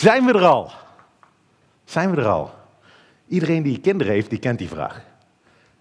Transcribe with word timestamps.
Zijn 0.00 0.24
we 0.24 0.32
er 0.32 0.44
al? 0.44 0.70
Zijn 1.84 2.10
we 2.10 2.16
er 2.16 2.26
al? 2.26 2.50
Iedereen 3.28 3.62
die 3.62 3.80
kinderen 3.80 4.12
heeft, 4.12 4.30
die 4.30 4.38
kent 4.38 4.58
die 4.58 4.68
vraag. 4.68 5.04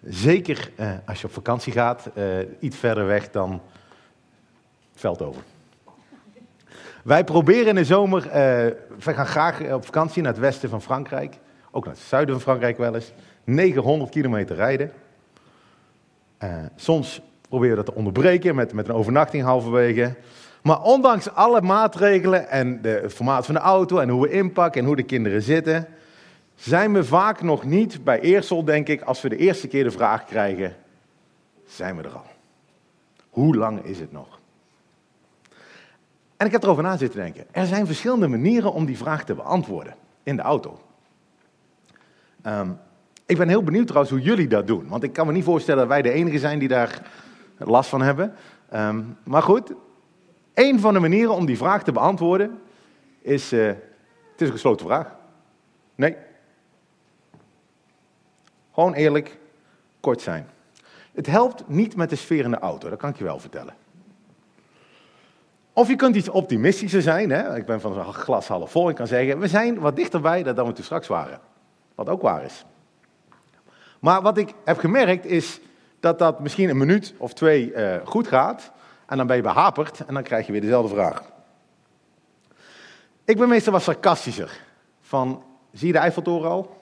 Zeker 0.03 0.71
eh, 0.75 0.91
als 1.05 1.21
je 1.21 1.27
op 1.27 1.33
vakantie 1.33 1.73
gaat, 1.73 2.09
eh, 2.13 2.25
iets 2.59 2.77
verder 2.77 3.05
weg 3.05 3.31
dan 3.31 3.61
Veldhoven. 4.95 5.41
Wij 7.03 7.23
proberen 7.23 7.67
in 7.67 7.75
de 7.75 7.85
zomer, 7.85 8.25
uh, 8.25 8.31
we 8.33 9.13
gaan 9.13 9.27
graag 9.27 9.71
op 9.71 9.85
vakantie 9.85 10.21
naar 10.21 10.31
het 10.31 10.41
westen 10.41 10.69
van 10.69 10.81
Frankrijk. 10.81 11.37
Ook 11.71 11.85
naar 11.85 11.93
het 11.93 12.03
zuiden 12.03 12.35
van 12.35 12.43
Frankrijk 12.43 12.77
wel 12.77 12.95
eens. 12.95 13.11
900 13.43 14.11
kilometer 14.11 14.55
rijden. 14.55 14.91
Uh, 16.43 16.53
soms 16.75 17.21
proberen 17.49 17.77
we 17.77 17.83
dat 17.83 17.93
te 17.93 17.99
onderbreken 17.99 18.55
met, 18.55 18.73
met 18.73 18.87
een 18.87 18.95
overnachting 18.95 19.43
halverwege. 19.43 20.15
Maar 20.63 20.81
ondanks 20.81 21.33
alle 21.33 21.61
maatregelen 21.61 22.49
en 22.49 22.81
de 22.81 23.09
formaat 23.09 23.45
van 23.45 23.55
de 23.55 23.61
auto 23.61 23.97
en 23.97 24.09
hoe 24.09 24.21
we 24.21 24.31
inpakken 24.31 24.81
en 24.81 24.87
hoe 24.87 24.95
de 24.95 25.03
kinderen 25.03 25.41
zitten, 25.41 25.87
zijn 26.55 26.93
we 26.93 27.03
vaak 27.03 27.41
nog 27.41 27.63
niet 27.63 28.03
bij 28.03 28.19
Eersel, 28.19 28.63
denk 28.63 28.87
ik, 28.87 29.01
als 29.01 29.21
we 29.21 29.29
de 29.29 29.37
eerste 29.37 29.67
keer 29.67 29.83
de 29.83 29.91
vraag 29.91 30.25
krijgen, 30.25 30.75
zijn 31.65 31.95
we 31.95 32.03
er 32.03 32.13
al? 32.13 32.25
Hoe 33.29 33.55
lang 33.55 33.83
is 33.83 33.99
het 33.99 34.11
nog? 34.11 34.39
En 36.37 36.45
ik 36.45 36.51
heb 36.51 36.63
erover 36.63 36.83
na 36.83 36.97
zitten 36.97 37.19
denken. 37.19 37.45
Er 37.51 37.65
zijn 37.65 37.85
verschillende 37.85 38.27
manieren 38.27 38.73
om 38.73 38.85
die 38.85 38.97
vraag 38.97 39.23
te 39.23 39.35
beantwoorden 39.35 39.95
in 40.23 40.35
de 40.35 40.41
auto. 40.41 40.79
Um, 42.45 42.79
ik 43.25 43.37
ben 43.37 43.47
heel 43.47 43.63
benieuwd 43.63 43.87
trouwens 43.87 44.13
hoe 44.13 44.23
jullie 44.23 44.47
dat 44.47 44.67
doen. 44.67 44.87
Want 44.87 45.03
ik 45.03 45.13
kan 45.13 45.27
me 45.27 45.33
niet 45.33 45.43
voorstellen 45.43 45.79
dat 45.79 45.89
wij 45.89 46.01
de 46.01 46.11
enige 46.11 46.39
zijn 46.39 46.59
die 46.59 46.67
daar 46.67 47.01
last 47.57 47.89
van 47.89 48.01
hebben. 48.01 48.33
Um, 48.73 49.17
maar 49.23 49.41
goed, 49.41 49.73
een 50.59 50.79
van 50.79 50.93
de 50.93 50.99
manieren 50.99 51.33
om 51.33 51.45
die 51.45 51.57
vraag 51.57 51.83
te 51.83 51.91
beantwoorden 51.91 52.61
is, 53.21 53.53
uh, 53.53 53.67
het 53.67 53.77
is 54.37 54.47
een 54.47 54.53
gesloten 54.53 54.85
vraag. 54.85 55.15
Nee. 55.95 56.15
Gewoon 58.73 58.93
eerlijk, 58.93 59.37
kort 59.99 60.21
zijn. 60.21 60.47
Het 61.13 61.25
helpt 61.25 61.67
niet 61.67 61.95
met 61.95 62.09
de 62.09 62.15
sfeer 62.15 62.43
in 62.43 62.51
de 62.51 62.59
auto, 62.59 62.89
dat 62.89 62.99
kan 62.99 63.09
ik 63.09 63.17
je 63.17 63.23
wel 63.23 63.39
vertellen. 63.39 63.73
Of 65.73 65.87
je 65.87 65.95
kunt 65.95 66.15
iets 66.15 66.29
optimistischer 66.29 67.01
zijn. 67.01 67.29
Hè? 67.29 67.55
Ik 67.55 67.65
ben 67.65 67.81
van 67.81 67.93
zo'n 67.93 68.13
glas 68.13 68.47
half 68.47 68.71
vol 68.71 68.89
en 68.89 68.95
kan 68.95 69.07
zeggen, 69.07 69.39
we 69.39 69.47
zijn 69.47 69.79
wat 69.79 69.95
dichterbij 69.95 70.43
dan 70.43 70.67
we 70.67 70.73
toen 70.73 70.83
straks 70.83 71.07
waren. 71.07 71.39
Wat 71.95 72.09
ook 72.09 72.21
waar 72.21 72.43
is. 72.43 72.65
Maar 73.99 74.21
wat 74.21 74.37
ik 74.37 74.53
heb 74.65 74.77
gemerkt 74.77 75.25
is 75.25 75.59
dat 75.99 76.19
dat 76.19 76.39
misschien 76.39 76.69
een 76.69 76.77
minuut 76.77 77.13
of 77.17 77.33
twee 77.33 77.73
uh, 77.73 77.95
goed 78.03 78.27
gaat. 78.27 78.71
En 79.09 79.17
dan 79.17 79.27
ben 79.27 79.35
je 79.35 79.41
behaperd 79.41 80.05
en 80.05 80.13
dan 80.13 80.23
krijg 80.23 80.45
je 80.45 80.51
weer 80.51 80.61
dezelfde 80.61 80.95
vraag. 80.95 81.31
Ik 83.25 83.37
ben 83.37 83.49
meestal 83.49 83.73
wat 83.73 83.81
sarcastischer. 83.81 84.61
Van, 85.01 85.43
zie 85.71 85.87
je 85.87 85.93
de 85.93 85.99
Eiffeltoren 85.99 86.49
al? 86.49 86.77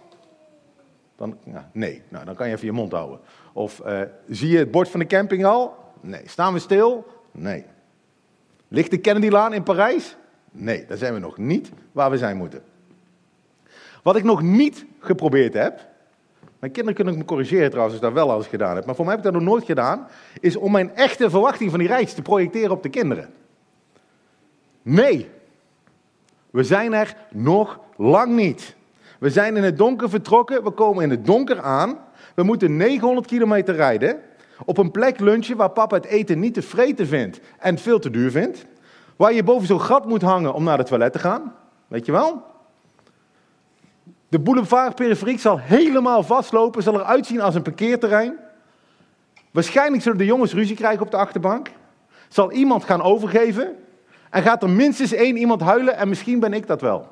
Dan, 1.16 1.38
nee, 1.72 2.02
nou, 2.09 2.25
dan 2.25 2.36
kan 2.36 2.48
je 2.48 2.53
even 2.53 2.66
je 2.66 2.72
mond 2.72 2.92
houden. 2.92 3.20
Of, 3.53 3.81
uh, 3.86 4.02
zie 4.28 4.50
je 4.50 4.58
het 4.58 4.72
bord 4.72 4.89
van 4.89 5.00
de 5.00 5.05
camping 5.05 5.45
al? 5.45 5.78
Nee. 6.02 6.22
Staan 6.25 6.53
we 6.53 6.59
stil? 6.59 7.08
Nee. 7.31 7.66
Ligt 8.67 8.92
de 8.92 8.98
Kennedylaan 8.98 9.53
in 9.53 9.64
Parijs? 9.64 10.16
Nee, 10.52 10.86
daar 10.86 10.98
zijn 10.98 11.14
we 11.14 11.20
nog 11.20 11.38
niet 11.38 11.72
waar 11.92 12.11
we 12.11 12.17
zijn 12.17 12.38
moeten. 12.38 12.64
Wat 14.03 14.16
ik 14.16 14.23
nog 14.23 14.42
niet 14.42 14.86
geprobeerd 15.00 15.53
heb, 15.53 15.88
mijn 16.59 16.72
kinderen 16.72 16.95
kunnen 16.95 17.17
me 17.17 17.25
corrigeren 17.25 17.69
trouwens 17.69 17.95
als 17.95 18.08
ik 18.08 18.13
dat 18.16 18.25
wel 18.25 18.38
eens 18.38 18.47
gedaan 18.47 18.75
heb, 18.75 18.86
maar 18.86 18.95
voor 18.95 19.05
mij 19.05 19.16
heb 19.16 19.25
ik 19.25 19.31
dat 19.31 19.41
nog 19.41 19.50
nooit 19.50 19.66
gedaan, 19.66 20.08
is 20.39 20.55
om 20.55 20.72
mijn 20.72 20.95
echte 20.95 21.30
verwachting 21.30 21.69
van 21.69 21.80
die 21.80 21.88
reis 21.88 22.14
te 22.14 22.22
projecteren 22.22 22.72
op 22.72 22.83
de 22.83 22.89
kinderen. 22.89 23.30
Nee, 24.81 25.30
we 26.49 26.64
zijn 26.64 26.94
er 26.94 27.16
nog 27.31 27.80
lang 27.97 28.36
niet. 28.36 28.75
We 29.19 29.30
zijn 29.30 29.58
in 29.58 29.64
het 29.64 29.77
donker 29.77 30.09
vertrokken, 30.09 30.64
we 30.64 30.72
komen 30.72 31.03
in 31.03 31.09
het 31.09 31.25
donker 31.25 31.61
aan, 31.61 31.97
we 32.36 32.44
moeten 32.44 32.77
900 32.77 33.27
kilometer 33.27 33.75
rijden, 33.75 34.19
op 34.66 34.77
een 34.77 34.92
plek 34.92 35.19
lunchen 35.19 35.58
waar 35.58 35.70
papa 35.70 35.95
het 35.95 36.05
eten 36.05 36.39
niet 36.39 36.53
te 36.53 36.61
vreten 36.61 37.08
vindt 37.08 37.39
en 37.59 37.77
veel 37.77 37.99
te 37.99 38.09
duur 38.09 38.32
vindt, 38.32 38.65
waar 39.15 39.33
je 39.33 39.43
boven 39.43 39.67
zo'n 39.67 39.82
gat 39.82 40.05
moet 40.05 40.21
hangen 40.21 40.53
om 40.53 40.64
naar 40.64 40.77
de 40.77 40.83
toilet 40.83 41.14
te 41.14 41.20
gaan, 41.20 41.55
weet 41.87 42.05
je 42.05 42.11
wel? 42.11 42.43
De 44.30 44.39
boulevard 44.39 44.95
periferiek 44.95 45.39
zal 45.39 45.60
helemaal 45.60 46.23
vastlopen, 46.23 46.83
zal 46.83 46.99
eruit 46.99 47.26
zien 47.26 47.42
als 47.42 47.55
een 47.55 47.61
parkeerterrein. 47.61 48.38
Waarschijnlijk 49.52 50.04
zullen 50.04 50.17
de 50.17 50.26
jongens 50.26 50.54
ruzie 50.54 50.76
krijgen 50.76 51.02
op 51.02 51.11
de 51.11 51.17
achterbank. 51.17 51.70
Zal 52.27 52.52
iemand 52.52 52.83
gaan 52.83 53.02
overgeven 53.02 53.76
en 54.30 54.43
gaat 54.43 54.64
er 54.64 54.70
minstens 54.70 55.11
één 55.11 55.38
iemand 55.38 55.61
huilen 55.61 55.98
en 55.98 56.10
misschien 56.10 56.39
ben 56.39 56.54
ik 56.54 56.67
dat 56.67 56.82
wel. 56.82 57.08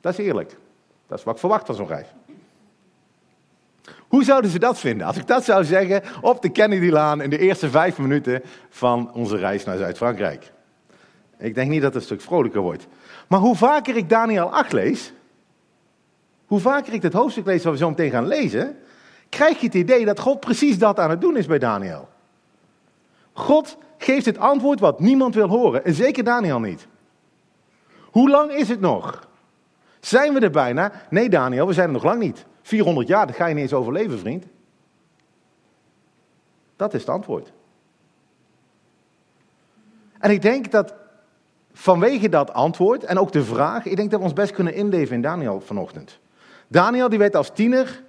Dat 0.00 0.18
is 0.18 0.26
eerlijk. 0.26 0.56
Dat 1.06 1.18
is 1.18 1.24
wat 1.24 1.34
ik 1.34 1.40
verwacht 1.40 1.66
van 1.66 1.74
zo'n 1.74 1.86
reis. 1.86 2.06
Hoe 4.08 4.24
zouden 4.24 4.50
ze 4.50 4.58
dat 4.58 4.78
vinden 4.78 5.06
als 5.06 5.16
ik 5.16 5.26
dat 5.26 5.44
zou 5.44 5.64
zeggen 5.64 6.02
op 6.20 6.42
de 6.42 6.48
Kennedylaan 6.48 7.20
in 7.20 7.30
de 7.30 7.38
eerste 7.38 7.70
vijf 7.70 7.98
minuten 7.98 8.42
van 8.68 9.12
onze 9.12 9.36
reis 9.36 9.64
naar 9.64 9.76
Zuid-Frankrijk? 9.76 10.52
Ik 11.38 11.54
denk 11.54 11.70
niet 11.70 11.82
dat 11.82 11.92
het 11.92 12.02
een 12.02 12.08
stuk 12.08 12.20
vrolijker 12.20 12.60
wordt. 12.60 12.86
Maar 13.28 13.40
hoe 13.40 13.56
vaker 13.56 13.96
ik 13.96 14.08
Daniel 14.08 14.52
8 14.52 14.72
lees, 14.72 15.12
hoe 16.46 16.60
vaker 16.60 16.92
ik 16.92 17.02
het 17.02 17.12
hoofdstuk 17.12 17.46
lees 17.46 17.62
waar 17.62 17.72
we 17.72 17.78
zo 17.78 17.88
meteen 17.88 18.10
gaan 18.10 18.26
lezen, 18.26 18.76
krijg 19.28 19.60
je 19.60 19.66
het 19.66 19.74
idee 19.74 20.04
dat 20.04 20.20
God 20.20 20.40
precies 20.40 20.78
dat 20.78 20.98
aan 20.98 21.10
het 21.10 21.20
doen 21.20 21.36
is 21.36 21.46
bij 21.46 21.58
Daniel. 21.58 22.08
God 23.32 23.76
geeft 23.98 24.26
het 24.26 24.38
antwoord 24.38 24.80
wat 24.80 25.00
niemand 25.00 25.34
wil 25.34 25.48
horen, 25.48 25.84
en 25.84 25.94
zeker 25.94 26.24
Daniel 26.24 26.60
niet. 26.60 26.86
Hoe 28.10 28.30
lang 28.30 28.52
is 28.52 28.68
het 28.68 28.80
nog? 28.80 29.28
Zijn 30.00 30.34
we 30.34 30.40
er 30.40 30.50
bijna? 30.50 30.92
Nee, 31.10 31.28
Daniel, 31.28 31.66
we 31.66 31.72
zijn 31.72 31.86
er 31.86 31.92
nog 31.92 32.04
lang 32.04 32.20
niet. 32.20 32.44
400 32.62 33.08
jaar, 33.08 33.26
dat 33.26 33.36
ga 33.36 33.46
je 33.46 33.54
niet 33.54 33.62
eens 33.62 33.72
overleven, 33.72 34.18
vriend. 34.18 34.44
Dat 36.76 36.94
is 36.94 37.00
het 37.00 37.10
antwoord. 37.10 37.52
En 40.18 40.30
ik 40.30 40.42
denk 40.42 40.70
dat 40.70 40.94
vanwege 41.72 42.28
dat 42.28 42.52
antwoord 42.52 43.04
en 43.04 43.18
ook 43.18 43.32
de 43.32 43.44
vraag, 43.44 43.84
ik 43.84 43.96
denk 43.96 44.10
dat 44.10 44.18
we 44.18 44.26
ons 44.26 44.34
best 44.34 44.52
kunnen 44.52 44.74
inleven 44.74 45.14
in 45.14 45.22
Daniel 45.22 45.60
vanochtend. 45.60 46.18
Daniel 46.68 47.08
die 47.08 47.18
werd 47.18 47.36
als 47.36 47.50
tiener 47.50 48.02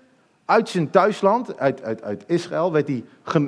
uit 0.45 0.69
zijn 0.69 0.89
thuisland, 0.89 1.59
uit, 1.59 1.83
uit, 1.83 2.03
uit 2.03 2.23
Israël, 2.27 2.71
werd 2.71 2.87
hij 2.87 3.03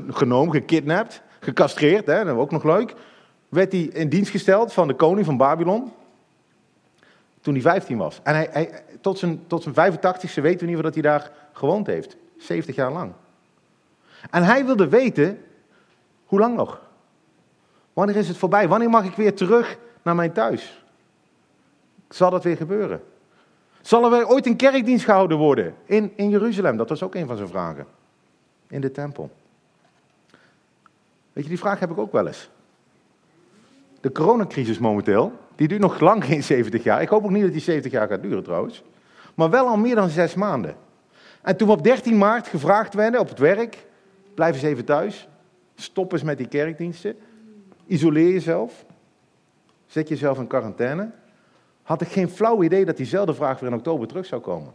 genomen, 0.09 0.53
gekidnapt, 0.53 1.21
gecastreerd, 1.39 2.05
hè, 2.05 2.23
dat 2.23 2.35
is 2.35 2.41
ook 2.41 2.51
nog 2.51 2.63
leuk. 2.63 2.93
Werd 3.49 3.71
hij 3.71 3.81
in 3.81 4.09
dienst 4.09 4.31
gesteld 4.31 4.73
van 4.73 4.87
de 4.87 4.93
koning 4.93 5.25
van 5.25 5.37
Babylon. 5.37 5.91
Toen 7.41 7.53
hij 7.53 7.61
15 7.61 7.97
was. 7.97 8.19
En 8.23 8.33
hij, 8.33 8.47
hij, 8.51 8.83
tot, 9.01 9.19
zijn, 9.19 9.47
tot 9.47 9.63
zijn 9.63 9.93
85ste 9.93 10.41
weten 10.41 10.67
we 10.67 10.73
niet 10.73 10.83
dat 10.83 10.93
hij 10.93 11.03
daar 11.03 11.31
gewoond 11.51 11.87
heeft. 11.87 12.17
70 12.37 12.75
jaar 12.75 12.91
lang. 12.91 13.11
En 14.29 14.43
hij 14.43 14.65
wilde 14.65 14.87
weten, 14.87 15.43
hoe 16.25 16.39
lang 16.39 16.55
nog? 16.55 16.81
Wanneer 17.93 18.15
is 18.15 18.27
het 18.27 18.37
voorbij? 18.37 18.67
Wanneer 18.67 18.89
mag 18.89 19.05
ik 19.05 19.15
weer 19.15 19.35
terug 19.35 19.77
naar 20.01 20.15
mijn 20.15 20.31
thuis? 20.31 20.83
Zal 22.09 22.29
dat 22.29 22.43
weer 22.43 22.57
gebeuren? 22.57 23.03
Zal 23.81 24.13
er 24.13 24.27
ooit 24.27 24.45
een 24.45 24.55
kerkdienst 24.55 25.05
gehouden 25.05 25.37
worden 25.37 25.75
in, 25.85 26.11
in 26.15 26.29
Jeruzalem? 26.29 26.77
Dat 26.77 26.89
was 26.89 27.03
ook 27.03 27.15
een 27.15 27.27
van 27.27 27.37
zijn 27.37 27.49
vragen. 27.49 27.85
In 28.67 28.81
de 28.81 28.91
tempel. 28.91 29.29
Weet 31.33 31.43
je, 31.43 31.49
die 31.49 31.59
vraag 31.59 31.79
heb 31.79 31.91
ik 31.91 31.97
ook 31.97 32.11
wel 32.11 32.27
eens. 32.27 32.49
De 34.01 34.11
coronacrisis 34.11 34.77
momenteel, 34.77 35.33
die 35.55 35.67
duurt 35.67 35.81
nog 35.81 35.99
lang 35.99 36.25
geen 36.25 36.43
70 36.43 36.83
jaar. 36.83 37.01
Ik 37.01 37.09
hoop 37.09 37.23
ook 37.23 37.29
niet 37.29 37.43
dat 37.43 37.51
die 37.51 37.61
70 37.61 37.91
jaar 37.91 38.07
gaat 38.07 38.21
duren 38.21 38.43
trouwens. 38.43 38.83
Maar 39.35 39.49
wel 39.49 39.67
al 39.67 39.77
meer 39.77 39.95
dan 39.95 40.09
zes 40.09 40.33
maanden. 40.33 40.75
En 41.41 41.57
toen 41.57 41.67
we 41.67 41.73
op 41.73 41.83
13 41.83 42.17
maart 42.17 42.47
gevraagd 42.47 42.93
werden 42.93 43.19
op 43.19 43.29
het 43.29 43.39
werk, 43.39 43.85
blijf 44.33 44.53
eens 44.53 44.63
even 44.63 44.85
thuis. 44.85 45.27
Stop 45.75 46.11
eens 46.11 46.23
met 46.23 46.37
die 46.37 46.47
kerkdiensten. 46.47 47.17
Isoleer 47.85 48.31
jezelf. 48.31 48.85
Zet 49.87 50.07
jezelf 50.07 50.37
in 50.37 50.47
quarantaine 50.47 51.11
had 51.89 52.01
ik 52.01 52.07
geen 52.07 52.29
flauw 52.29 52.63
idee 52.63 52.85
dat 52.85 52.97
diezelfde 52.97 53.33
vraag 53.33 53.59
weer 53.59 53.69
in 53.69 53.75
oktober 53.75 54.07
terug 54.07 54.25
zou 54.25 54.41
komen. 54.41 54.73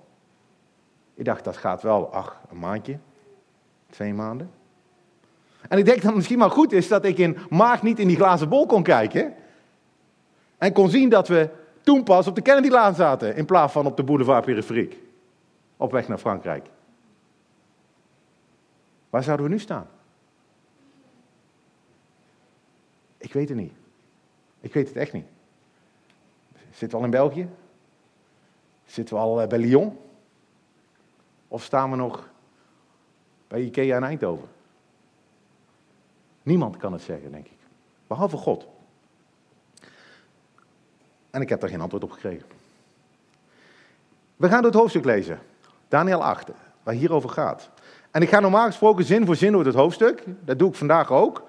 Ik 1.14 1.24
dacht, 1.24 1.44
dat 1.44 1.56
gaat 1.56 1.82
wel, 1.82 2.12
ach, 2.12 2.40
een 2.50 2.58
maandje, 2.58 2.98
twee 3.90 4.14
maanden. 4.14 4.50
En 5.68 5.78
ik 5.78 5.84
denk 5.84 5.96
dat 5.96 6.06
het 6.06 6.14
misschien 6.14 6.38
maar 6.38 6.50
goed 6.50 6.72
is 6.72 6.88
dat 6.88 7.04
ik 7.04 7.18
in 7.18 7.38
maart 7.50 7.82
niet 7.82 7.98
in 7.98 8.08
die 8.08 8.16
glazen 8.16 8.48
bol 8.48 8.66
kon 8.66 8.82
kijken. 8.82 9.34
En 10.58 10.72
kon 10.72 10.90
zien 10.90 11.08
dat 11.08 11.28
we 11.28 11.48
toen 11.80 12.02
pas 12.02 12.26
op 12.26 12.34
de 12.34 12.42
Kennedylaan 12.42 12.94
zaten, 12.94 13.36
in 13.36 13.44
plaats 13.44 13.72
van 13.72 13.86
op 13.86 13.96
de 13.96 14.04
boulevard 14.04 14.44
periferiek. 14.44 14.98
Op 15.76 15.92
weg 15.92 16.08
naar 16.08 16.18
Frankrijk. 16.18 16.66
Waar 19.10 19.22
zouden 19.22 19.46
we 19.46 19.52
nu 19.52 19.58
staan? 19.58 19.86
Ik 23.16 23.32
weet 23.32 23.48
het 23.48 23.58
niet. 23.58 23.72
Ik 24.60 24.72
weet 24.72 24.88
het 24.88 24.96
echt 24.96 25.12
niet. 25.12 25.26
Zitten 26.74 26.88
we 26.90 26.96
al 26.96 27.04
in 27.04 27.10
België? 27.10 27.48
Zitten 28.84 29.14
we 29.14 29.20
al 29.20 29.40
eh, 29.40 29.48
bij 29.48 29.58
Lyon? 29.58 29.98
Of 31.48 31.62
staan 31.62 31.90
we 31.90 31.96
nog 31.96 32.28
bij 33.48 33.60
Ikea 33.60 33.96
in 33.96 34.02
Eindhoven? 34.02 34.48
Niemand 36.42 36.76
kan 36.76 36.92
het 36.92 37.02
zeggen, 37.02 37.32
denk 37.32 37.46
ik. 37.46 37.58
Behalve 38.06 38.36
God. 38.36 38.66
En 41.30 41.40
ik 41.40 41.48
heb 41.48 41.60
daar 41.60 41.70
geen 41.70 41.80
antwoord 41.80 42.04
op 42.04 42.10
gekregen. 42.10 42.46
We 44.36 44.48
gaan 44.48 44.62
door 44.62 44.70
het 44.70 44.80
hoofdstuk 44.80 45.04
lezen. 45.04 45.40
Daniel 45.88 46.24
8, 46.24 46.50
waar 46.82 46.94
hierover 46.94 47.30
gaat. 47.30 47.70
En 48.10 48.22
ik 48.22 48.28
ga 48.28 48.40
normaal 48.40 48.66
gesproken 48.66 49.04
zin 49.04 49.26
voor 49.26 49.36
zin 49.36 49.52
door 49.52 49.64
het 49.64 49.74
hoofdstuk. 49.74 50.24
Dat 50.40 50.58
doe 50.58 50.68
ik 50.68 50.74
vandaag 50.74 51.10
ook. 51.10 51.42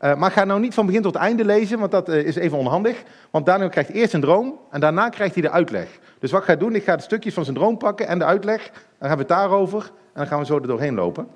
Uh, 0.00 0.14
maar 0.14 0.30
ga 0.30 0.44
nou 0.44 0.60
niet 0.60 0.74
van 0.74 0.86
begin 0.86 1.02
tot 1.02 1.14
einde 1.14 1.44
lezen, 1.44 1.78
want 1.78 1.90
dat 1.90 2.08
uh, 2.08 2.26
is 2.26 2.36
even 2.36 2.58
onhandig. 2.58 3.02
Want 3.30 3.46
Daniel 3.46 3.68
krijgt 3.68 3.90
eerst 3.90 4.14
een 4.14 4.20
droom 4.20 4.58
en 4.70 4.80
daarna 4.80 5.08
krijgt 5.08 5.34
hij 5.34 5.42
de 5.42 5.50
uitleg. 5.50 5.98
Dus 6.18 6.30
wat 6.30 6.40
ik 6.40 6.46
ga 6.46 6.56
doen, 6.56 6.74
ik 6.74 6.84
ga 6.84 6.96
de 6.96 7.02
stukjes 7.02 7.34
van 7.34 7.44
zijn 7.44 7.56
droom 7.56 7.78
pakken 7.78 8.06
en 8.06 8.18
de 8.18 8.24
uitleg. 8.24 8.70
Dan 8.98 9.08
hebben 9.08 9.26
we 9.26 9.32
het 9.32 9.42
daarover 9.42 9.82
en 9.82 9.90
dan 10.14 10.26
gaan 10.26 10.38
we 10.38 10.44
zo 10.44 10.56
er 10.56 10.66
doorheen 10.66 10.94
lopen. 10.94 11.28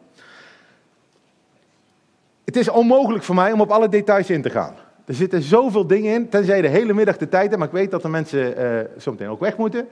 Het 2.44 2.56
is 2.56 2.68
onmogelijk 2.68 3.24
voor 3.24 3.34
mij 3.34 3.52
om 3.52 3.60
op 3.60 3.70
alle 3.70 3.88
details 3.88 4.30
in 4.30 4.42
te 4.42 4.50
gaan. 4.50 4.74
Er 5.04 5.14
zitten 5.14 5.42
zoveel 5.42 5.86
dingen 5.86 6.14
in, 6.14 6.28
tenzij 6.28 6.56
je 6.56 6.62
de 6.62 6.68
hele 6.68 6.92
middag 6.92 7.16
de 7.16 7.28
tijd 7.28 7.46
hebt. 7.46 7.56
Maar 7.56 7.66
ik 7.66 7.74
weet 7.74 7.90
dat 7.90 8.02
de 8.02 8.08
mensen 8.08 8.62
uh, 8.62 8.80
zo 8.98 9.10
meteen 9.10 9.28
ook 9.28 9.40
weg 9.40 9.56
moeten. 9.56 9.88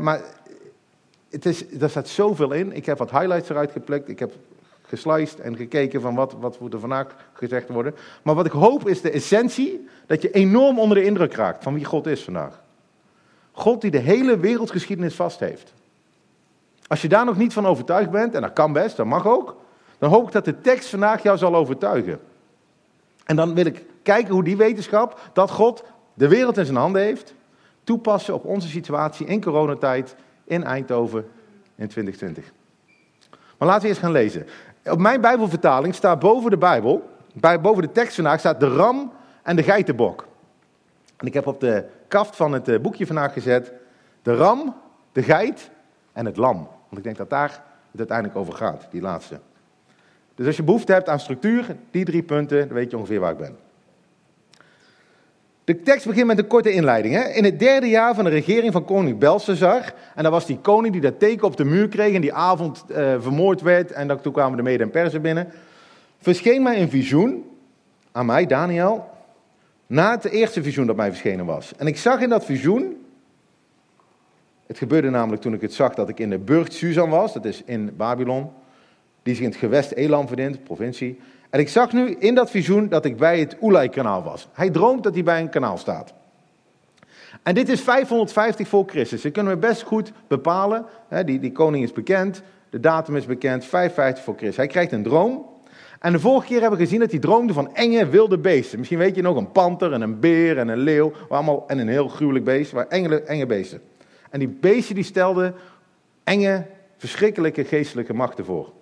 maar 0.00 0.20
het 1.30 1.46
is, 1.46 1.64
er 1.80 1.90
staat 1.90 2.08
zoveel 2.08 2.52
in. 2.52 2.72
Ik 2.72 2.86
heb 2.86 2.98
wat 2.98 3.10
highlights 3.10 3.48
eruit 3.48 3.72
geplukt. 3.72 4.08
Ik 4.08 4.18
heb 4.18 4.32
gesliced 4.86 5.40
en 5.40 5.56
gekeken 5.56 6.00
van 6.00 6.14
wat, 6.14 6.34
wat 6.40 6.60
moet 6.60 6.72
er 6.72 6.80
vandaag 6.80 7.06
gezegd 7.32 7.68
worden. 7.68 7.94
Maar 8.22 8.34
wat 8.34 8.46
ik 8.46 8.52
hoop 8.52 8.88
is 8.88 9.00
de 9.00 9.10
essentie, 9.10 9.88
dat 10.06 10.22
je 10.22 10.30
enorm 10.30 10.78
onder 10.78 10.96
de 10.96 11.04
indruk 11.04 11.34
raakt 11.34 11.62
van 11.62 11.74
wie 11.74 11.84
God 11.84 12.06
is 12.06 12.24
vandaag. 12.24 12.62
God 13.52 13.80
die 13.80 13.90
de 13.90 13.98
hele 13.98 14.38
wereldgeschiedenis 14.38 15.14
vast 15.14 15.40
heeft. 15.40 15.72
Als 16.86 17.02
je 17.02 17.08
daar 17.08 17.24
nog 17.24 17.36
niet 17.36 17.52
van 17.52 17.66
overtuigd 17.66 18.10
bent, 18.10 18.34
en 18.34 18.42
dat 18.42 18.52
kan 18.52 18.72
best, 18.72 18.96
dat 18.96 19.06
mag 19.06 19.26
ook, 19.26 19.56
dan 19.98 20.10
hoop 20.10 20.26
ik 20.26 20.32
dat 20.32 20.44
de 20.44 20.60
tekst 20.60 20.88
vandaag 20.88 21.22
jou 21.22 21.38
zal 21.38 21.54
overtuigen. 21.54 22.20
En 23.24 23.36
dan 23.36 23.54
wil 23.54 23.66
ik 23.66 23.84
kijken 24.02 24.34
hoe 24.34 24.44
die 24.44 24.56
wetenschap, 24.56 25.30
dat 25.32 25.50
God 25.50 25.84
de 26.14 26.28
wereld 26.28 26.58
in 26.58 26.64
zijn 26.64 26.76
handen 26.76 27.02
heeft, 27.02 27.34
toepassen 27.84 28.34
op 28.34 28.44
onze 28.44 28.68
situatie 28.68 29.26
in 29.26 29.42
coronatijd 29.42 30.16
in 30.44 30.64
Eindhoven 30.64 31.26
in 31.74 31.88
2020. 31.88 32.52
Maar 33.58 33.68
laten 33.68 33.82
we 33.82 33.88
eerst 33.88 34.00
gaan 34.00 34.12
lezen. 34.12 34.46
Op 34.84 34.98
mijn 34.98 35.20
Bijbelvertaling 35.20 35.94
staat 35.94 36.18
boven 36.18 36.50
de 36.50 36.58
Bijbel, 36.58 37.10
boven 37.60 37.82
de 37.82 37.92
tekst 37.92 38.14
vandaag, 38.14 38.38
staat 38.38 38.60
de 38.60 38.68
ram 38.68 39.12
en 39.42 39.56
de 39.56 39.62
geitenbok. 39.62 40.26
En 41.16 41.26
ik 41.26 41.34
heb 41.34 41.46
op 41.46 41.60
de 41.60 41.84
kaft 42.08 42.36
van 42.36 42.52
het 42.52 42.68
eh, 42.68 42.80
boekje 42.80 43.06
vandaag 43.06 43.32
gezet 43.32 43.72
de 44.22 44.34
ram, 44.34 44.74
de 45.12 45.22
geit 45.22 45.70
en 46.12 46.26
het 46.26 46.36
lam. 46.36 46.56
Want 46.56 46.96
ik 46.96 47.02
denk 47.02 47.16
dat 47.16 47.30
daar 47.30 47.50
het 47.90 47.98
uiteindelijk 47.98 48.38
over 48.38 48.54
gaat, 48.54 48.86
die 48.90 49.00
laatste. 49.00 49.40
Dus 50.34 50.46
als 50.46 50.56
je 50.56 50.62
behoefte 50.62 50.92
hebt 50.92 51.08
aan 51.08 51.20
structuur, 51.20 51.76
die 51.90 52.04
drie 52.04 52.22
punten, 52.22 52.58
dan 52.58 52.76
weet 52.76 52.90
je 52.90 52.96
ongeveer 52.96 53.20
waar 53.20 53.32
ik 53.32 53.38
ben. 53.38 53.56
De 55.64 55.82
tekst 55.82 56.06
begint 56.06 56.26
met 56.26 56.38
een 56.38 56.46
korte 56.46 56.72
inleiding. 56.72 57.14
Hè? 57.14 57.28
In 57.28 57.44
het 57.44 57.58
derde 57.58 57.88
jaar 57.88 58.14
van 58.14 58.24
de 58.24 58.30
regering 58.30 58.72
van 58.72 58.84
koning 58.84 59.18
Belshazzar, 59.18 59.94
en 60.14 60.22
dat 60.22 60.32
was 60.32 60.46
die 60.46 60.58
koning 60.58 60.92
die 60.92 61.02
dat 61.02 61.18
teken 61.18 61.46
op 61.46 61.56
de 61.56 61.64
muur 61.64 61.88
kreeg 61.88 62.14
en 62.14 62.20
die 62.20 62.32
avond 62.32 62.84
uh, 62.90 62.96
vermoord 63.20 63.60
werd, 63.60 63.92
en 63.92 64.08
dan, 64.08 64.20
toen 64.20 64.32
kwamen 64.32 64.56
de 64.56 64.62
Mede 64.62 64.82
en 64.82 64.90
Persen 64.90 65.22
binnen, 65.22 65.52
verscheen 66.18 66.62
mij 66.62 66.80
een 66.80 66.90
visioen, 66.90 67.44
aan 68.12 68.26
mij, 68.26 68.46
Daniel, 68.46 69.08
na 69.86 70.10
het 70.10 70.24
eerste 70.24 70.62
visioen 70.62 70.86
dat 70.86 70.96
mij 70.96 71.08
verschenen 71.08 71.46
was. 71.46 71.72
En 71.76 71.86
ik 71.86 71.96
zag 71.96 72.20
in 72.20 72.28
dat 72.28 72.44
visioen, 72.44 73.04
het 74.66 74.78
gebeurde 74.78 75.10
namelijk 75.10 75.42
toen 75.42 75.54
ik 75.54 75.60
het 75.60 75.74
zag 75.74 75.94
dat 75.94 76.08
ik 76.08 76.18
in 76.18 76.30
de 76.30 76.38
burcht 76.38 76.72
Susan 76.72 77.08
was, 77.08 77.32
dat 77.32 77.44
is 77.44 77.62
in 77.64 77.96
Babylon, 77.96 78.50
die 79.22 79.34
zich 79.34 79.44
in 79.44 79.50
het 79.50 79.58
gewest 79.58 79.90
Elam 79.90 80.26
verdient, 80.26 80.64
provincie. 80.64 81.20
En 81.54 81.60
ik 81.60 81.68
zag 81.68 81.92
nu 81.92 82.10
in 82.18 82.34
dat 82.34 82.50
visioen 82.50 82.88
dat 82.88 83.04
ik 83.04 83.16
bij 83.16 83.38
het 83.38 83.56
Ulai-kanaal 83.62 84.22
was. 84.22 84.48
Hij 84.52 84.70
droomt 84.70 85.02
dat 85.02 85.14
hij 85.14 85.22
bij 85.22 85.40
een 85.40 85.48
kanaal 85.48 85.78
staat. 85.78 86.14
En 87.42 87.54
dit 87.54 87.68
is 87.68 87.80
550 87.80 88.68
voor 88.68 88.84
Christus. 88.86 89.22
Dat 89.22 89.32
kunnen 89.32 89.52
we 89.52 89.58
best 89.58 89.82
goed 89.82 90.12
bepalen. 90.28 90.86
Die, 91.24 91.38
die 91.38 91.52
koning 91.52 91.84
is 91.84 91.92
bekend, 91.92 92.42
de 92.70 92.80
datum 92.80 93.16
is 93.16 93.26
bekend, 93.26 93.64
550 93.64 94.24
voor 94.24 94.34
Christus. 94.34 94.56
Hij 94.56 94.66
krijgt 94.66 94.92
een 94.92 95.02
droom. 95.02 95.46
En 96.00 96.12
de 96.12 96.20
vorige 96.20 96.46
keer 96.46 96.60
hebben 96.60 96.78
we 96.78 96.84
gezien 96.84 97.00
dat 97.00 97.10
hij 97.10 97.20
droomde 97.20 97.52
van 97.52 97.74
enge 97.74 98.08
wilde 98.08 98.38
beesten. 98.38 98.78
Misschien 98.78 98.98
weet 98.98 99.14
je 99.14 99.22
nog 99.22 99.36
een 99.36 99.52
panter 99.52 99.92
en 99.92 100.00
een 100.00 100.20
beer 100.20 100.58
en 100.58 100.68
een 100.68 100.78
leeuw. 100.78 101.12
Allemaal, 101.28 101.64
en 101.66 101.78
een 101.78 101.88
heel 101.88 102.08
gruwelijk 102.08 102.44
beest, 102.44 102.72
waar 102.72 102.88
enge, 102.88 103.22
enge 103.22 103.46
beesten. 103.46 103.80
En 104.30 104.38
die 104.38 104.48
beesten 104.48 104.94
die 104.94 105.04
stelden 105.04 105.54
enge, 106.24 106.66
verschrikkelijke 106.96 107.64
geestelijke 107.64 108.14
machten 108.14 108.44
voor. 108.44 108.72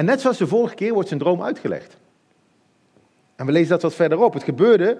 En 0.00 0.06
net 0.06 0.20
zoals 0.20 0.38
de 0.38 0.46
vorige 0.46 0.74
keer 0.74 0.92
wordt 0.92 1.08
zijn 1.08 1.20
droom 1.20 1.42
uitgelegd. 1.42 1.96
En 3.36 3.46
we 3.46 3.52
lezen 3.52 3.68
dat 3.68 3.82
wat 3.82 3.94
verderop. 3.94 4.32
Het 4.32 4.42
gebeurde, 4.42 4.98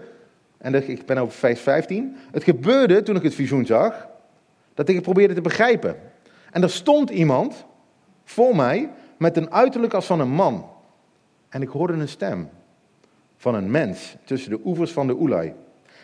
en 0.58 0.88
ik 0.88 1.06
ben 1.06 1.18
over 1.18 1.34
vers 1.34 1.60
15. 1.60 2.16
Het 2.30 2.44
gebeurde 2.44 3.02
toen 3.02 3.16
ik 3.16 3.22
het 3.22 3.34
visioen 3.34 3.66
zag, 3.66 4.08
dat 4.74 4.88
ik 4.88 4.94
het 4.94 5.04
probeerde 5.04 5.34
te 5.34 5.40
begrijpen. 5.40 5.96
En 6.50 6.62
er 6.62 6.70
stond 6.70 7.10
iemand 7.10 7.64
voor 8.24 8.56
mij 8.56 8.90
met 9.16 9.36
een 9.36 9.52
uiterlijk 9.52 9.94
als 9.94 10.06
van 10.06 10.20
een 10.20 10.30
man. 10.30 10.70
En 11.48 11.62
ik 11.62 11.68
hoorde 11.68 11.92
een 11.92 12.08
stem 12.08 12.48
van 13.36 13.54
een 13.54 13.70
mens 13.70 14.16
tussen 14.24 14.50
de 14.50 14.60
oevers 14.64 14.92
van 14.92 15.06
de 15.06 15.14
Oelai. 15.20 15.54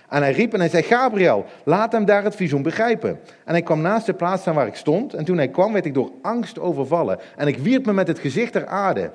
En 0.09 0.23
hij 0.23 0.33
riep 0.33 0.53
en 0.53 0.61
hij 0.61 0.69
zei, 0.69 0.83
Gabriel, 0.83 1.45
laat 1.65 1.93
hem 1.93 2.05
daar 2.05 2.25
het 2.25 2.35
visioen 2.35 2.63
begrijpen. 2.63 3.21
En 3.45 3.53
hij 3.53 3.63
kwam 3.63 3.81
naast 3.81 4.07
de 4.07 4.15
plaats 4.15 4.43
staan 4.43 4.55
waar 4.55 4.67
ik 4.67 4.75
stond. 4.75 5.15
En 5.15 5.25
toen 5.25 5.37
hij 5.37 5.49
kwam, 5.49 5.73
werd 5.73 5.87
ik 5.87 5.95
door 5.95 6.11
angst 6.23 6.59
overvallen. 6.59 7.19
En 7.37 7.47
ik 7.47 7.59
wierp 7.59 7.87
me 7.87 7.93
met 7.93 8.09
het 8.09 8.19
gezicht 8.19 8.53
ter 8.53 8.67
aarde. 8.67 9.11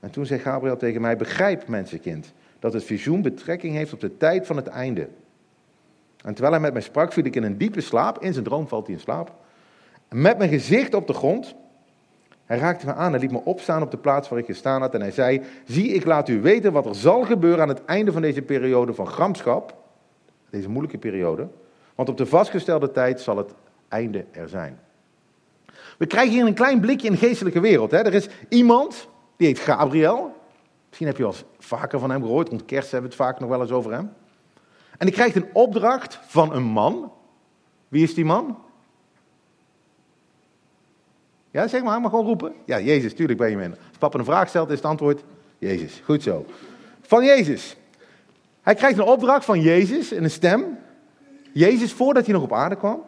En 0.00 0.10
toen 0.10 0.26
zei 0.26 0.40
Gabriel 0.40 0.76
tegen 0.76 1.00
mij, 1.00 1.16
begrijp 1.16 1.68
mensenkind, 1.68 2.32
dat 2.58 2.72
het 2.72 2.84
visioen 2.84 3.22
betrekking 3.22 3.74
heeft 3.74 3.92
op 3.92 4.00
de 4.00 4.16
tijd 4.16 4.46
van 4.46 4.56
het 4.56 4.66
einde. 4.66 5.08
En 6.24 6.32
terwijl 6.32 6.52
hij 6.52 6.62
met 6.62 6.72
mij 6.72 6.82
sprak, 6.82 7.12
viel 7.12 7.24
ik 7.24 7.36
in 7.36 7.42
een 7.42 7.58
diepe 7.58 7.80
slaap. 7.80 8.22
In 8.22 8.32
zijn 8.32 8.44
droom 8.44 8.68
valt 8.68 8.86
hij 8.86 8.94
in 8.94 9.00
slaap. 9.00 9.34
Met 10.08 10.38
mijn 10.38 10.50
gezicht 10.50 10.94
op 10.94 11.06
de 11.06 11.12
grond. 11.12 11.54
Hij 12.44 12.58
raakte 12.58 12.86
me 12.86 12.94
aan 12.94 13.14
en 13.14 13.20
liet 13.20 13.30
me 13.30 13.44
opstaan 13.44 13.82
op 13.82 13.90
de 13.90 13.96
plaats 13.96 14.28
waar 14.28 14.38
ik 14.38 14.46
gestaan 14.46 14.80
had. 14.80 14.94
En 14.94 15.00
hij 15.00 15.10
zei: 15.10 15.42
Zie, 15.64 15.88
ik 15.88 16.04
laat 16.04 16.28
u 16.28 16.40
weten 16.40 16.72
wat 16.72 16.86
er 16.86 16.94
zal 16.94 17.22
gebeuren 17.22 17.62
aan 17.62 17.68
het 17.68 17.84
einde 17.84 18.12
van 18.12 18.22
deze 18.22 18.42
periode 18.42 18.94
van 18.94 19.06
gramschap. 19.06 19.76
Deze 20.50 20.68
moeilijke 20.68 20.98
periode. 20.98 21.48
Want 21.94 22.08
op 22.08 22.16
de 22.16 22.26
vastgestelde 22.26 22.92
tijd 22.92 23.20
zal 23.20 23.36
het 23.36 23.54
einde 23.88 24.24
er 24.30 24.48
zijn. 24.48 24.78
We 25.98 26.06
krijgen 26.06 26.32
hier 26.32 26.46
een 26.46 26.54
klein 26.54 26.80
blikje 26.80 27.06
in 27.06 27.12
de 27.12 27.18
geestelijke 27.18 27.60
wereld. 27.60 27.90
Hè? 27.90 27.98
Er 27.98 28.14
is 28.14 28.28
iemand, 28.48 29.08
die 29.36 29.46
heet 29.46 29.58
Gabriel. 29.58 30.34
Misschien 30.88 31.06
heb 31.06 31.16
je 31.16 31.22
wel 31.22 31.32
eens 31.32 31.44
vaker 31.58 31.98
van 31.98 32.10
hem 32.10 32.22
gehoord. 32.22 32.48
Rond 32.48 32.64
kerst 32.64 32.90
hebben 32.90 33.10
we 33.10 33.16
het 33.16 33.26
vaak 33.26 33.40
nog 33.40 33.48
wel 33.48 33.60
eens 33.60 33.70
over 33.70 33.92
hem. 33.92 34.12
En 34.98 35.06
die 35.06 35.14
krijgt 35.14 35.36
een 35.36 35.48
opdracht 35.52 36.18
van 36.26 36.54
een 36.54 36.62
man. 36.62 37.12
Wie 37.88 38.02
is 38.02 38.14
die 38.14 38.24
man? 38.24 38.58
Ja, 41.52 41.68
zeg 41.68 41.82
maar, 41.82 42.00
maar 42.00 42.10
gewoon 42.10 42.24
roepen. 42.24 42.52
Ja, 42.64 42.80
Jezus, 42.80 43.14
tuurlijk 43.14 43.38
ben 43.38 43.50
je 43.50 43.62
in. 43.62 43.70
Als 43.70 43.98
papa 43.98 44.18
een 44.18 44.24
vraag 44.24 44.48
stelt, 44.48 44.70
is 44.70 44.76
het 44.76 44.84
antwoord 44.84 45.22
Jezus. 45.58 46.00
Goed 46.04 46.22
zo. 46.22 46.46
Van 47.00 47.24
Jezus. 47.24 47.76
Hij 48.62 48.74
krijgt 48.74 48.98
een 48.98 49.04
opdracht 49.04 49.44
van 49.44 49.60
Jezus 49.60 50.12
in 50.12 50.24
een 50.24 50.30
stem. 50.30 50.78
Jezus, 51.52 51.92
voordat 51.92 52.24
hij 52.24 52.34
nog 52.34 52.42
op 52.42 52.52
aarde 52.52 52.76
kwam, 52.76 53.02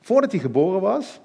voordat 0.00 0.30
hij 0.30 0.40
geboren 0.40 0.80
was. 0.80 1.20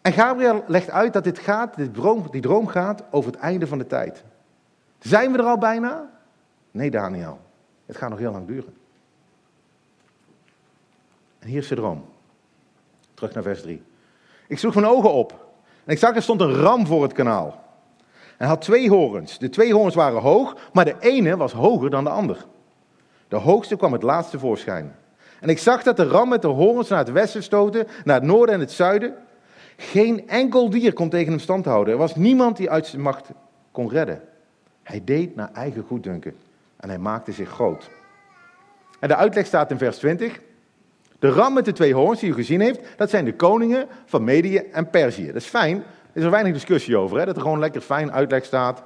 En 0.00 0.12
Gabriel 0.12 0.64
legt 0.66 0.90
uit 0.90 1.12
dat 1.12 1.24
dit 1.24 1.38
gaat, 1.38 1.76
dit 1.76 1.94
droom, 1.94 2.26
die 2.30 2.40
droom 2.40 2.66
gaat 2.66 3.02
over 3.10 3.32
het 3.32 3.40
einde 3.40 3.66
van 3.66 3.78
de 3.78 3.86
tijd. 3.86 4.24
Zijn 4.98 5.32
we 5.32 5.38
er 5.38 5.44
al 5.44 5.58
bijna? 5.58 6.10
Nee, 6.70 6.90
Daniel. 6.90 7.40
Het 7.86 7.96
gaat 7.96 8.10
nog 8.10 8.18
heel 8.18 8.32
lang 8.32 8.46
duren. 8.46 8.76
En 11.38 11.48
hier 11.48 11.58
is 11.58 11.68
de 11.68 11.74
droom. 11.74 12.04
Terug 13.14 13.34
naar 13.34 13.42
vers 13.42 13.62
3. 13.62 13.82
Ik 14.48 14.58
sloeg 14.58 14.74
mijn 14.74 14.86
ogen 14.86 15.12
op 15.12 15.46
en 15.84 15.92
ik 15.92 15.98
zag 15.98 16.14
er 16.14 16.22
stond 16.22 16.40
een 16.40 16.54
ram 16.54 16.86
voor 16.86 17.02
het 17.02 17.12
kanaal. 17.12 17.64
Hij 18.36 18.46
had 18.46 18.60
twee 18.60 18.90
horens. 18.90 19.38
De 19.38 19.48
twee 19.48 19.74
horens 19.74 19.94
waren 19.94 20.20
hoog, 20.20 20.56
maar 20.72 20.84
de 20.84 20.96
ene 21.00 21.36
was 21.36 21.52
hoger 21.52 21.90
dan 21.90 22.04
de 22.04 22.10
ander. 22.10 22.46
De 23.28 23.36
hoogste 23.36 23.76
kwam 23.76 23.92
het 23.92 24.02
laatste 24.02 24.38
voorschijn. 24.38 24.94
En 25.40 25.48
ik 25.48 25.58
zag 25.58 25.82
dat 25.82 25.96
de 25.96 26.08
ram 26.08 26.28
met 26.28 26.42
de 26.42 26.48
horens 26.48 26.88
naar 26.88 26.98
het 26.98 27.12
westen 27.12 27.42
stoten, 27.42 27.86
naar 28.04 28.14
het 28.14 28.24
noorden 28.24 28.54
en 28.54 28.60
het 28.60 28.72
zuiden. 28.72 29.14
Geen 29.76 30.28
enkel 30.28 30.70
dier 30.70 30.92
kon 30.92 31.08
tegen 31.08 31.28
hem 31.32 31.40
stand 31.40 31.64
houden. 31.64 31.92
Er 31.92 31.98
was 31.98 32.14
niemand 32.14 32.56
die 32.56 32.70
uit 32.70 32.86
zijn 32.86 33.02
macht 33.02 33.30
kon 33.70 33.90
redden. 33.90 34.22
Hij 34.82 35.02
deed 35.04 35.36
naar 35.36 35.50
eigen 35.52 35.84
goeddunken 35.88 36.34
en 36.76 36.88
hij 36.88 36.98
maakte 36.98 37.32
zich 37.32 37.48
groot. 37.48 37.90
En 39.00 39.08
de 39.08 39.16
uitleg 39.16 39.46
staat 39.46 39.70
in 39.70 39.78
vers 39.78 39.96
20. 39.98 40.40
De 41.18 41.28
ram 41.28 41.54
met 41.54 41.64
de 41.64 41.72
twee 41.72 41.94
hoorns 41.94 42.20
die 42.20 42.30
u 42.30 42.34
gezien 42.34 42.60
heeft, 42.60 42.80
dat 42.96 43.10
zijn 43.10 43.24
de 43.24 43.34
koningen 43.34 43.86
van 44.06 44.24
Medië 44.24 44.56
en 44.56 44.90
Perzië. 44.90 45.26
Dat 45.26 45.34
is 45.34 45.46
fijn, 45.46 45.76
er 45.76 45.84
is 46.12 46.22
er 46.22 46.30
weinig 46.30 46.52
discussie 46.52 46.96
over, 46.96 47.18
hè? 47.18 47.24
dat 47.24 47.36
er 47.36 47.42
gewoon 47.42 47.58
lekker 47.58 47.80
fijn 47.80 48.12
uitleg 48.12 48.44
staat. 48.44 48.82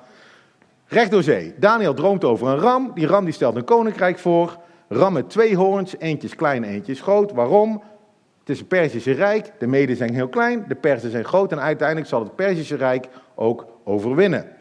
Recht 0.87 1.11
door 1.11 1.23
zee. 1.23 1.55
Daniel 1.57 1.95
droomt 1.95 2.25
over 2.25 2.49
een 2.49 2.59
ram. 2.59 2.91
Die 2.95 3.07
ram 3.07 3.25
die 3.25 3.35
stelt 3.35 3.57
een 3.57 3.65
koninkrijk 3.65 4.19
voor. 4.19 4.59
Ram 4.89 5.13
met 5.13 5.31
twee 5.31 5.57
hoorns, 5.57 5.95
eentje 5.99 6.29
is 6.29 6.35
klein, 6.35 6.65
eentje 6.65 6.95
groot. 6.95 7.33
Waarom? 7.33 7.83
Het 8.39 8.49
is 8.49 8.61
een 8.61 8.67
Perzische 8.67 9.13
rijk. 9.13 9.53
De 9.59 9.67
Meden 9.67 9.97
zijn 9.97 10.15
heel 10.15 10.29
klein, 10.29 10.65
de 10.69 10.75
Perzen 10.75 11.11
zijn 11.11 11.25
groot. 11.25 11.53
En 11.53 11.61
uiteindelijk 11.61 12.09
zal 12.09 12.23
het 12.23 12.37
Perzische 12.37 12.77
rijk 12.77 13.09
ook 13.35 13.67
overwinnen. 13.85 14.52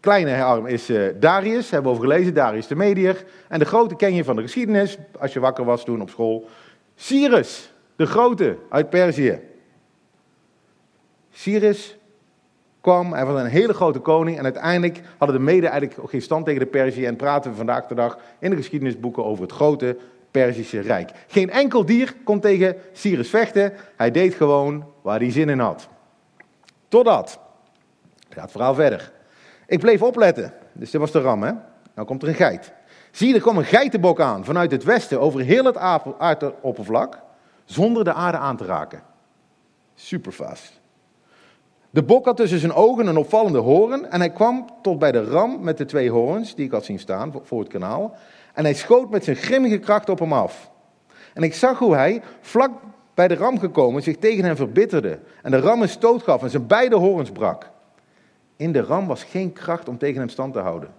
Kleine 0.00 0.42
arm 0.42 0.66
is 0.66 0.90
uh, 0.90 1.08
Darius, 1.18 1.70
hebben 1.70 1.92
we 1.92 1.98
over 1.98 2.10
gelezen, 2.10 2.34
Darius 2.34 2.66
de 2.66 2.74
Medier. 2.74 3.24
En 3.48 3.58
de 3.58 3.64
grote 3.64 3.96
ken 3.96 4.14
je 4.14 4.24
van 4.24 4.36
de 4.36 4.42
geschiedenis, 4.42 4.98
als 5.18 5.32
je 5.32 5.40
wakker 5.40 5.64
was 5.64 5.84
toen 5.84 6.00
op 6.00 6.10
school. 6.10 6.48
Cyrus, 6.94 7.72
de 7.96 8.06
grote, 8.06 8.56
uit 8.68 8.90
Perzië. 8.90 9.40
Cyrus 11.30 11.98
kwam, 12.80 13.12
hij 13.12 13.26
was 13.26 13.40
een 13.40 13.46
hele 13.46 13.74
grote 13.74 13.98
koning 13.98 14.38
en 14.38 14.44
uiteindelijk 14.44 15.00
hadden 15.18 15.36
de 15.36 15.42
mede 15.42 15.66
eigenlijk 15.66 16.00
ook 16.00 16.10
geen 16.10 16.22
stand 16.22 16.44
tegen 16.44 16.60
de 16.60 16.66
Perzië 16.66 17.06
en 17.06 17.16
praten 17.16 17.50
we 17.50 17.56
vandaag 17.56 17.86
de 17.86 17.94
dag 17.94 18.18
in 18.38 18.50
de 18.50 18.56
geschiedenisboeken 18.56 19.24
over 19.24 19.42
het 19.42 19.52
grote 19.52 19.96
Perzische 20.30 20.80
Rijk. 20.80 21.10
Geen 21.26 21.50
enkel 21.50 21.84
dier 21.84 22.14
kon 22.24 22.40
tegen 22.40 22.76
Cyrus 22.92 23.30
vechten, 23.30 23.72
hij 23.96 24.10
deed 24.10 24.34
gewoon 24.34 24.84
waar 25.02 25.18
hij 25.18 25.30
zin 25.30 25.48
in 25.48 25.58
had. 25.58 25.88
Totdat, 26.88 27.40
het 28.28 28.38
gaat 28.38 28.50
verhaal 28.50 28.74
verder. 28.74 29.12
Ik 29.70 29.80
bleef 29.80 30.02
opletten, 30.02 30.52
dus 30.72 30.90
dit 30.90 31.00
was 31.00 31.12
de 31.12 31.20
ram 31.20 31.42
hè, 31.42 31.52
nou 31.94 32.06
komt 32.06 32.22
er 32.22 32.28
een 32.28 32.34
geit. 32.34 32.72
Zie 33.10 33.34
er 33.34 33.40
kwam 33.40 33.56
een 33.56 33.64
geitenbok 33.64 34.20
aan 34.20 34.44
vanuit 34.44 34.70
het 34.70 34.84
westen 34.84 35.20
over 35.20 35.40
heel 35.40 35.64
het 35.64 35.76
aardoppervlak, 36.18 37.18
zonder 37.64 38.04
de 38.04 38.12
aarde 38.12 38.38
aan 38.38 38.56
te 38.56 38.64
raken. 38.64 39.02
Supervast. 39.94 40.80
De 41.90 42.02
bok 42.02 42.24
had 42.24 42.36
tussen 42.36 42.58
zijn 42.58 42.72
ogen 42.72 43.06
een 43.06 43.16
opvallende 43.16 43.58
hoorn 43.58 44.10
en 44.10 44.20
hij 44.20 44.30
kwam 44.30 44.66
tot 44.82 44.98
bij 44.98 45.12
de 45.12 45.24
ram 45.24 45.60
met 45.60 45.78
de 45.78 45.84
twee 45.84 46.10
hoorns 46.10 46.54
die 46.54 46.64
ik 46.64 46.72
had 46.72 46.84
zien 46.84 46.98
staan 46.98 47.32
voor 47.42 47.60
het 47.60 47.68
kanaal. 47.68 48.16
En 48.54 48.64
hij 48.64 48.74
schoot 48.74 49.10
met 49.10 49.24
zijn 49.24 49.36
grimmige 49.36 49.78
kracht 49.78 50.08
op 50.08 50.18
hem 50.18 50.32
af. 50.32 50.70
En 51.34 51.42
ik 51.42 51.54
zag 51.54 51.78
hoe 51.78 51.94
hij, 51.94 52.22
vlak 52.40 52.70
bij 53.14 53.28
de 53.28 53.34
ram 53.34 53.58
gekomen, 53.58 54.02
zich 54.02 54.16
tegen 54.16 54.44
hem 54.44 54.56
verbitterde 54.56 55.18
en 55.42 55.50
de 55.50 55.60
ram 55.60 55.82
een 55.82 55.88
stoot 55.88 56.22
gaf 56.22 56.42
en 56.42 56.50
zijn 56.50 56.66
beide 56.66 56.96
hoorns 56.96 57.30
brak. 57.30 57.70
In 58.60 58.72
de 58.72 58.80
ram 58.80 59.06
was 59.06 59.24
geen 59.24 59.52
kracht 59.52 59.88
om 59.88 59.98
tegen 59.98 60.18
hem 60.18 60.28
stand 60.28 60.52
te 60.52 60.58
houden. 60.58 60.90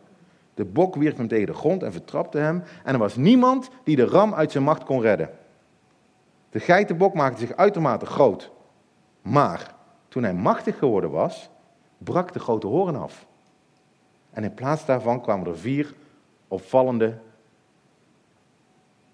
De 0.54 0.66
bok 0.66 0.96
wierp 0.96 1.18
hem 1.18 1.28
tegen 1.28 1.46
de 1.46 1.54
grond 1.54 1.84
en 1.84 1.92
vertrapte 1.92 2.38
hem 2.38 2.64
en 2.84 2.94
er 2.94 3.00
was 3.00 3.16
niemand 3.16 3.70
die 3.84 3.96
de 3.96 4.06
ram 4.06 4.34
uit 4.34 4.52
zijn 4.52 4.64
macht 4.64 4.84
kon 4.84 5.02
redden. 5.02 5.30
De 6.50 6.60
geitenbok 6.60 7.14
maakte 7.14 7.40
zich 7.40 7.56
uitermate 7.56 8.06
groot, 8.06 8.52
maar 9.22 9.76
toen 10.08 10.24
hij 10.24 10.34
machtig 10.34 10.78
geworden 10.78 11.12
was, 11.12 11.50
brak 11.98 12.34
de 12.34 12.40
grote 12.40 12.68
hoorn 12.68 12.96
af. 12.96 13.26
En 14.30 14.44
in 14.44 14.54
plaats 14.54 14.86
daarvan 14.86 15.22
kwamen 15.22 15.48
er 15.48 15.58
vier 15.58 15.94
opvallende 16.48 17.18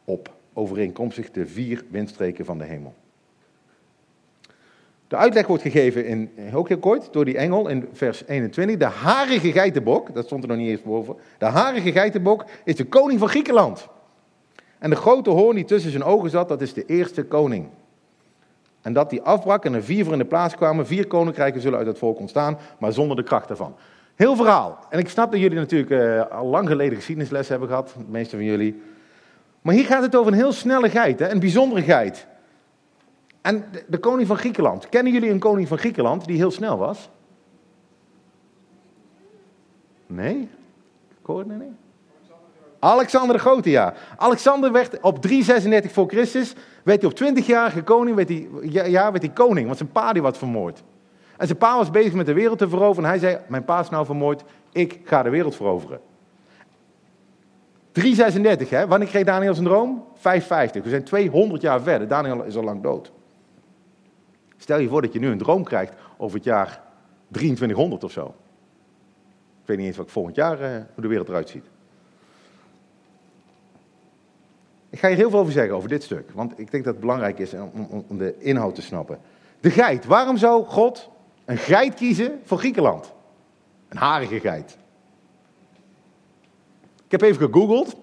op, 0.06 0.34
overeenkomstig 0.54 1.32
de 1.32 1.48
vier 1.48 1.86
windstreken 1.90 2.46
van 2.46 2.58
de 2.58 2.66
hemel. 2.66 2.94
De 5.08 5.16
uitleg 5.16 5.48
wordt 5.48 5.64
gegeven, 5.64 6.06
in, 6.06 6.32
ook 6.54 6.68
heel 6.68 6.78
kort, 6.78 7.14
door 7.14 7.26
die 7.26 7.38
engel 7.38 7.68
in 7.68 7.88
vers 7.94 8.24
21. 8.28 8.78
De 8.78 8.86
harige 8.86 9.52
geitenbok, 9.52 10.14
dat 10.14 10.26
stond 10.26 10.44
er 10.44 10.50
nog 10.50 10.58
niet 10.58 10.70
eens 10.70 10.82
boven. 10.82 11.16
De 11.38 11.46
harige 11.46 11.92
geitenbok 11.92 12.46
is 12.64 12.76
de 12.76 12.86
koning 12.86 13.20
van 13.20 13.30
Griekenland. 13.30 13.88
En 14.80 14.90
de 14.90 14.96
grote 14.96 15.30
hoorn 15.30 15.56
die 15.56 15.66
tussen 15.66 15.92
zijn 15.92 16.04
ogen 16.04 16.30
zat, 16.30 16.50
dat 16.50 16.62
is 16.62 16.74
de 16.74 16.86
eerste 16.86 17.24
koning. 17.24 17.68
En 18.82 18.94
dat 18.94 19.10
die 19.10 19.22
afbrak 19.22 19.66
en 19.66 19.74
er 19.74 19.84
vier 19.84 20.04
voor 20.04 20.14
in 20.14 20.20
de 20.20 20.26
plaats 20.26 20.56
kwamen. 20.56 20.88
Vier 20.88 21.08
koninkrijken 21.08 21.62
zullen 21.62 21.78
uit 21.78 21.88
het 21.88 21.98
volk 21.98 22.20
ontstaan, 22.20 22.58
maar 22.80 22.94
zonder 22.94 23.16
de 23.16 23.24
kracht 23.24 23.48
daarvan. 23.48 23.76
Heel 24.16 24.36
verhaal. 24.36 24.80
En 24.90 25.00
ik 25.00 25.10
snap 25.10 25.32
dat 25.32 25.40
jullie 25.40 25.58
natuurlijk 25.58 25.92
uh, 25.92 26.38
al 26.38 26.46
lang 26.46 26.68
geleden 26.68 26.96
geschiedenisles 26.96 27.50
hebben 27.50 27.68
gehad, 27.68 27.94
de 27.98 28.04
meeste 28.08 28.36
van 28.36 28.46
jullie. 28.46 28.82
Maar 29.62 29.74
hier 29.74 29.86
gaat 29.86 30.02
het 30.02 30.16
over 30.16 30.32
een 30.32 30.38
heel 30.38 30.52
snelle 30.52 30.90
geit, 30.90 31.20
hè? 31.20 31.30
een 31.30 31.40
bijzondere 31.40 31.82
geit. 31.82 32.28
En 33.48 33.66
de, 33.88 33.98
koning 33.98 34.28
van 34.28 34.38
Griekenland. 34.38 34.90
Kennen 34.90 35.14
jullie 35.14 35.30
een 35.30 35.40
koning 35.40 35.68
van 35.68 35.78
Griekenland 35.78 36.26
die 36.26 36.38
heel 36.38 36.52
snel 36.52 36.78
was? 36.78 37.10
Nee? 40.08 40.50
Niet. 41.38 41.72
Alexander 42.80 43.36
de 43.36 43.42
Grote, 43.42 43.70
ja. 43.70 43.94
Alexander 44.18 44.72
werd 44.72 45.00
op 45.02 45.22
336 45.22 45.92
voor 45.92 46.08
Christus, 46.08 46.54
werd 46.84 47.02
hij 47.02 47.12
op 47.12 47.38
20-jarige 47.38 47.84
koning, 47.84 48.16
werd 48.16 48.30
hij, 48.30 48.48
ja, 48.90 49.12
werd 49.12 49.24
hij 49.24 49.34
koning, 49.34 49.66
want 49.66 49.78
zijn 49.78 49.92
pa 49.92 50.14
die 50.14 50.22
was 50.22 50.38
vermoord. 50.38 50.84
En 51.38 51.48
zijn 51.48 51.60
pa 51.60 51.78
was 51.78 51.92
bezig 51.92 52.14
met 52.14 52.26
de 52.26 52.34
wereld 52.34 52.58
te 52.58 52.70
veroveren 52.70 53.04
en 53.04 53.10
hij 53.10 53.20
zei, 53.20 53.38
mijn 53.48 53.66
pa 53.66 53.80
is 53.80 53.90
nou 53.90 54.06
vermoord, 54.06 54.44
ik 54.72 55.00
ga 55.04 55.24
de 55.24 55.30
wereld 55.30 55.56
veroveren. 55.56 56.00
336, 57.92 58.70
hè? 58.70 58.88
wanneer 58.88 59.08
kreeg 59.08 59.26
Daniel 59.26 59.54
zijn 59.54 59.68
droom? 59.68 60.06
550, 60.14 60.84
we 60.84 60.90
zijn 60.90 61.04
200 61.04 61.62
jaar 61.62 61.82
verder, 61.82 62.08
Daniel 62.08 62.44
is 62.44 62.56
al 62.56 62.64
lang 62.64 62.84
dood. 62.84 63.12
Stel 64.58 64.80
je 64.80 64.88
voor 64.88 65.02
dat 65.02 65.14
je 65.14 65.20
nu 65.20 65.28
een 65.28 65.38
droom 65.38 65.64
krijgt 65.64 65.94
over 66.18 66.36
het 66.36 66.46
jaar 66.46 66.82
2300 67.32 68.04
of 68.04 68.12
zo. 68.12 68.36
Ik 69.62 69.68
weet 69.74 69.78
niet 69.78 69.88
eens 69.88 69.98
wat 69.98 70.12
volgend 70.12 70.36
jaar, 70.36 70.62
uh, 70.62 70.70
hoe 70.94 71.02
de 71.02 71.08
wereld 71.08 71.28
eruit 71.28 71.50
ziet. 71.50 71.66
Ik 74.90 75.00
ga 75.00 75.08
hier 75.08 75.18
heel 75.18 75.30
veel 75.30 75.40
over 75.40 75.52
zeggen, 75.52 75.76
over 75.76 75.90
dit 75.90 76.04
stuk. 76.04 76.32
Want 76.32 76.60
ik 76.60 76.72
denk 76.72 76.84
dat 76.84 76.94
het 76.94 77.02
belangrijk 77.02 77.40
is 77.40 77.54
om, 77.54 78.04
om 78.08 78.18
de 78.18 78.36
inhoud 78.40 78.76
te 78.76 78.82
snappen. 78.82 79.20
De 79.60 79.70
geit. 79.70 80.06
Waarom 80.06 80.38
zou 80.38 80.66
God 80.66 81.10
een 81.46 81.58
geit 81.58 81.94
kiezen 81.94 82.40
voor 82.44 82.58
Griekenland? 82.58 83.14
Een 83.88 83.98
harige 83.98 84.40
geit. 84.40 84.78
Ik 87.06 87.12
heb 87.12 87.22
even 87.22 87.50
gegoogeld. 87.52 87.96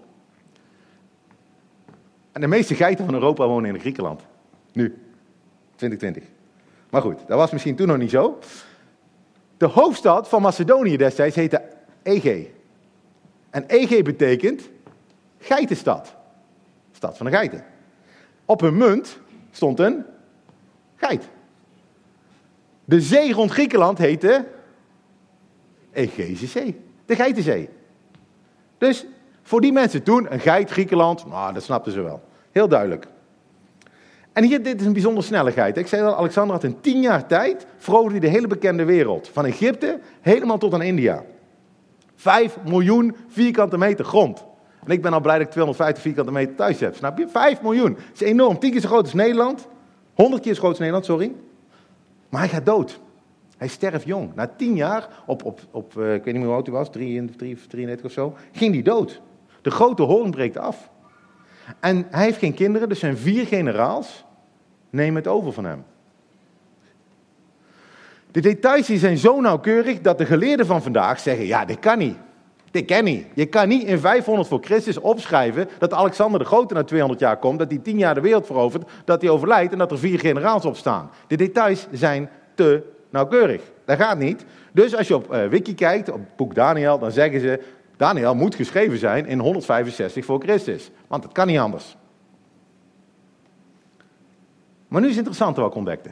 En 2.33 2.41
de 2.41 2.47
meeste 2.47 2.75
geiten 2.75 3.05
van 3.05 3.15
Europa 3.15 3.47
wonen 3.47 3.75
in 3.75 3.81
Griekenland. 3.81 4.23
Nu, 4.73 4.99
2020. 5.75 6.34
Maar 6.95 7.03
goed, 7.03 7.19
dat 7.27 7.39
was 7.39 7.51
misschien 7.51 7.77
toen 7.77 7.87
nog 7.87 7.97
niet 7.97 8.11
zo. 8.11 8.39
De 9.57 9.67
hoofdstad 9.67 10.29
van 10.29 10.43
Macedonië 10.43 10.97
destijds 10.97 11.37
heette 11.37 11.63
Ege. 12.03 12.51
En 13.51 13.65
Ege 13.67 14.03
betekent 14.03 14.69
geitenstad 15.39 16.15
stad 16.93 17.17
van 17.17 17.27
de 17.27 17.33
geiten. 17.33 17.65
Op 18.45 18.61
hun 18.61 18.77
munt 18.77 19.19
stond 19.51 19.79
een 19.79 20.05
geit. 20.97 21.29
De 22.85 23.01
zee 23.01 23.33
rond 23.33 23.51
Griekenland 23.51 23.99
heette 23.99 24.47
Egeïsche 25.93 26.47
Zee, 26.47 26.81
de 27.07 27.15
Geitenzee. 27.15 27.69
Dus 28.79 29.07
voor 29.43 29.61
die 29.61 29.73
mensen 29.73 30.03
toen, 30.03 30.33
een 30.33 30.41
geit, 30.41 30.71
Griekenland, 30.71 31.27
nou, 31.27 31.53
dat 31.55 31.63
snapten 31.63 31.93
ze 31.93 32.03
wel. 32.03 32.23
Heel 32.51 32.69
duidelijk. 32.69 33.07
En 34.35 34.45
hier, 34.45 34.62
dit 34.62 34.81
is 34.81 34.87
een 34.87 34.93
bijzonder 34.93 35.25
snelligheid. 35.25 35.76
Ik 35.76 35.87
zei 35.87 36.03
al, 36.03 36.17
Alexander 36.17 36.55
had 36.55 36.64
in 36.64 36.81
tien 36.81 37.00
jaar 37.00 37.26
tijd 37.26 37.67
veroverde 37.79 38.19
hij 38.19 38.29
de 38.29 38.35
hele 38.35 38.47
bekende 38.47 38.85
wereld. 38.85 39.29
Van 39.33 39.45
Egypte 39.45 40.00
helemaal 40.21 40.59
tot 40.59 40.75
aan 40.75 40.83
India. 40.83 41.25
Vijf 42.14 42.57
miljoen 42.64 43.17
vierkante 43.29 43.79
meter 43.79 44.05
grond. 44.05 44.45
En 44.85 44.91
ik 44.91 45.03
ben 45.03 45.12
al 45.12 45.21
blij 45.21 45.38
dat 45.38 45.47
ik 45.47 45.50
250 45.53 46.03
vierkante 46.03 46.33
meter 46.33 46.55
thuis 46.55 46.81
heb. 46.81 46.95
Snap 46.95 47.19
je? 47.19 47.29
5 47.29 47.62
miljoen. 47.62 47.95
Dat 47.95 48.05
is 48.14 48.21
enorm. 48.21 48.59
10 48.59 48.71
keer 48.71 48.81
zo 48.81 48.88
groot 48.88 49.03
als 49.03 49.12
Nederland. 49.12 49.69
100 50.14 50.43
keer 50.43 50.53
zo 50.53 50.59
groot 50.59 50.71
als 50.71 50.79
Nederland, 50.79 51.05
sorry. 51.05 51.33
Maar 52.29 52.41
hij 52.41 52.50
gaat 52.50 52.67
dood. 52.67 53.00
Hij 53.57 53.69
sterft 53.69 54.07
jong. 54.07 54.35
Na 54.35 54.47
10 54.57 54.76
jaar, 54.76 55.09
op, 55.26 55.45
op, 55.45 55.61
op 55.71 55.95
uh, 55.99 56.14
ik 56.14 56.25
weet 56.25 56.33
niet 56.33 56.35
meer 56.35 56.45
hoe 56.45 56.55
oud 56.55 56.67
hij 56.67 56.75
was, 56.75 56.91
33, 56.91 57.67
33 57.67 58.07
of 58.07 58.12
zo, 58.12 58.35
ging 58.53 58.73
hij 58.73 58.83
dood. 58.83 59.21
De 59.62 59.71
grote 59.71 60.03
hoorn 60.03 60.31
breekt 60.31 60.59
af. 60.59 60.91
En 61.80 62.06
hij 62.11 62.25
heeft 62.25 62.38
geen 62.38 62.54
kinderen, 62.54 62.88
dus 62.88 62.99
zijn 62.99 63.16
vier 63.16 63.47
generaals 63.47 64.25
nemen 64.90 65.14
het 65.14 65.26
over 65.26 65.52
van 65.52 65.64
hem. 65.64 65.85
De 68.30 68.40
details 68.40 68.87
zijn 68.87 69.18
zo 69.18 69.40
nauwkeurig 69.40 70.00
dat 70.00 70.18
de 70.18 70.26
geleerden 70.26 70.66
van 70.66 70.83
vandaag 70.83 71.21
zeggen: 71.21 71.47
ja, 71.47 71.64
dit 71.64 71.78
kan 71.78 71.99
niet. 71.99 72.16
Dit 72.75 72.85
ken 72.85 73.04
niet. 73.04 73.26
Je 73.35 73.47
kan 73.47 73.68
niet 73.68 73.83
in 73.83 73.99
500 73.99 74.49
voor 74.49 74.61
Christus 74.62 74.99
opschrijven 74.99 75.68
dat 75.78 75.92
Alexander 75.92 76.38
de 76.38 76.47
Grote 76.47 76.75
na 76.75 76.85
200 76.85 77.21
jaar 77.21 77.37
komt, 77.37 77.59
dat 77.59 77.71
hij 77.71 77.78
10 77.78 77.99
jaar 77.99 78.14
de 78.14 78.21
wereld 78.21 78.47
verovert, 78.47 78.90
dat 79.04 79.21
hij 79.21 79.30
overlijdt 79.30 79.73
en 79.73 79.78
dat 79.78 79.90
er 79.90 79.99
vier 79.99 80.18
generaals 80.18 80.64
opstaan. 80.64 81.11
De 81.26 81.37
details 81.37 81.87
zijn 81.90 82.30
te 82.54 82.83
nauwkeurig. 83.11 83.62
Dat 83.85 83.99
gaat 83.99 84.18
niet. 84.18 84.44
Dus 84.73 84.97
als 84.97 85.09
je 85.09 85.14
op 85.14 85.33
uh, 85.33 85.47
wiki 85.47 85.75
kijkt, 85.75 86.12
op 86.12 86.21
boek 86.37 86.54
Daniel, 86.54 86.99
dan 86.99 87.12
zeggen 87.12 87.40
ze, 87.40 87.61
Daniel 87.97 88.35
moet 88.35 88.55
geschreven 88.55 88.99
zijn 88.99 89.27
in 89.27 89.39
165 89.39 90.25
voor 90.25 90.41
Christus. 90.41 90.91
Want 91.07 91.23
het 91.23 91.33
kan 91.33 91.47
niet 91.47 91.59
anders. 91.59 91.97
Maar 94.89 95.01
nu 95.01 95.09
is 95.09 95.17
het 95.17 95.27
interessant 95.27 95.57
wat 95.57 95.71
ik 95.71 95.77
ontdekte. 95.77 96.11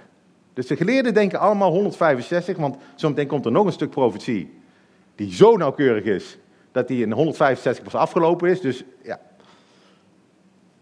Dus 0.52 0.66
de 0.66 0.76
geleerden 0.76 1.14
denken 1.14 1.38
allemaal 1.38 1.70
165, 1.70 2.56
want 2.56 2.76
zometeen 2.94 3.26
komt 3.26 3.44
er 3.44 3.52
nog 3.52 3.66
een 3.66 3.72
stuk 3.72 3.90
profetie 3.90 4.60
die 5.14 5.34
zo 5.34 5.56
nauwkeurig 5.56 6.04
is 6.04 6.38
dat 6.72 6.88
die 6.88 7.02
in 7.02 7.12
165 7.12 7.84
pas 7.84 7.94
afgelopen 7.94 8.50
is. 8.50 8.60
Dus 8.60 8.84
ja. 9.02 9.20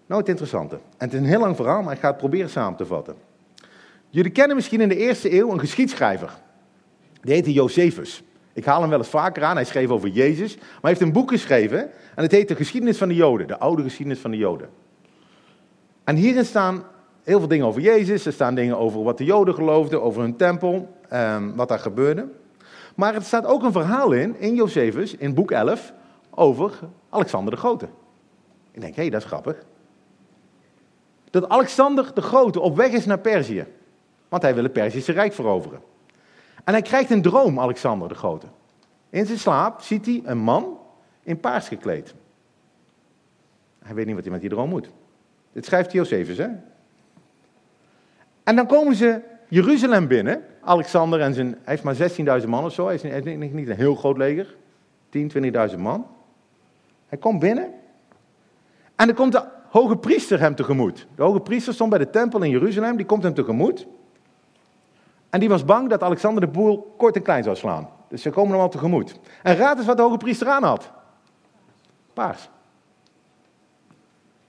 Nou, 0.07 0.21
het 0.21 0.30
interessante. 0.30 0.75
En 0.75 0.83
het 0.99 1.12
is 1.12 1.19
een 1.19 1.26
heel 1.26 1.40
lang 1.40 1.57
verhaal, 1.57 1.83
maar 1.83 1.95
ik 1.95 2.00
ga 2.00 2.09
het 2.09 2.16
proberen 2.16 2.50
samen 2.50 2.76
te 2.76 2.87
vatten. 2.87 3.14
Jullie 4.09 4.30
kennen 4.30 4.57
misschien 4.57 4.80
in 4.80 4.88
de 4.88 4.97
eerste 4.97 5.33
eeuw 5.33 5.52
een 5.52 5.61
geschiedschrijver. 5.61 6.38
Die 7.21 7.35
heette 7.35 7.52
Josephus. 7.52 8.23
Ik 8.52 8.64
haal 8.64 8.80
hem 8.80 8.90
wel 8.90 8.99
eens 8.99 9.09
vaker 9.09 9.45
aan. 9.45 9.57
Hij 9.57 9.64
schreef 9.64 9.88
over 9.88 10.09
Jezus. 10.09 10.57
Maar 10.57 10.64
hij 10.80 10.90
heeft 10.90 11.00
een 11.00 11.12
boek 11.12 11.30
geschreven. 11.30 11.78
En 12.14 12.23
het 12.23 12.33
heet 12.33 12.49
De 12.49 12.54
Geschiedenis 12.57 12.99
van 12.99 13.09
de 13.09 13.14
Joden. 13.14 13.47
De 13.47 13.59
oude 13.59 13.83
geschiedenis 13.83 14.21
van 14.21 14.30
de 14.30 14.37
Joden. 14.37 14.69
En 16.04 16.16
hierin 16.16 16.45
staan 16.45 16.83
heel 17.23 17.38
veel 17.38 17.49
dingen 17.49 17.66
over 17.66 17.80
Jezus. 17.80 18.26
Er 18.26 18.33
staan 18.33 18.54
dingen 18.54 18.78
over 18.78 19.02
wat 19.02 19.19
de 19.19 19.25
Joden 19.25 19.54
geloofden. 19.54 20.02
Over 20.02 20.23
hun 20.23 20.37
tempel. 20.37 20.95
Ehm, 21.09 21.54
wat 21.54 21.69
daar 21.69 21.78
gebeurde. 21.78 22.28
Maar 22.95 23.14
er 23.14 23.23
staat 23.23 23.47
ook 23.47 23.62
een 23.62 23.73
verhaal 23.73 24.12
in, 24.12 24.37
in 24.38 24.54
Josephus, 24.54 25.16
in 25.16 25.35
boek 25.35 25.50
11, 25.50 25.92
over 26.30 26.78
Alexander 27.09 27.54
de 27.54 27.61
Grote. 27.61 27.88
Ik 28.71 28.80
denk, 28.80 28.95
hé, 28.95 29.02
hey, 29.02 29.11
dat 29.11 29.21
is 29.21 29.26
grappig. 29.26 29.64
Dat 31.30 31.49
Alexander 31.49 32.14
de 32.14 32.21
Grote 32.21 32.61
op 32.61 32.76
weg 32.76 32.90
is 32.90 33.07
naar 33.07 33.19
Perzië. 33.19 33.66
Want 34.28 34.42
hij 34.42 34.54
wil 34.54 34.62
het 34.62 34.73
Perzische 34.73 35.12
Rijk 35.12 35.33
veroveren. 35.33 35.80
En 36.64 36.73
hij 36.73 36.83
krijgt 36.83 37.11
een 37.11 37.23
droom, 37.23 37.61
Alexander 37.61 38.09
de 38.09 38.14
Grote. 38.14 38.47
In 39.11 39.26
zijn 39.26 39.38
slaap 39.38 39.81
ziet 39.81 40.07
hij 40.07 40.23
een 40.25 40.38
man 40.38 40.79
in 41.23 41.40
paars 41.40 41.69
gekleed. 41.69 42.14
Hij 43.79 43.95
weet 43.95 44.07
niet 44.07 44.14
wat 44.14 44.25
hij 44.25 44.33
met 44.33 44.40
die 44.40 44.50
droom 44.50 44.69
moet. 44.69 44.90
Dit 45.52 45.64
schrijft 45.64 45.93
Josephus, 45.93 46.38
hè? 46.38 46.49
En 48.43 48.57
dan 48.57 48.67
komen 48.67 48.95
ze 48.95 49.21
Jeruzalem 49.49 50.07
binnen. 50.07 50.45
Alexander 50.61 51.21
en 51.21 51.35
zijn, 51.35 51.47
hij 51.47 51.79
heeft 51.83 51.83
maar 52.19 52.40
16.000 52.43 52.49
man 52.49 52.64
of 52.64 52.73
zo. 52.73 52.87
Hij 52.87 52.95
is 52.95 53.02
niet, 53.02 53.69
een 53.69 53.71
heel 53.71 53.95
groot 53.95 54.17
leger. 54.17 54.57
10, 55.09 55.52
20.000 55.71 55.79
man. 55.79 56.07
Hij 57.07 57.19
komt 57.19 57.40
binnen. 57.40 57.64
En 58.97 59.07
dan 59.07 59.14
komt 59.14 59.33
de 59.33 59.45
hoge 59.69 59.97
priester 59.97 60.40
hem 60.40 60.55
tegemoet. 60.55 61.07
De 61.14 61.23
hoge 61.23 61.40
priester 61.40 61.75
stond 61.75 61.90
bij 61.90 61.99
de 61.99 62.11
tempel 62.11 62.43
in 62.43 62.50
Jeruzalem. 62.50 62.97
Die 62.97 63.07
komt 63.07 63.23
hem 63.23 63.35
tegemoet. 63.35 63.87
En 65.30 65.40
die 65.40 65.49
was 65.49 65.64
bang 65.64 65.88
dat 65.88 66.02
Alexander 66.02 66.40
de 66.40 66.50
boel 66.50 66.94
kort 66.96 67.16
en 67.16 67.22
klein 67.22 67.44
zou 67.44 67.56
slaan. 67.56 67.88
Dus 68.08 68.22
ze 68.22 68.30
komen 68.30 68.52
hem 68.52 68.60
al 68.60 68.68
tegemoet. 68.68 69.14
En 69.42 69.56
raad 69.56 69.76
eens 69.76 69.87
wat 69.87 69.96
de 69.96 70.02
hoge 70.02 70.16
priester 70.16 70.49
aan 70.49 70.62
had. 70.62 70.90
Paars. 72.12 72.49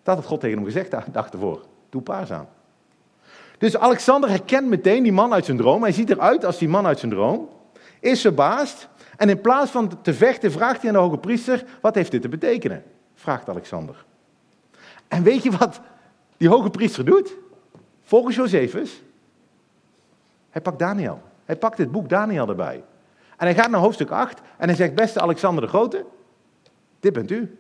Dat 0.03 0.15
had 0.15 0.25
God 0.25 0.39
tegen 0.39 0.55
hem 0.55 0.65
gezegd 0.65 0.91
de 0.91 1.11
dag 1.11 1.29
ervoor. 1.29 1.65
Doe 1.89 2.01
paars 2.01 2.31
aan. 2.31 2.47
Dus 3.57 3.77
Alexander 3.77 4.29
herkent 4.29 4.67
meteen 4.67 5.03
die 5.03 5.11
man 5.11 5.33
uit 5.33 5.45
zijn 5.45 5.57
droom. 5.57 5.81
Hij 5.81 5.91
ziet 5.91 6.09
eruit 6.09 6.45
als 6.45 6.57
die 6.57 6.69
man 6.69 6.85
uit 6.85 7.00
zijn 7.00 7.11
droom. 7.11 7.50
Is 8.00 8.21
verbaasd. 8.21 8.88
En 9.17 9.29
in 9.29 9.41
plaats 9.41 9.71
van 9.71 10.01
te 10.01 10.13
vechten 10.13 10.51
vraagt 10.51 10.81
hij 10.81 10.89
aan 10.89 10.95
de 10.95 11.01
hoge 11.01 11.17
priester: 11.17 11.65
Wat 11.81 11.95
heeft 11.95 12.11
dit 12.11 12.21
te 12.21 12.29
betekenen? 12.29 12.83
Vraagt 13.13 13.50
Alexander. 13.50 14.05
En 15.07 15.23
weet 15.23 15.43
je 15.43 15.51
wat 15.51 15.81
die 16.38 16.50
hoge 16.50 16.69
priester 16.69 17.05
doet? 17.05 17.38
Volgens 18.01 18.35
Josephus. 18.35 19.01
Hij 20.51 20.62
pakt 20.62 20.79
Daniel. 20.79 21.22
Hij 21.46 21.55
pakt 21.55 21.77
het 21.77 21.91
boek 21.91 22.10
Daniel 22.10 22.50
erbij. 22.50 22.84
En 23.38 23.48
hij 23.48 23.55
gaat 23.55 23.70
naar 23.70 23.79
hoofdstuk 23.79 24.10
8 24.10 24.41
en 24.58 24.67
hij 24.67 24.75
zegt: 24.75 24.96
Beste 24.96 25.22
Alexander 25.22 25.63
de 25.63 25.70
Grote, 25.70 26.05
dit 27.00 27.13
bent 27.13 27.31
u. 27.31 27.58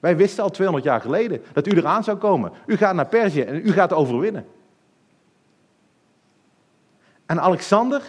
Wij 0.00 0.16
wisten 0.16 0.44
al 0.44 0.50
200 0.50 0.86
jaar 0.86 1.00
geleden 1.00 1.42
dat 1.52 1.66
u 1.66 1.70
eraan 1.70 2.04
zou 2.04 2.16
komen. 2.16 2.52
U 2.66 2.76
gaat 2.76 2.94
naar 2.94 3.06
Perzië 3.06 3.42
en 3.42 3.66
u 3.66 3.72
gaat 3.72 3.92
overwinnen. 3.92 4.46
En 7.26 7.40
Alexander, 7.40 8.02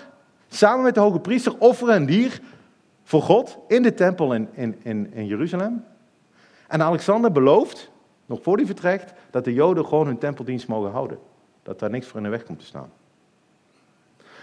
samen 0.47 0.83
met 0.83 0.93
de 0.93 0.99
hoge 0.99 1.19
priester, 1.19 1.57
offeren 1.57 1.95
een 1.95 2.05
dier 2.05 2.41
voor 3.03 3.21
God 3.21 3.57
in 3.67 3.83
de 3.83 3.93
tempel 3.93 4.33
in, 4.33 4.49
in, 4.53 4.79
in, 4.83 5.13
in 5.13 5.25
Jeruzalem. 5.25 5.85
En 6.67 6.81
Alexander 6.81 7.31
belooft, 7.31 7.91
nog 8.25 8.41
voor 8.41 8.57
hij 8.57 8.65
vertrekt, 8.65 9.13
dat 9.29 9.43
de 9.43 9.53
Joden 9.53 9.85
gewoon 9.85 10.05
hun 10.05 10.17
tempeldienst 10.17 10.67
mogen 10.67 10.91
houden. 10.91 11.19
Dat 11.63 11.79
daar 11.79 11.89
niks 11.89 12.07
voor 12.07 12.17
in 12.17 12.23
de 12.23 12.29
weg 12.29 12.43
komt 12.43 12.59
te 12.59 12.65
staan. 12.65 12.91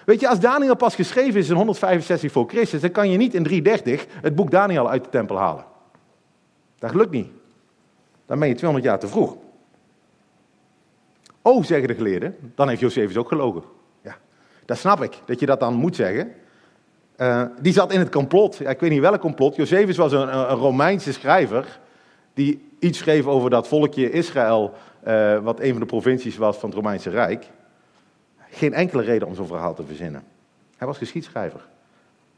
Weet 0.09 0.21
je, 0.21 0.29
als 0.29 0.41
Daniel 0.41 0.77
pas 0.77 0.95
geschreven 0.95 1.41
is 1.41 1.49
in 1.49 1.57
165 1.57 2.33
voor 2.33 2.49
Christus, 2.49 2.81
dan 2.81 2.91
kan 2.91 3.11
je 3.11 3.17
niet 3.17 3.35
in 3.35 3.43
330 3.43 4.07
het 4.23 4.35
boek 4.35 4.51
Daniel 4.51 4.91
uit 4.91 5.05
de 5.05 5.11
tempel 5.11 5.39
halen. 5.39 5.65
Dat 6.79 6.95
lukt 6.95 7.11
niet. 7.11 7.29
Dan 8.27 8.39
ben 8.39 8.49
je 8.49 8.55
200 8.55 8.91
jaar 8.91 8.99
te 8.99 9.09
vroeg. 9.09 9.37
Oh, 11.43 11.65
zeggen 11.65 11.89
de 11.89 11.95
geleerden, 11.95 12.37
dan 12.55 12.69
heeft 12.69 12.81
Josephus 12.81 13.17
ook 13.17 13.29
gelogen. 13.29 13.63
Ja, 14.03 14.17
dat 14.65 14.79
snap 14.79 15.03
ik, 15.03 15.19
dat 15.25 15.41
je 15.41 15.47
dat 15.47 15.61
dan 15.61 15.75
moet 15.75 15.97
zeggen. 15.97 16.33
Uh, 17.17 17.45
die 17.61 17.73
zat 17.73 17.93
in 17.93 17.99
het 17.99 18.11
complot. 18.11 18.61
Ik 18.61 18.81
weet 18.81 18.91
niet 18.91 19.01
welk 19.01 19.21
complot. 19.21 19.57
Josephus 19.57 19.97
was 19.97 20.13
een, 20.13 20.39
een, 20.39 20.57
Romeinse 20.57 21.13
schrijver. 21.13 21.79
Die 22.35 22.69
iets 22.79 22.99
schreef 22.99 23.27
over 23.27 23.51
dat 23.51 23.69
volkje 23.69 24.11
Israël. 24.11 24.73
Uh, 25.07 25.39
wat 25.39 25.61
een 25.61 25.71
van 25.71 25.81
de 25.81 25.87
provincies 25.87 26.37
was 26.37 26.57
van 26.57 26.69
het 26.69 26.79
Romeinse 26.79 27.11
Rijk. 27.11 27.51
Geen 28.51 28.75
enkele 28.75 29.03
reden 29.03 29.29
om 29.29 29.35
zo'n 29.35 29.47
verhaal 29.47 29.75
te 29.75 29.85
verzinnen. 29.85 30.23
Hij 30.77 30.87
was 30.87 30.99
geschiedschrijver. 30.99 31.67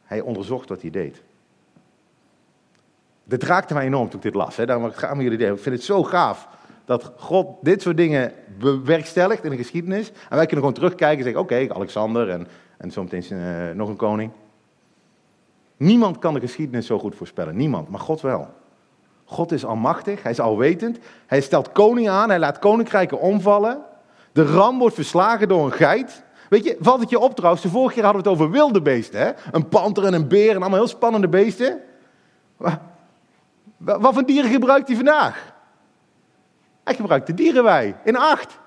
Hij 0.04 0.20
onderzocht 0.20 0.68
wat 0.68 0.80
hij 0.80 0.90
deed. 0.90 1.22
Dit 3.24 3.42
raakte 3.42 3.74
mij 3.74 3.84
enorm 3.84 4.08
toen 4.08 4.16
ik 4.16 4.22
dit 4.22 4.34
las. 4.34 4.56
Hè. 4.56 4.66
Daarom 4.66 4.90
gaan 4.90 5.16
we 5.16 5.22
jullie. 5.22 5.38
Ik 5.46 5.58
vind 5.58 5.74
het 5.74 5.84
zo 5.84 6.02
gaaf 6.02 6.48
dat 6.84 7.12
God 7.16 7.46
dit 7.60 7.82
soort 7.82 7.96
dingen 7.96 8.32
bewerkstelligt 8.58 9.44
in 9.44 9.50
de 9.50 9.56
geschiedenis. 9.56 10.08
En 10.08 10.36
wij 10.36 10.46
kunnen 10.46 10.58
gewoon 10.58 10.72
terugkijken 10.72 11.18
en 11.18 11.24
zeggen: 11.24 11.42
oké, 11.42 11.74
Alexander 11.74 12.30
en, 12.30 12.46
en 12.76 12.90
zo 12.90 13.02
meteen 13.02 13.24
uh, 13.30 13.70
nog 13.74 13.88
een 13.88 13.96
koning. 13.96 14.30
Niemand 15.76 16.18
kan 16.18 16.34
de 16.34 16.40
geschiedenis 16.40 16.86
zo 16.86 16.98
goed 16.98 17.14
voorspellen. 17.14 17.56
Niemand, 17.56 17.88
maar 17.88 18.00
God 18.00 18.20
wel. 18.20 18.48
God 19.24 19.52
is 19.52 19.64
almachtig, 19.64 20.22
hij 20.22 20.32
is 20.32 20.40
alwetend. 20.40 20.98
Hij 21.26 21.40
stelt 21.40 21.72
koning 21.72 22.08
aan, 22.08 22.28
hij 22.28 22.38
laat 22.38 22.58
koninkrijken 22.58 23.20
omvallen. 23.20 23.78
De 24.32 24.44
ram 24.44 24.78
wordt 24.78 24.94
verslagen 24.94 25.48
door 25.48 25.64
een 25.64 25.72
geit. 25.72 26.22
Weet 26.48 26.64
je, 26.64 26.76
valt 26.80 27.00
het 27.00 27.10
je 27.10 27.18
op 27.18 27.34
trouwens, 27.34 27.62
de 27.62 27.68
vorige 27.68 27.94
keer 27.94 28.04
hadden 28.04 28.22
we 28.22 28.28
het 28.28 28.38
over 28.38 28.52
wilde 28.52 28.82
beesten. 28.82 29.20
Hè? 29.20 29.32
Een 29.52 29.68
panter 29.68 30.04
en 30.04 30.12
een 30.12 30.28
beer 30.28 30.50
en 30.50 30.60
allemaal 30.60 30.78
heel 30.78 30.88
spannende 30.88 31.28
beesten. 31.28 31.80
Wat 33.76 34.14
voor 34.14 34.24
dieren 34.24 34.50
gebruikt 34.50 34.86
hij 34.86 34.96
vandaag? 34.96 35.52
Hij 36.84 36.94
gebruikt 36.94 37.26
de 37.26 37.34
dierenwei 37.34 37.94
in 38.04 38.16
acht. 38.16 38.58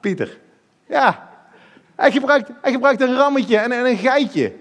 Pieter. 0.00 0.38
Ja. 0.86 1.28
Hij 1.94 2.10
gebruikt, 2.10 2.50
hij 2.62 2.72
gebruikt 2.72 3.00
een 3.00 3.16
rammetje 3.16 3.56
en, 3.56 3.72
en 3.72 3.86
een 3.86 3.96
geitje. 3.96 4.52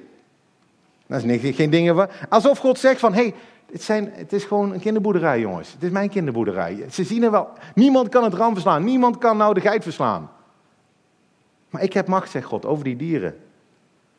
Dat 1.07 1.17
is 1.17 1.23
niet, 1.23 1.55
geen 1.55 1.69
dingen 1.69 1.95
van. 1.95 2.07
Alsof 2.29 2.57
God 2.57 2.79
zegt 2.79 2.99
van, 2.99 3.13
hé, 3.13 3.21
hey, 3.21 3.33
het, 3.71 3.83
zijn, 3.83 4.11
het 4.13 4.33
is 4.33 4.43
gewoon 4.43 4.73
een 4.73 4.79
kinderboerderij, 4.79 5.39
jongens. 5.39 5.73
Het 5.73 5.83
is 5.83 5.89
mijn 5.89 6.09
kinderboerderij. 6.09 6.85
Ze 6.91 7.03
zien 7.03 7.23
er 7.23 7.31
wel. 7.31 7.49
Niemand 7.75 8.09
kan 8.09 8.23
het 8.23 8.33
ram 8.33 8.53
verslaan. 8.53 8.83
Niemand 8.83 9.17
kan 9.17 9.37
nou 9.37 9.53
de 9.53 9.61
geit 9.61 9.83
verslaan. 9.83 10.31
Maar 11.69 11.83
ik 11.83 11.93
heb 11.93 12.07
macht, 12.07 12.29
zegt 12.29 12.45
God, 12.45 12.65
over 12.65 12.83
die 12.83 12.95
dieren. 12.95 13.37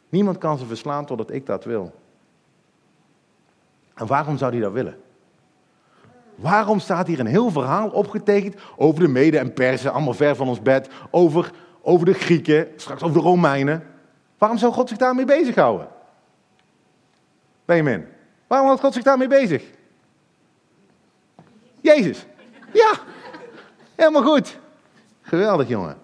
Niemand 0.08 0.38
kan 0.38 0.58
ze 0.58 0.66
verslaan 0.66 1.06
totdat 1.06 1.30
ik 1.30 1.46
dat 1.46 1.64
wil. 1.64 1.92
En 3.94 4.06
waarom 4.06 4.36
zou 4.36 4.52
hij 4.52 4.60
dat 4.60 4.72
willen? 4.72 4.96
Waarom 6.34 6.78
staat 6.78 7.06
hier 7.06 7.20
een 7.20 7.26
heel 7.26 7.50
verhaal 7.50 7.88
opgetekend 7.88 8.54
over 8.76 9.00
de 9.00 9.08
Mede 9.08 9.38
en 9.38 9.52
Persen, 9.52 9.92
allemaal 9.92 10.14
ver 10.14 10.36
van 10.36 10.48
ons 10.48 10.62
bed, 10.62 10.88
over, 11.10 11.52
over 11.82 12.06
de 12.06 12.14
Grieken, 12.14 12.68
straks 12.76 13.02
over 13.02 13.16
de 13.16 13.22
Romeinen? 13.22 13.86
Waarom 14.38 14.58
zou 14.58 14.72
God 14.72 14.88
zich 14.88 14.98
daarmee 14.98 15.24
bezighouden? 15.24 15.88
Benjamin, 17.64 18.06
waarom 18.50 18.68
houdt 18.68 18.82
God 18.82 18.94
zich 18.94 19.02
daarmee 19.02 19.28
bezig? 19.28 19.64
Jezus. 21.80 22.26
Ja, 22.72 22.92
helemaal 23.94 24.22
goed. 24.22 24.58
Geweldig, 25.20 25.68
jongen. 25.68 25.96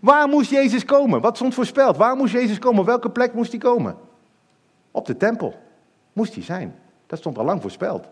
Waar 0.00 0.28
moest 0.28 0.50
Jezus 0.50 0.84
komen? 0.84 1.20
Wat 1.20 1.36
stond 1.36 1.54
voorspeld? 1.54 1.96
Waar 1.96 2.16
moest 2.16 2.32
Jezus 2.32 2.58
komen? 2.58 2.80
Op 2.80 2.86
welke 2.86 3.10
plek 3.10 3.32
moest 3.34 3.50
hij 3.50 3.60
komen? 3.60 3.96
Op 4.90 5.06
de 5.06 5.16
tempel. 5.16 5.54
Moest 6.12 6.34
hij 6.34 6.42
zijn. 6.42 6.78
Dat 7.06 7.18
stond 7.18 7.38
al 7.38 7.44
lang 7.44 7.60
voorspeld. 7.60 8.06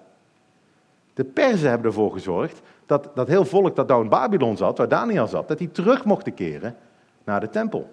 De 1.15 1.25
Perzen 1.25 1.69
hebben 1.69 1.87
ervoor 1.87 2.13
gezorgd 2.13 2.61
dat 2.87 3.09
dat 3.15 3.29
heel 3.29 3.45
volk 3.45 3.77
dat 3.77 3.89
nou 3.89 4.03
in 4.03 4.09
Babylon 4.09 4.57
zat, 4.57 4.79
waar 4.79 4.89
Daniel 4.89 5.27
zat, 5.27 5.49
dat 5.49 5.59
die 5.59 5.71
terug 5.71 6.05
mochten 6.05 6.35
keren 6.35 6.77
naar 7.25 7.41
de 7.41 7.49
tempel. 7.49 7.91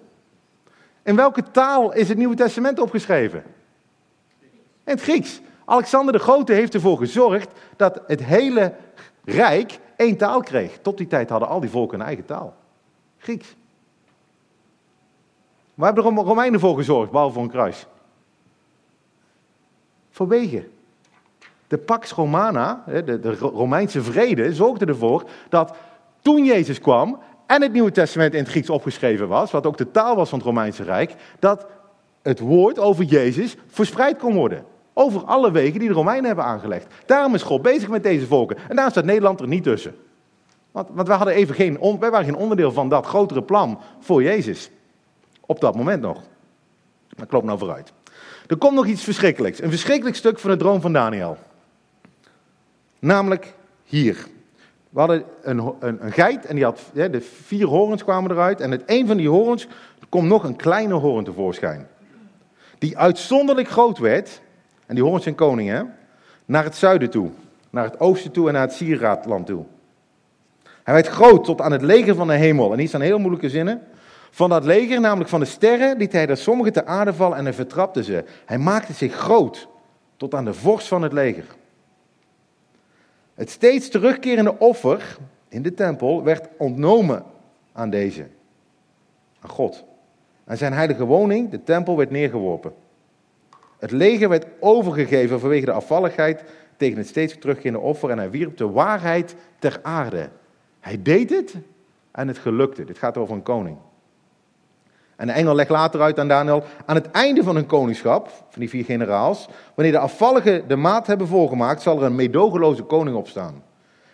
In 1.02 1.16
welke 1.16 1.42
taal 1.42 1.92
is 1.92 2.08
het 2.08 2.18
Nieuwe 2.18 2.34
Testament 2.34 2.80
opgeschreven? 2.80 3.42
In 4.88 4.94
het 4.94 5.02
Grieks. 5.02 5.40
Alexander 5.64 6.12
de 6.12 6.18
Grote 6.18 6.52
heeft 6.52 6.74
ervoor 6.74 6.98
gezorgd 6.98 7.50
dat 7.76 8.00
het 8.06 8.24
hele 8.24 8.74
rijk 9.24 9.78
één 9.96 10.16
taal 10.16 10.40
kreeg. 10.40 10.78
Tot 10.82 10.98
die 10.98 11.06
tijd 11.06 11.30
hadden 11.30 11.48
al 11.48 11.60
die 11.60 11.70
volken 11.70 12.00
een 12.00 12.06
eigen 12.06 12.24
taal. 12.24 12.54
Grieks. 13.18 13.56
Waar 15.74 15.92
hebben 15.94 16.14
de 16.14 16.20
Romeinen 16.20 16.60
voor 16.60 16.76
gezorgd, 16.76 17.10
behalve 17.10 17.34
voor 17.34 17.42
een 17.42 17.50
kruis? 17.50 17.86
Voor 20.10 20.28
wegen. 20.28 20.70
De 21.66 21.78
Pax 21.78 22.12
Romana, 22.12 22.84
de 22.86 23.34
Romeinse 23.34 24.02
vrede, 24.02 24.54
zorgde 24.54 24.86
ervoor 24.86 25.24
dat 25.48 25.76
toen 26.22 26.44
Jezus 26.44 26.80
kwam 26.80 27.18
en 27.46 27.62
het 27.62 27.72
Nieuwe 27.72 27.90
Testament 27.90 28.32
in 28.34 28.40
het 28.40 28.48
Grieks 28.48 28.70
opgeschreven 28.70 29.28
was, 29.28 29.50
wat 29.50 29.66
ook 29.66 29.76
de 29.76 29.90
taal 29.90 30.16
was 30.16 30.28
van 30.28 30.38
het 30.38 30.46
Romeinse 30.46 30.82
Rijk, 30.82 31.14
dat 31.38 31.66
het 32.22 32.38
woord 32.38 32.78
over 32.78 33.04
Jezus 33.04 33.56
verspreid 33.66 34.18
kon 34.18 34.34
worden. 34.34 34.64
Over 35.00 35.24
alle 35.24 35.50
wegen 35.50 35.78
die 35.78 35.88
de 35.88 35.94
Romeinen 35.94 36.24
hebben 36.24 36.44
aangelegd. 36.44 36.86
Daarom 37.06 37.34
is 37.34 37.42
God 37.42 37.62
bezig 37.62 37.88
met 37.88 38.02
deze 38.02 38.26
volken. 38.26 38.56
En 38.68 38.76
daar 38.76 38.90
staat 38.90 39.04
Nederland 39.04 39.40
er 39.40 39.48
niet 39.48 39.62
tussen. 39.62 39.94
Want, 40.70 40.88
want 40.92 41.08
wij, 41.08 41.16
hadden 41.16 41.34
even 41.34 41.54
geen, 41.54 41.78
wij 42.00 42.10
waren 42.10 42.24
geen 42.24 42.36
onderdeel 42.36 42.72
van 42.72 42.88
dat 42.88 43.06
grotere 43.06 43.42
plan 43.42 43.80
voor 44.00 44.22
Jezus. 44.22 44.70
Op 45.40 45.60
dat 45.60 45.76
moment 45.76 46.00
nog. 46.00 46.22
Dat 47.08 47.28
klopt 47.28 47.44
nou 47.44 47.58
vooruit. 47.58 47.92
Er 48.46 48.56
komt 48.56 48.74
nog 48.74 48.86
iets 48.86 49.02
verschrikkelijks. 49.02 49.62
Een 49.62 49.70
verschrikkelijk 49.70 50.16
stuk 50.16 50.38
van 50.38 50.50
de 50.50 50.56
droom 50.56 50.80
van 50.80 50.92
Daniel. 50.92 51.36
Namelijk 52.98 53.54
hier. 53.84 54.26
We 54.90 54.98
hadden 54.98 55.24
een, 55.42 55.74
een, 55.80 56.04
een 56.04 56.12
geit 56.12 56.46
en 56.46 56.54
die 56.54 56.64
had, 56.64 56.80
de 56.92 57.20
vier 57.20 57.66
horens 57.66 58.04
kwamen 58.04 58.30
eruit. 58.30 58.60
En 58.60 58.70
uit 58.70 58.82
een 58.86 59.06
van 59.06 59.16
die 59.16 59.28
horens 59.28 59.66
komt 60.08 60.28
nog 60.28 60.44
een 60.44 60.56
kleine 60.56 60.94
hoorn 60.94 61.24
tevoorschijn. 61.24 61.88
die 62.78 62.98
uitzonderlijk 62.98 63.68
groot 63.68 63.98
werd, 63.98 64.40
en 64.88 64.94
die 64.94 65.04
hoort 65.04 65.22
zijn 65.22 65.34
koning, 65.34 65.68
hè, 65.68 65.82
naar 66.44 66.64
het 66.64 66.76
zuiden 66.76 67.10
toe, 67.10 67.30
naar 67.70 67.84
het 67.84 68.00
oosten 68.00 68.30
toe 68.30 68.46
en 68.46 68.52
naar 68.52 68.62
het 68.62 68.72
Sieraadland 68.72 69.46
toe. 69.46 69.64
Hij 70.82 70.94
werd 70.94 71.06
groot 71.06 71.44
tot 71.44 71.60
aan 71.60 71.72
het 71.72 71.82
leger 71.82 72.14
van 72.14 72.26
de 72.26 72.34
hemel. 72.34 72.72
En 72.72 72.78
hier 72.78 72.88
staan 72.88 73.00
heel 73.00 73.18
moeilijke 73.18 73.48
zinnen. 73.48 73.82
Van 74.30 74.50
dat 74.50 74.64
leger, 74.64 75.00
namelijk 75.00 75.30
van 75.30 75.40
de 75.40 75.46
sterren, 75.46 75.96
liet 75.96 76.12
hij 76.12 76.26
er 76.26 76.36
sommigen 76.36 76.72
te 76.72 76.86
aarde 76.86 77.14
vallen 77.14 77.38
en 77.38 77.44
hij 77.44 77.52
vertrapte 77.52 78.02
ze. 78.02 78.24
Hij 78.46 78.58
maakte 78.58 78.92
zich 78.92 79.14
groot 79.14 79.68
tot 80.16 80.34
aan 80.34 80.44
de 80.44 80.54
vorst 80.54 80.88
van 80.88 81.02
het 81.02 81.12
leger. 81.12 81.44
Het 83.34 83.50
steeds 83.50 83.88
terugkerende 83.88 84.58
offer 84.58 85.16
in 85.48 85.62
de 85.62 85.74
tempel 85.74 86.22
werd 86.22 86.48
ontnomen 86.56 87.24
aan 87.72 87.90
deze, 87.90 88.26
aan 89.40 89.50
God. 89.50 89.84
En 90.44 90.56
zijn 90.56 90.72
heilige 90.72 91.04
woning, 91.04 91.50
de 91.50 91.62
tempel, 91.62 91.96
werd 91.96 92.10
neergeworpen. 92.10 92.72
Het 93.78 93.90
leger 93.90 94.28
werd 94.28 94.46
overgegeven 94.60 95.40
vanwege 95.40 95.64
de 95.64 95.72
afvalligheid 95.72 96.44
tegen 96.76 96.98
het 96.98 97.06
steeds 97.06 97.38
terugkerende 97.38 97.78
offer 97.78 98.10
en 98.10 98.18
hij 98.18 98.30
wierp 98.30 98.56
de 98.56 98.68
waarheid 98.70 99.34
ter 99.58 99.78
aarde. 99.82 100.28
Hij 100.80 101.02
deed 101.02 101.30
het 101.30 101.54
en 102.10 102.28
het 102.28 102.38
gelukte. 102.38 102.84
Dit 102.84 102.98
gaat 102.98 103.16
over 103.16 103.34
een 103.34 103.42
koning. 103.42 103.76
En 105.16 105.26
de 105.26 105.32
engel 105.32 105.54
legt 105.54 105.70
later 105.70 106.00
uit 106.00 106.18
aan 106.18 106.28
Daniel, 106.28 106.64
aan 106.86 106.94
het 106.94 107.10
einde 107.10 107.42
van 107.42 107.54
hun 107.54 107.66
koningschap, 107.66 108.28
van 108.28 108.60
die 108.60 108.68
vier 108.68 108.84
generaals, 108.84 109.48
wanneer 109.74 109.92
de 109.92 109.98
afvalligen 109.98 110.68
de 110.68 110.76
maat 110.76 111.06
hebben 111.06 111.26
volgemaakt, 111.26 111.82
zal 111.82 111.98
er 111.98 112.04
een 112.04 112.14
meedogenloze 112.14 112.82
koning 112.82 113.16
opstaan. 113.16 113.62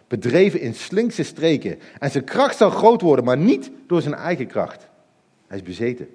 Bedreven 0.08 0.60
in 0.60 0.74
slinkse 0.74 1.22
streken. 1.22 1.78
En 1.98 2.10
zijn 2.10 2.24
kracht 2.24 2.56
zal 2.56 2.70
groot 2.70 3.00
worden, 3.00 3.24
maar 3.24 3.36
niet 3.36 3.70
door 3.86 4.02
zijn 4.02 4.14
eigen 4.14 4.46
kracht. 4.46 4.88
Hij 5.46 5.56
is 5.56 5.62
bezeten. 5.62 6.08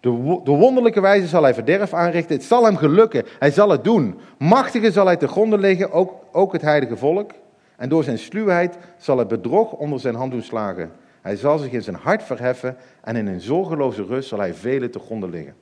Door 0.00 0.58
wonderlijke 0.58 1.00
wijze 1.00 1.26
zal 1.26 1.42
hij 1.42 1.54
verderf 1.54 1.94
aanrichten. 1.94 2.36
Het 2.36 2.44
zal 2.44 2.64
hem 2.64 2.76
gelukken. 2.76 3.24
Hij 3.38 3.50
zal 3.50 3.70
het 3.70 3.84
doen. 3.84 4.18
Machtige 4.38 4.92
zal 4.92 5.06
hij 5.06 5.16
te 5.16 5.28
gronden 5.28 5.60
liggen, 5.60 5.92
ook, 5.92 6.12
ook 6.32 6.52
het 6.52 6.62
heilige 6.62 6.96
volk. 6.96 7.30
En 7.76 7.88
door 7.88 8.04
zijn 8.04 8.18
sluwheid 8.18 8.78
zal 8.96 9.18
het 9.18 9.28
bedrog 9.28 9.72
onder 9.72 10.00
zijn 10.00 10.14
hand 10.14 10.30
doen 10.30 10.42
slagen. 10.42 10.92
Hij 11.20 11.36
zal 11.36 11.58
zich 11.58 11.72
in 11.72 11.82
zijn 11.82 11.96
hart 11.96 12.22
verheffen 12.22 12.76
en 13.00 13.16
in 13.16 13.26
een 13.26 13.40
zorgeloze 13.40 14.04
rust 14.04 14.28
zal 14.28 14.38
hij 14.38 14.54
velen 14.54 14.90
te 14.90 14.98
gronden 14.98 15.30
liggen. 15.30 15.54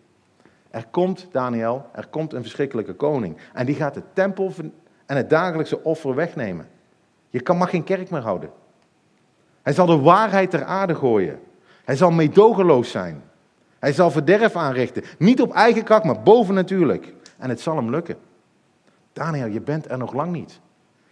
Er 0.70 0.87
komt, 0.90 1.29
Daniel, 1.33 1.85
er 1.92 2.07
komt 2.07 2.33
een 2.33 2.42
verschrikkelijke 2.42 2.92
koning. 2.92 3.37
En 3.53 3.66
die 3.66 3.75
gaat 3.75 3.94
de 3.94 4.03
tempel 4.12 4.53
en 5.07 5.16
het 5.16 5.31
dagelijkse 5.31 5.83
offer 5.83 6.14
wegnemen. 6.14 6.68
Je 7.31 7.40
kan, 7.40 7.57
mag 7.57 7.70
geen 7.70 7.85
kerk 7.85 8.11
meer 8.11 8.20
houden. 8.20 8.51
Hij 9.62 9.72
zal 9.72 9.87
de 9.87 9.99
waarheid 9.99 10.51
ter 10.51 10.64
aarde 10.64 10.94
gooien. 10.94 11.40
Hij 11.85 11.96
zal 11.96 12.11
meedogenloos 12.11 12.90
zijn. 12.90 13.22
Hij 13.87 13.94
zal 13.94 14.11
verderf 14.11 14.57
aanrichten. 14.57 15.05
Niet 15.18 15.40
op 15.40 15.53
eigen 15.53 15.85
kracht, 15.85 16.05
maar 16.05 16.22
bovennatuurlijk. 16.22 17.12
En 17.38 17.49
het 17.49 17.61
zal 17.61 17.77
hem 17.77 17.90
lukken. 17.90 18.16
Daniel, 19.12 19.46
je 19.46 19.61
bent 19.61 19.90
er 19.90 19.99
nog 19.99 20.12
lang 20.12 20.33
niet. 20.33 20.61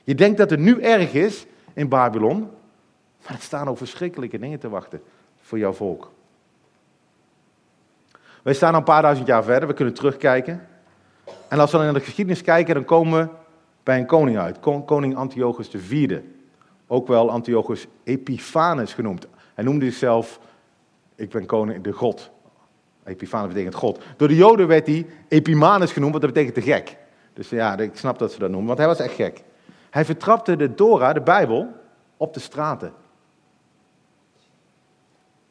Je 0.04 0.14
denkt 0.14 0.38
dat 0.38 0.50
het 0.50 0.60
nu 0.60 0.80
erg 0.80 1.12
is 1.12 1.46
in 1.72 1.88
Babylon, 1.88 2.38
maar 3.22 3.32
er 3.32 3.40
staan 3.40 3.68
ook 3.68 3.76
verschrikkelijke 3.76 4.38
dingen 4.38 4.58
te 4.58 4.68
wachten 4.68 5.02
voor 5.40 5.58
jouw 5.58 5.72
volk. 5.72 6.10
Wij 8.42 8.54
staan 8.54 8.72
al 8.72 8.78
een 8.78 8.84
paar 8.84 9.02
duizend 9.02 9.26
jaar 9.26 9.44
verder, 9.44 9.68
we 9.68 9.74
kunnen 9.74 9.94
terugkijken. 9.94 10.66
En 11.48 11.58
als 11.58 11.70
we 11.70 11.76
dan 11.76 11.86
naar 11.86 11.94
de 11.94 12.00
geschiedenis 12.00 12.42
kijken, 12.42 12.74
dan 12.74 12.84
komen 12.84 13.22
we 13.22 13.28
bij 13.82 13.98
een 13.98 14.06
koning 14.06 14.38
uit. 14.38 14.60
Koning 14.84 15.16
Antiochus 15.16 15.74
IV. 15.74 16.20
Ook 16.86 17.06
wel 17.06 17.30
Antiochus 17.30 17.86
Epiphanes 18.04 18.92
genoemd. 18.92 19.26
Hij 19.54 19.64
noemde 19.64 19.84
zichzelf, 19.84 20.40
ik 21.14 21.30
ben 21.30 21.46
koning, 21.46 21.84
de 21.84 21.92
god. 21.92 22.32
Epiphanes 23.04 23.48
betekent 23.48 23.74
god. 23.74 24.02
Door 24.16 24.28
de 24.28 24.36
Joden 24.36 24.66
werd 24.66 24.86
hij 24.86 25.06
Epimanes 25.28 25.92
genoemd, 25.92 26.10
want 26.12 26.24
dat 26.24 26.32
betekent 26.32 26.64
te 26.64 26.72
gek. 26.72 26.96
Dus 27.32 27.48
ja, 27.48 27.78
ik 27.78 27.96
snap 27.96 28.18
dat 28.18 28.32
ze 28.32 28.38
dat 28.38 28.50
noemen, 28.50 28.66
want 28.66 28.78
hij 28.78 28.88
was 28.88 28.98
echt 28.98 29.14
gek. 29.14 29.42
Hij 29.90 30.04
vertrapte 30.04 30.56
de 30.56 30.74
Torah, 30.74 31.14
de 31.14 31.20
Bijbel, 31.20 31.68
op 32.16 32.34
de 32.34 32.40
straten. 32.40 32.92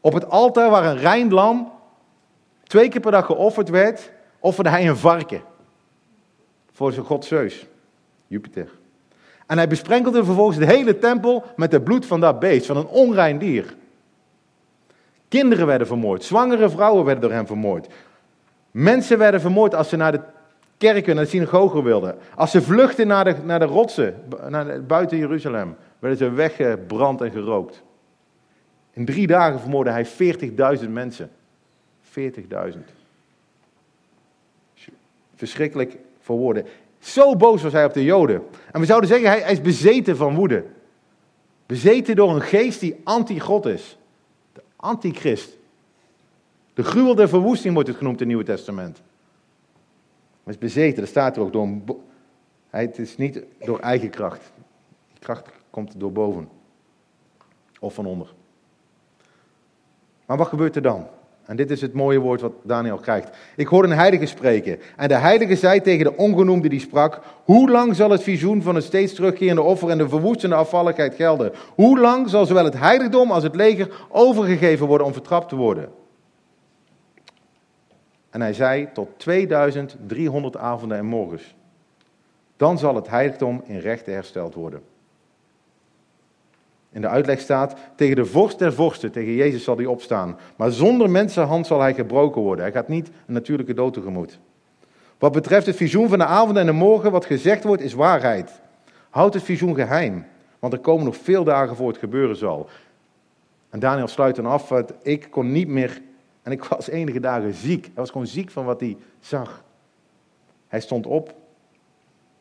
Op 0.01 0.13
het 0.13 0.29
altaar 0.29 0.69
waar 0.69 0.85
een 0.85 0.97
rein 0.97 1.33
lam 1.33 1.71
twee 2.63 2.89
keer 2.89 3.01
per 3.01 3.11
dag 3.11 3.25
geofferd 3.25 3.69
werd, 3.69 4.11
offerde 4.39 4.69
hij 4.69 4.87
een 4.87 4.97
varken. 4.97 5.41
Voor 6.71 6.91
zijn 6.91 7.05
god 7.05 7.25
Zeus, 7.25 7.65
Jupiter. 8.27 8.69
En 9.47 9.57
hij 9.57 9.67
besprenkelde 9.67 10.23
vervolgens 10.23 10.57
de 10.57 10.65
hele 10.65 10.99
tempel 10.99 11.43
met 11.55 11.71
het 11.71 11.83
bloed 11.83 12.05
van 12.05 12.19
dat 12.19 12.39
beest, 12.39 12.65
van 12.65 12.77
een 12.77 12.87
onrein 12.87 13.37
dier. 13.37 13.75
Kinderen 15.39 15.65
werden 15.65 15.87
vermoord, 15.87 16.23
zwangere 16.23 16.69
vrouwen 16.69 17.05
werden 17.05 17.23
door 17.23 17.31
hem 17.31 17.47
vermoord. 17.47 17.87
Mensen 18.71 19.17
werden 19.17 19.41
vermoord 19.41 19.75
als 19.75 19.89
ze 19.89 19.95
naar 19.95 20.11
de 20.11 20.21
kerken, 20.77 21.15
naar 21.15 21.23
de 21.23 21.29
synagogen 21.29 21.83
wilden. 21.83 22.17
Als 22.35 22.51
ze 22.51 22.61
vluchtten 22.61 23.07
naar 23.07 23.23
de, 23.23 23.35
naar 23.43 23.59
de 23.59 23.65
rotsen, 23.65 24.23
naar 24.47 24.83
buiten 24.83 25.17
Jeruzalem, 25.17 25.75
werden 25.99 26.17
ze 26.17 26.29
weggebrand 26.29 27.21
en 27.21 27.31
gerookt. 27.31 27.83
In 28.91 29.05
drie 29.05 29.27
dagen 29.27 29.59
vermoordde 29.59 29.91
hij 29.91 30.07
40.000 30.81 30.89
mensen. 30.89 31.29
40.000. 32.19 32.79
Verschrikkelijk 35.35 35.97
voor 36.19 36.37
woorden. 36.37 36.65
Zo 36.99 37.35
boos 37.35 37.63
was 37.63 37.73
hij 37.73 37.85
op 37.85 37.93
de 37.93 38.03
Joden. 38.03 38.43
En 38.71 38.79
we 38.79 38.85
zouden 38.85 39.09
zeggen, 39.09 39.29
hij, 39.29 39.39
hij 39.39 39.51
is 39.51 39.61
bezeten 39.61 40.17
van 40.17 40.35
woede. 40.35 40.63
Bezeten 41.65 42.15
door 42.15 42.35
een 42.35 42.41
geest 42.41 42.79
die 42.79 43.01
anti-God 43.03 43.65
is. 43.65 43.97
Antichrist. 44.83 45.57
De 46.73 46.83
gruwel 46.83 47.15
der 47.15 47.29
verwoesting 47.29 47.73
wordt 47.73 47.89
het 47.89 47.97
genoemd 47.97 48.21
in 48.21 48.27
het 48.27 48.35
Nieuwe 48.35 48.43
Testament. 48.43 49.01
Hij 50.43 50.53
is 50.53 50.59
bezeten, 50.59 50.99
dat 50.99 51.09
staat 51.09 51.35
er 51.35 51.41
ook 51.41 51.53
door. 51.53 51.67
Hij, 52.69 52.81
het 52.81 52.97
is 52.97 53.17
niet 53.17 53.43
door 53.59 53.79
eigen 53.79 54.09
kracht. 54.09 54.51
Die 55.07 55.19
kracht 55.19 55.49
komt 55.69 55.99
door 55.99 56.11
boven. 56.11 56.49
Of 57.79 57.93
van 57.93 58.05
onder. 58.05 58.33
Maar 60.25 60.37
wat 60.37 60.47
gebeurt 60.47 60.75
er 60.75 60.81
dan? 60.81 61.07
En 61.53 61.59
dit 61.59 61.71
is 61.71 61.81
het 61.81 61.93
mooie 61.93 62.19
woord 62.19 62.41
wat 62.41 62.53
Daniel 62.63 62.97
krijgt. 62.97 63.29
Ik 63.55 63.67
hoorde 63.67 63.87
een 63.87 63.97
heilige 63.97 64.25
spreken. 64.25 64.79
En 64.97 65.07
de 65.07 65.15
heilige 65.15 65.55
zei 65.55 65.81
tegen 65.81 66.05
de 66.05 66.15
ongenoemde 66.15 66.69
die 66.69 66.79
sprak: 66.79 67.21
Hoe 67.43 67.69
lang 67.69 67.95
zal 67.95 68.09
het 68.09 68.23
visioen 68.23 68.61
van 68.61 68.75
het 68.75 68.83
steeds 68.83 69.13
terugkerende 69.13 69.61
offer 69.61 69.89
en 69.89 69.97
de 69.97 70.09
verwoestende 70.09 70.55
afvalligheid 70.55 71.15
gelden? 71.15 71.51
Hoe 71.75 71.99
lang 71.99 72.29
zal 72.29 72.45
zowel 72.45 72.63
het 72.63 72.79
heiligdom 72.79 73.31
als 73.31 73.43
het 73.43 73.55
leger 73.55 74.05
overgegeven 74.09 74.87
worden 74.87 75.07
om 75.07 75.13
vertrapt 75.13 75.49
te 75.49 75.55
worden? 75.55 75.89
En 78.29 78.41
hij 78.41 78.53
zei 78.53 78.89
tot 78.93 79.09
2300 79.17 80.57
avonden 80.57 80.97
en 80.97 81.05
morgens. 81.05 81.55
Dan 82.57 82.77
zal 82.77 82.95
het 82.95 83.09
heiligdom 83.09 83.61
in 83.65 83.79
rechten 83.79 84.13
hersteld 84.13 84.53
worden. 84.53 84.81
In 86.93 87.01
de 87.01 87.07
uitleg 87.07 87.39
staat, 87.39 87.75
tegen 87.95 88.15
de 88.15 88.25
vorst 88.25 88.59
der 88.59 88.73
vorsten, 88.73 89.11
tegen 89.11 89.33
Jezus 89.33 89.63
zal 89.63 89.77
hij 89.77 89.85
opstaan. 89.85 90.37
Maar 90.55 90.71
zonder 90.71 91.09
mensenhand 91.09 91.67
zal 91.67 91.81
hij 91.81 91.93
gebroken 91.93 92.41
worden. 92.41 92.63
Hij 92.63 92.73
gaat 92.73 92.87
niet 92.87 93.07
een 93.07 93.33
natuurlijke 93.33 93.73
dood 93.73 93.93
tegemoet. 93.93 94.39
Wat 95.17 95.31
betreft 95.31 95.65
het 95.65 95.75
visioen 95.75 96.09
van 96.09 96.17
de 96.17 96.25
avond 96.25 96.57
en 96.57 96.65
de 96.65 96.71
morgen, 96.71 97.11
wat 97.11 97.25
gezegd 97.25 97.63
wordt, 97.63 97.81
is 97.81 97.93
waarheid. 97.93 98.61
Houd 99.09 99.33
het 99.33 99.43
visioen 99.43 99.75
geheim, 99.75 100.25
want 100.59 100.73
er 100.73 100.79
komen 100.79 101.05
nog 101.05 101.17
veel 101.17 101.43
dagen 101.43 101.75
voor 101.75 101.87
het 101.87 101.97
gebeuren 101.97 102.35
zal. 102.35 102.69
En 103.69 103.79
Daniel 103.79 104.07
sluit 104.07 104.35
dan 104.35 104.45
af, 104.45 104.71
ik 105.01 105.27
kon 105.29 105.51
niet 105.51 105.67
meer 105.67 106.01
en 106.43 106.51
ik 106.51 106.63
was 106.63 106.89
enige 106.89 107.19
dagen 107.19 107.53
ziek. 107.53 107.83
Hij 107.83 107.93
was 107.95 108.09
gewoon 108.11 108.27
ziek 108.27 108.51
van 108.51 108.65
wat 108.65 108.79
hij 108.79 108.97
zag. 109.19 109.63
Hij 110.67 110.79
stond 110.79 111.07
op. 111.07 111.33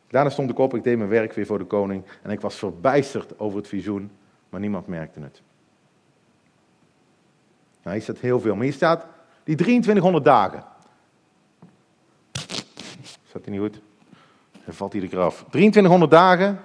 Daarna 0.08 0.30
stond 0.30 0.50
ik 0.50 0.58
op, 0.58 0.74
ik 0.74 0.82
deed 0.82 0.96
mijn 0.96 1.08
werk 1.08 1.32
weer 1.32 1.46
voor 1.46 1.58
de 1.58 1.64
koning. 1.64 2.04
En 2.22 2.30
ik 2.30 2.40
was 2.40 2.54
verbijsterd 2.54 3.38
over 3.38 3.58
het 3.58 3.68
visioen, 3.68 4.10
maar 4.52 4.60
niemand 4.60 4.86
merkte 4.86 5.20
het. 5.20 5.42
Nou, 7.82 7.94
hier 7.94 8.02
staat 8.02 8.18
heel 8.18 8.40
veel. 8.40 8.54
Maar 8.54 8.64
hier 8.64 8.72
staat 8.72 9.06
die 9.44 9.56
2300 9.56 10.24
dagen. 10.24 10.64
Staat 13.28 13.44
hij 13.44 13.52
niet 13.52 13.60
goed? 13.60 13.80
Dan 14.64 14.74
valt 14.74 14.92
hij 14.92 15.02
er 15.10 15.20
af. 15.20 15.44
2300 15.50 16.10
dagen. 16.10 16.60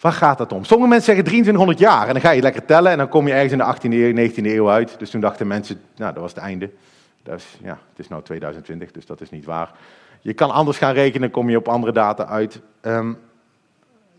Waar 0.00 0.12
gaat 0.12 0.38
dat 0.38 0.52
om? 0.52 0.64
Sommige 0.64 0.88
mensen 0.88 1.06
zeggen 1.06 1.24
2300 1.24 1.78
jaar 1.78 2.06
en 2.06 2.12
dan 2.12 2.22
ga 2.22 2.30
je 2.30 2.42
lekker 2.42 2.64
tellen 2.64 2.92
en 2.92 2.98
dan 2.98 3.08
kom 3.08 3.26
je 3.26 3.32
ergens 3.32 3.52
in 3.52 3.58
de 3.58 3.74
18e 3.74 3.92
eeuw, 3.92 4.30
19e 4.30 4.54
eeuw 4.54 4.70
uit. 4.70 4.98
Dus 4.98 5.10
toen 5.10 5.20
dachten 5.20 5.46
mensen, 5.46 5.80
nou 5.96 6.12
dat 6.12 6.22
was 6.22 6.34
het 6.34 6.42
einde. 6.42 6.70
Dat 7.22 7.42
ja, 7.62 7.78
het 7.90 7.98
is 7.98 8.08
nu 8.08 8.22
2020, 8.22 8.90
dus 8.90 9.06
dat 9.06 9.20
is 9.20 9.30
niet 9.30 9.44
waar. 9.44 9.72
Je 10.20 10.32
kan 10.32 10.50
anders 10.50 10.78
gaan 10.78 10.92
rekenen, 10.92 11.30
kom 11.30 11.50
je 11.50 11.56
op 11.56 11.68
andere 11.68 11.92
data 11.92 12.26
uit. 12.26 12.60
Um, 12.82 13.18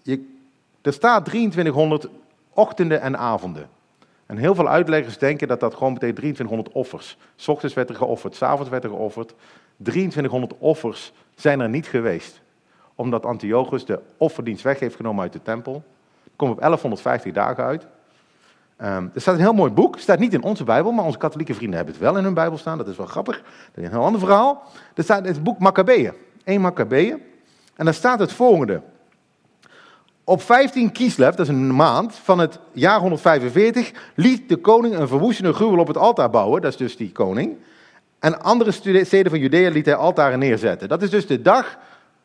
je, 0.03 0.37
er 0.81 0.93
staat 0.93 1.25
2300 1.25 2.09
ochtenden 2.59 3.01
en 3.01 3.17
avonden. 3.17 3.69
En 4.25 4.37
heel 4.37 4.55
veel 4.55 4.69
uitleggers 4.69 5.17
denken 5.17 5.47
dat 5.47 5.59
dat 5.59 5.73
gewoon 5.73 5.93
betekent 5.93 6.17
2300 6.17 6.75
offers. 6.75 7.17
S 7.35 7.47
ochtends 7.47 7.75
werd 7.75 7.89
er 7.89 7.95
geofferd, 7.95 8.35
s 8.35 8.41
avonds 8.41 8.69
werd 8.69 8.83
er 8.83 8.89
geofferd. 8.89 9.33
2300 9.77 10.53
offers 10.59 11.13
zijn 11.35 11.59
er 11.59 11.69
niet 11.69 11.87
geweest 11.87 12.41
omdat 12.99 13.25
Antiochus 13.25 13.85
de 13.85 13.99
offerdienst 14.17 14.63
weg 14.63 14.79
heeft 14.79 14.95
genomen 14.95 15.21
uit 15.21 15.33
de 15.33 15.41
tempel. 15.41 15.83
Komt 16.35 16.51
op 16.51 16.59
1150 16.59 17.33
dagen 17.33 17.63
uit. 17.63 17.87
Ehm, 18.77 19.07
er 19.13 19.21
staat 19.21 19.33
een 19.33 19.39
heel 19.39 19.53
mooi 19.53 19.71
boek. 19.71 19.93
Het 19.93 20.03
staat 20.03 20.19
niet 20.19 20.33
in 20.33 20.43
onze 20.43 20.63
Bijbel, 20.63 20.91
maar 20.91 21.05
onze 21.05 21.17
katholieke 21.17 21.53
vrienden 21.53 21.75
hebben 21.75 21.93
het 21.93 22.03
wel 22.03 22.17
in 22.17 22.23
hun 22.23 22.33
Bijbel 22.33 22.57
staan. 22.57 22.77
Dat 22.77 22.87
is 22.87 22.97
wel 22.97 23.05
grappig. 23.05 23.37
Dat 23.37 23.45
is 23.75 23.83
een 23.83 23.91
heel 23.91 24.03
ander 24.03 24.19
verhaal. 24.19 24.63
Er 24.95 25.03
staat 25.03 25.25
het 25.25 25.43
boek 25.43 25.59
Maccabeeën. 25.59 26.13
1 26.43 26.61
Maccabeeën. 26.61 27.21
En 27.75 27.85
daar 27.85 27.93
staat 27.93 28.19
het 28.19 28.31
volgende. 28.31 28.81
Op 30.29 30.41
15 30.41 30.91
Kislev, 30.91 31.35
dat 31.35 31.39
is 31.39 31.47
een 31.47 31.75
maand 31.75 32.15
van 32.15 32.39
het 32.39 32.59
jaar 32.71 32.99
145, 32.99 33.91
liet 34.15 34.49
de 34.49 34.57
koning 34.57 34.95
een 34.95 35.07
verwoestende 35.07 35.53
gruwel 35.53 35.79
op 35.79 35.87
het 35.87 35.97
altaar 35.97 36.29
bouwen. 36.29 36.61
Dat 36.61 36.71
is 36.71 36.77
dus 36.77 36.97
die 36.97 37.11
koning. 37.11 37.57
En 38.19 38.41
andere 38.41 38.71
steden 39.05 39.29
van 39.29 39.39
Judea 39.39 39.69
liet 39.69 39.85
hij 39.85 39.95
altaren 39.95 40.39
neerzetten. 40.39 40.87
Dat 40.87 41.01
is 41.01 41.09
dus 41.09 41.27
de 41.27 41.41
dag, 41.41 41.77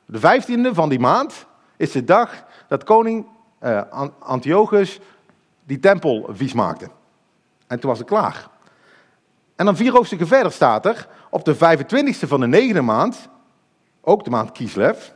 de 0.07 0.19
15e 0.19 0.75
van 0.75 0.88
die 0.88 0.99
maand, 0.99 1.47
is 1.77 1.93
de 1.93 2.05
dag 2.05 2.45
dat 2.69 2.85
koning 2.85 3.27
uh, 3.62 3.83
Antiochus 4.19 5.01
die 5.67 5.81
tempel 5.81 6.29
vies 6.33 6.53
maakte. 6.53 6.88
En 7.67 7.81
toen 7.81 7.90
was 7.90 7.99
het 7.99 8.09
klaar. 8.09 8.49
En 9.57 9.64
dan 9.64 9.77
vier 9.77 9.93
hoofdstukken 9.93 10.29
verder 10.29 10.53
staat 10.53 10.87
er, 10.87 11.09
op 11.31 11.45
de 11.45 11.55
25e 11.55 12.29
van 12.29 12.40
de 12.40 12.47
negende 12.47 12.83
maand, 12.83 13.29
ook 14.01 14.25
de 14.25 14.31
maand 14.31 14.53
Kislev, 14.53 15.09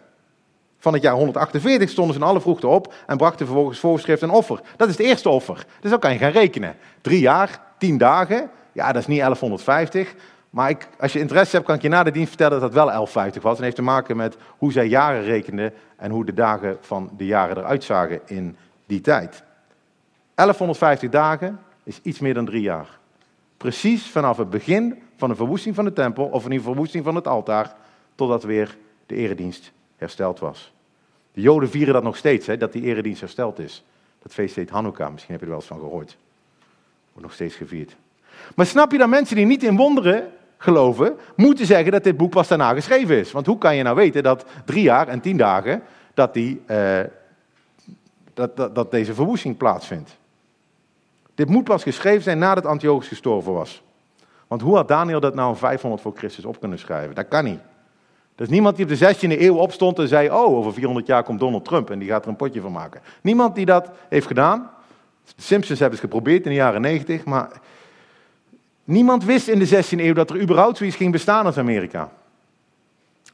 van 0.78 0.92
het 0.92 1.02
jaar 1.02 1.14
148 1.14 1.90
stonden 1.90 2.14
ze 2.14 2.20
in 2.20 2.26
alle 2.26 2.40
vroegte 2.40 2.66
op 2.66 2.94
en 3.06 3.16
brachten 3.16 3.46
vervolgens 3.46 3.78
voorschrift 3.78 4.22
en 4.22 4.30
offer. 4.30 4.60
Dat 4.76 4.88
is 4.88 4.96
het 4.96 5.06
eerste 5.06 5.28
offer. 5.28 5.66
Dus 5.80 5.90
dan 5.90 5.98
kan 6.00 6.12
je 6.12 6.18
gaan 6.18 6.30
rekenen. 6.30 6.76
Drie 7.00 7.20
jaar, 7.20 7.60
tien 7.78 7.98
dagen. 7.98 8.50
Ja, 8.72 8.92
dat 8.92 9.00
is 9.00 9.06
niet 9.06 9.18
1150. 9.18 10.14
Maar 10.50 10.70
ik, 10.70 10.88
als 10.98 11.12
je 11.12 11.18
interesse 11.18 11.54
hebt, 11.54 11.66
kan 11.66 11.76
ik 11.76 11.82
je 11.82 11.88
na 11.88 12.02
de 12.02 12.10
dienst 12.10 12.28
vertellen 12.28 12.52
dat 12.52 12.60
dat 12.60 12.72
wel 12.72 12.84
1150 12.84 13.42
was. 13.42 13.58
En 13.58 13.64
heeft 13.64 13.76
te 13.76 13.82
maken 13.82 14.16
met 14.16 14.36
hoe 14.58 14.72
zij 14.72 14.86
jaren 14.86 15.22
rekenden 15.22 15.72
en 15.96 16.10
hoe 16.10 16.24
de 16.24 16.34
dagen 16.34 16.76
van 16.80 17.10
de 17.16 17.26
jaren 17.26 17.56
eruit 17.56 17.84
zagen 17.84 18.20
in 18.26 18.56
die 18.86 19.00
tijd. 19.00 19.42
1150 20.34 21.10
dagen 21.10 21.60
is 21.82 22.00
iets 22.02 22.18
meer 22.18 22.34
dan 22.34 22.44
drie 22.44 22.62
jaar. 22.62 22.98
Precies 23.56 24.06
vanaf 24.06 24.36
het 24.36 24.50
begin 24.50 25.02
van 25.16 25.28
de 25.28 25.34
verwoesting 25.34 25.74
van 25.74 25.84
de 25.84 25.92
tempel, 25.92 26.24
of 26.24 26.44
in 26.44 26.50
de 26.50 26.60
verwoesting 26.60 27.04
van 27.04 27.14
het 27.14 27.26
altaar, 27.26 27.74
totdat 28.14 28.42
weer 28.42 28.76
de 29.06 29.14
eredienst 29.14 29.72
hersteld 29.98 30.38
was. 30.38 30.72
De 31.32 31.40
Joden 31.40 31.70
vieren 31.70 31.94
dat 31.94 32.02
nog 32.02 32.16
steeds, 32.16 32.46
hè, 32.46 32.56
dat 32.56 32.72
die 32.72 32.82
eredienst 32.82 33.20
hersteld 33.20 33.58
is. 33.58 33.84
Dat 34.22 34.32
feest 34.32 34.56
heet 34.56 34.70
Hanukkah, 34.70 35.12
misschien 35.12 35.32
heb 35.32 35.40
je 35.40 35.46
er 35.46 35.52
wel 35.52 35.60
eens 35.62 35.70
van 35.70 35.78
gehoord. 35.78 36.16
Wordt 37.12 37.22
nog 37.22 37.32
steeds 37.32 37.54
gevierd. 37.54 37.96
Maar 38.54 38.66
snap 38.66 38.92
je 38.92 38.98
dat 38.98 39.08
mensen 39.08 39.36
die 39.36 39.46
niet 39.46 39.62
in 39.62 39.76
wonderen 39.76 40.32
geloven, 40.56 41.16
moeten 41.36 41.66
zeggen 41.66 41.92
dat 41.92 42.04
dit 42.04 42.16
boek 42.16 42.30
pas 42.30 42.48
daarna 42.48 42.74
geschreven 42.74 43.18
is? 43.18 43.32
Want 43.32 43.46
hoe 43.46 43.58
kan 43.58 43.76
je 43.76 43.82
nou 43.82 43.96
weten 43.96 44.22
dat 44.22 44.44
drie 44.64 44.82
jaar 44.82 45.08
en 45.08 45.20
tien 45.20 45.36
dagen, 45.36 45.82
dat, 46.14 46.34
die, 46.34 46.62
uh, 46.66 47.00
dat, 48.34 48.56
dat, 48.56 48.74
dat 48.74 48.90
deze 48.90 49.14
verwoesting 49.14 49.56
plaatsvindt? 49.56 50.16
Dit 51.34 51.48
moet 51.48 51.64
pas 51.64 51.82
geschreven 51.82 52.22
zijn 52.22 52.38
nadat 52.38 52.66
Antiochus 52.66 53.08
gestorven 53.08 53.52
was. 53.52 53.82
Want 54.46 54.60
hoe 54.60 54.76
had 54.76 54.88
Daniel 54.88 55.20
dat 55.20 55.34
nou 55.34 55.56
500 55.56 56.02
voor 56.02 56.16
Christus 56.16 56.44
op 56.44 56.60
kunnen 56.60 56.78
schrijven? 56.78 57.14
Dat 57.14 57.28
kan 57.28 57.44
niet. 57.44 57.60
Er 58.38 58.44
is 58.44 58.50
niemand 58.50 58.76
die 58.76 58.84
op 58.84 58.98
de 58.98 59.14
16e 59.14 59.40
eeuw 59.40 59.56
opstond 59.56 59.98
en 59.98 60.08
zei: 60.08 60.30
Oh, 60.30 60.56
over 60.56 60.72
400 60.72 61.06
jaar 61.06 61.22
komt 61.22 61.40
Donald 61.40 61.64
Trump 61.64 61.90
en 61.90 61.98
die 61.98 62.08
gaat 62.08 62.22
er 62.22 62.28
een 62.28 62.36
potje 62.36 62.60
van 62.60 62.72
maken. 62.72 63.00
Niemand 63.20 63.54
die 63.54 63.66
dat 63.66 63.90
heeft 64.08 64.26
gedaan. 64.26 64.70
De 65.24 65.42
Simpsons 65.42 65.78
hebben 65.78 65.98
het 65.98 66.08
geprobeerd 66.08 66.44
in 66.44 66.50
de 66.50 66.56
jaren 66.56 66.80
90, 66.80 67.24
maar 67.24 67.60
niemand 68.84 69.24
wist 69.24 69.48
in 69.48 69.58
de 69.58 69.68
16e 69.68 69.98
eeuw 69.98 70.14
dat 70.14 70.30
er 70.30 70.40
überhaupt 70.40 70.76
zoiets 70.76 70.96
ging 70.96 71.12
bestaan 71.12 71.46
als 71.46 71.58
Amerika. 71.58 72.12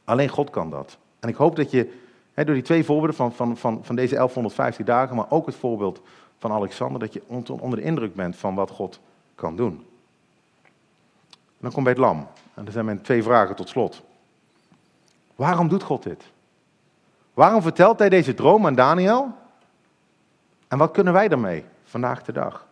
Alleen 0.03 0.29
God 0.29 0.49
kan 0.49 0.69
dat. 0.69 0.97
En 1.19 1.29
ik 1.29 1.35
hoop 1.35 1.55
dat 1.55 1.71
je 1.71 1.91
door 2.33 2.45
die 2.45 2.61
twee 2.61 2.83
voorbeelden 2.83 3.15
van, 3.15 3.33
van, 3.33 3.57
van, 3.57 3.79
van 3.83 3.95
deze 3.95 4.15
1150 4.15 4.85
dagen, 4.85 5.15
maar 5.15 5.29
ook 5.29 5.45
het 5.45 5.55
voorbeeld 5.55 6.01
van 6.39 6.51
Alexander, 6.51 6.99
dat 6.99 7.13
je 7.13 7.21
onder 7.27 7.79
de 7.79 7.85
indruk 7.85 8.15
bent 8.15 8.35
van 8.35 8.55
wat 8.55 8.69
God 8.69 8.99
kan 9.35 9.55
doen. 9.55 9.85
En 11.33 11.61
dan 11.61 11.71
kom 11.71 11.83
bij 11.83 11.91
het 11.91 12.01
lam. 12.01 12.27
En 12.53 12.65
er 12.65 12.71
zijn 12.71 12.85
mijn 12.85 13.01
twee 13.01 13.23
vragen 13.23 13.55
tot 13.55 13.69
slot. 13.69 14.03
Waarom 15.35 15.67
doet 15.67 15.83
God 15.83 16.03
dit? 16.03 16.23
Waarom 17.33 17.61
vertelt 17.61 17.99
hij 17.99 18.09
deze 18.09 18.33
droom 18.33 18.65
aan 18.65 18.75
Daniel? 18.75 19.33
En 20.67 20.77
wat 20.77 20.91
kunnen 20.91 21.13
wij 21.13 21.27
daarmee 21.27 21.63
vandaag 21.83 22.23
de 22.23 22.31
dag? 22.31 22.65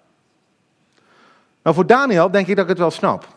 Nou, 1.64 1.76
voor 1.76 1.86
Daniel 1.86 2.32
denk 2.32 2.48
ik 2.48 2.56
dat 2.56 2.64
ik 2.64 2.70
het 2.70 2.80
wel 2.80 2.92
snap. 2.92 3.28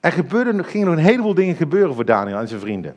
Er 0.00 0.12
gebeurde, 0.12 0.64
gingen 0.64 0.86
nog 0.86 0.96
een 0.96 1.02
heleboel 1.02 1.34
dingen 1.34 1.54
gebeuren 1.54 1.94
voor 1.94 2.04
Daniel 2.04 2.38
en 2.38 2.48
zijn 2.48 2.60
vrienden. 2.60 2.96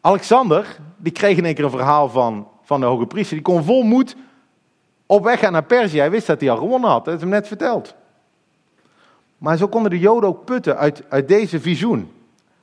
Alexander, 0.00 0.76
die 0.96 1.12
kreeg 1.12 1.36
in 1.36 1.44
één 1.44 1.54
keer 1.54 1.64
een 1.64 1.70
verhaal 1.70 2.08
van, 2.08 2.48
van 2.62 2.80
de 2.80 2.86
hoge 2.86 3.06
priester. 3.06 3.36
Die 3.36 3.44
kon 3.44 3.64
vol 3.64 3.82
moed 3.82 4.16
op 5.06 5.24
weg 5.24 5.40
gaan 5.40 5.52
naar 5.52 5.64
Perzië. 5.64 5.98
Hij 5.98 6.10
wist 6.10 6.26
dat 6.26 6.40
hij 6.40 6.50
al 6.50 6.56
gewonnen 6.56 6.90
had. 6.90 7.04
Dat 7.04 7.14
is 7.14 7.20
hem 7.20 7.30
net 7.30 7.46
verteld. 7.46 7.94
Maar 9.38 9.56
zo 9.56 9.68
konden 9.68 9.90
de 9.90 9.98
Joden 9.98 10.28
ook 10.28 10.44
putten 10.44 10.76
uit, 10.76 11.02
uit 11.08 11.28
deze 11.28 11.60
visioen. 11.60 12.12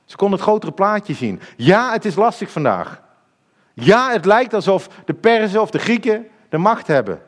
Ze 0.08 0.16
konden 0.16 0.38
het 0.38 0.48
grotere 0.48 0.72
plaatje 0.72 1.14
zien. 1.14 1.40
Ja, 1.56 1.92
het 1.92 2.04
is 2.04 2.14
lastig 2.14 2.50
vandaag. 2.50 3.02
Ja, 3.74 4.10
het 4.10 4.24
lijkt 4.24 4.54
alsof 4.54 4.88
de 5.04 5.14
Perzen 5.14 5.60
of 5.60 5.70
de 5.70 5.78
Grieken 5.78 6.28
de 6.48 6.58
macht 6.58 6.86
hebben. 6.86 7.22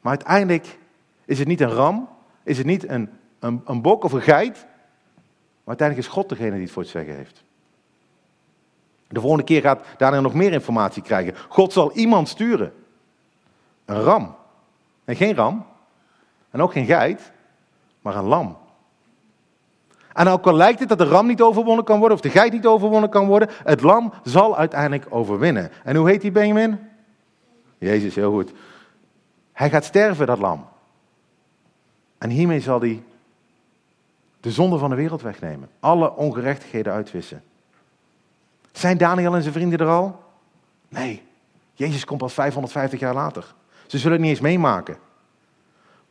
Maar 0.00 0.12
uiteindelijk 0.16 0.78
is 1.24 1.38
het 1.38 1.48
niet 1.48 1.60
een 1.60 1.70
ram, 1.70 2.08
is 2.42 2.58
het 2.58 2.66
niet 2.66 2.88
een, 2.88 3.10
een, 3.38 3.62
een 3.64 3.82
bok 3.82 4.04
of 4.04 4.12
een 4.12 4.22
geit, 4.22 4.66
maar 5.64 5.76
uiteindelijk 5.76 6.08
is 6.08 6.14
God 6.14 6.28
degene 6.28 6.50
die 6.50 6.60
het 6.60 6.70
voor 6.70 6.82
het 6.82 6.90
zeggen 6.90 7.14
heeft. 7.14 7.42
De 9.08 9.20
volgende 9.20 9.44
keer 9.44 9.60
gaat 9.60 9.84
Daniel 9.96 10.22
nog 10.22 10.34
meer 10.34 10.52
informatie 10.52 11.02
krijgen. 11.02 11.34
God 11.48 11.72
zal 11.72 11.92
iemand 11.92 12.28
sturen. 12.28 12.72
Een 13.84 14.00
ram. 14.00 14.36
En 15.04 15.16
geen 15.16 15.34
ram. 15.34 15.66
En 16.50 16.62
ook 16.62 16.72
geen 16.72 16.86
geit, 16.86 17.32
maar 18.00 18.16
een 18.16 18.24
lam. 18.24 18.56
En 20.16 20.28
ook 20.28 20.46
al 20.46 20.54
lijkt 20.54 20.80
het 20.80 20.88
dat 20.88 20.98
de 20.98 21.04
ram 21.04 21.26
niet 21.26 21.42
overwonnen 21.42 21.84
kan 21.84 21.98
worden, 21.98 22.16
of 22.16 22.22
de 22.22 22.30
geit 22.30 22.52
niet 22.52 22.66
overwonnen 22.66 23.10
kan 23.10 23.26
worden, 23.26 23.48
het 23.64 23.82
lam 23.82 24.12
zal 24.22 24.56
uiteindelijk 24.56 25.06
overwinnen. 25.08 25.70
En 25.84 25.96
hoe 25.96 26.08
heet 26.08 26.20
die 26.20 26.30
Benjamin? 26.30 26.78
Jezus, 27.78 28.14
heel 28.14 28.32
goed. 28.32 28.52
Hij 29.52 29.70
gaat 29.70 29.84
sterven, 29.84 30.26
dat 30.26 30.38
lam. 30.38 30.66
En 32.18 32.30
hiermee 32.30 32.60
zal 32.60 32.80
hij 32.80 33.02
de 34.40 34.50
zonde 34.50 34.78
van 34.78 34.90
de 34.90 34.96
wereld 34.96 35.22
wegnemen. 35.22 35.68
Alle 35.80 36.14
ongerechtigheden 36.14 36.92
uitwissen. 36.92 37.42
Zijn 38.72 38.98
Daniel 38.98 39.34
en 39.34 39.42
zijn 39.42 39.54
vrienden 39.54 39.78
er 39.78 39.88
al? 39.88 40.22
Nee. 40.88 41.22
Jezus 41.72 42.04
komt 42.04 42.20
pas 42.20 42.32
550 42.32 43.00
jaar 43.00 43.14
later. 43.14 43.54
Ze 43.86 43.98
zullen 43.98 44.12
het 44.12 44.20
niet 44.20 44.30
eens 44.30 44.40
meemaken. 44.40 44.96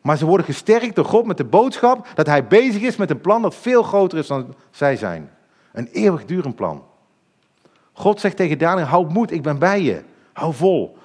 Maar 0.06 0.18
ze 0.18 0.26
worden 0.26 0.46
gesterkt 0.46 0.96
door 0.96 1.06
God 1.06 1.26
met 1.26 1.38
de 1.38 1.44
boodschap 1.44 2.08
dat 2.16 2.26
hij 2.26 2.48
bezig 2.48 2.82
is 2.82 2.96
met 2.96 3.10
een 3.10 3.22
plan 3.22 3.42
dat 3.42 3.56
veel 3.56 3.84
groter 3.84 4.18
is 4.18 4.28
dan 4.28 4.56
zij 4.72 4.96
zijn. 4.96 5.30
Een 5.72 5.88
eeuwigdurend 5.88 6.56
plan. 6.56 6.84
God 7.94 8.20
zegt 8.20 8.36
tegen 8.36 8.58
Daniel, 8.58 8.86
hou 8.86 9.12
moed, 9.12 9.32
ik 9.32 9.42
ben 9.42 9.60
bij 9.60 9.82
je. 9.82 10.04
Hou 10.34 10.54
vol. 10.54 10.98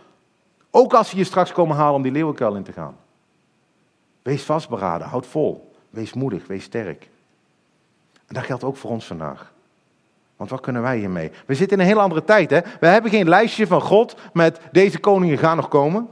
Ook 0.70 0.94
als 0.94 1.08
ze 1.08 1.16
je 1.16 1.24
straks 1.24 1.52
komen 1.52 1.76
halen 1.76 1.94
om 1.94 2.02
die 2.02 2.12
leeuwenkuil 2.12 2.54
in 2.54 2.62
te 2.62 2.72
gaan. 2.72 2.96
Wees 4.22 4.42
vastberaden, 4.42 5.06
houd 5.06 5.26
vol. 5.26 5.72
Wees 5.90 6.12
moedig, 6.12 6.46
wees 6.46 6.64
sterk. 6.64 7.08
En 8.26 8.34
dat 8.34 8.44
geldt 8.44 8.64
ook 8.64 8.76
voor 8.76 8.90
ons 8.90 9.06
vandaag. 9.06 9.52
Want 10.36 10.50
wat 10.50 10.60
kunnen 10.60 10.82
wij 10.82 10.98
hiermee? 10.98 11.30
We 11.46 11.54
zitten 11.54 11.76
in 11.76 11.82
een 11.82 11.88
hele 11.88 12.02
andere 12.02 12.24
tijd. 12.24 12.50
Hè? 12.50 12.60
We 12.80 12.86
hebben 12.86 13.10
geen 13.10 13.28
lijstje 13.28 13.66
van 13.66 13.80
God 13.80 14.16
met 14.32 14.60
deze 14.72 14.98
koningen 14.98 15.38
gaan 15.38 15.56
nog 15.56 15.68
komen. 15.68 16.08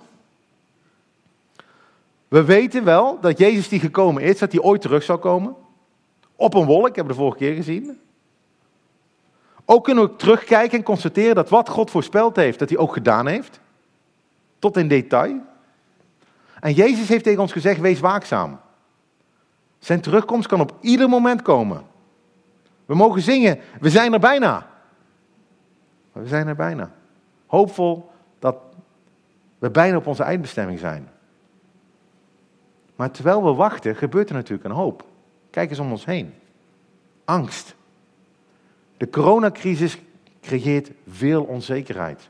We 2.29 2.45
weten 2.45 2.85
wel 2.85 3.21
dat 3.21 3.39
Jezus 3.39 3.69
die 3.69 3.81
gekomen 3.81 4.23
is, 4.23 4.39
dat 4.39 4.53
hij 4.53 4.61
ooit 4.61 4.81
terug 4.81 5.03
zal 5.03 5.19
komen. 5.19 5.55
Op 6.37 6.55
een 6.55 6.67
wolk, 6.67 6.97
hebben 6.97 7.05
we 7.05 7.13
de 7.13 7.19
vorige 7.19 7.39
keer 7.39 7.55
gezien. 7.55 8.01
Ook 9.65 9.85
kunnen 9.85 10.05
we 10.05 10.17
terugkijken 10.17 10.79
en 10.79 10.85
constateren 10.85 11.35
dat 11.35 11.49
wat 11.49 11.69
God 11.69 11.91
voorspeld 11.91 12.37
heeft, 12.37 12.59
dat 12.59 12.69
hij 12.69 12.79
ook 12.79 12.93
gedaan 12.93 13.27
heeft. 13.27 13.61
Tot 14.59 14.77
in 14.77 14.89
detail. 14.89 15.41
En 16.61 16.73
Jezus 16.73 17.09
heeft 17.09 17.25
tegen 17.25 17.41
ons 17.41 17.53
gezegd, 17.53 17.81
wees 17.81 18.01
waakzaam. 18.01 18.61
Zijn 19.79 20.01
terugkomst 20.01 20.49
kan 20.49 20.61
op 20.61 20.75
ieder 20.81 21.09
moment 21.09 21.43
komen. 21.43 21.83
We 22.87 22.95
mogen 22.95 23.23
zingen, 23.23 23.61
we 23.81 23.91
zijn 23.91 24.13
er 24.13 24.21
bijna. 24.21 24.67
We 26.13 26.27
zijn 26.27 26.47
er 26.47 26.57
bijna. 26.57 26.93
Hoopvol 27.47 28.11
dat 28.39 28.57
we 29.59 29.71
bijna 29.71 29.97
op 29.97 30.07
onze 30.07 30.23
eindbestemming 30.23 30.79
zijn. 30.79 31.09
Maar 32.99 33.11
terwijl 33.11 33.45
we 33.45 33.53
wachten, 33.53 33.97
gebeurt 33.97 34.29
er 34.29 34.35
natuurlijk 34.35 34.69
een 34.69 34.75
hoop. 34.75 35.05
Kijk 35.51 35.71
eens 35.71 35.79
om 35.79 35.91
ons 35.91 36.05
heen. 36.05 36.35
Angst. 37.25 37.75
De 38.97 39.11
coronacrisis 39.11 39.99
creëert 40.41 40.91
veel 41.09 41.43
onzekerheid. 41.43 42.29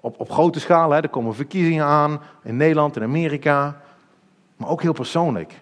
Op, 0.00 0.20
op 0.20 0.30
grote 0.30 0.60
schaal, 0.60 0.90
hè, 0.90 1.00
er 1.00 1.08
komen 1.08 1.34
verkiezingen 1.34 1.84
aan 1.84 2.20
in 2.42 2.56
Nederland 2.56 2.96
en 2.96 3.02
Amerika. 3.02 3.82
Maar 4.56 4.68
ook 4.68 4.82
heel 4.82 4.92
persoonlijk. 4.92 5.60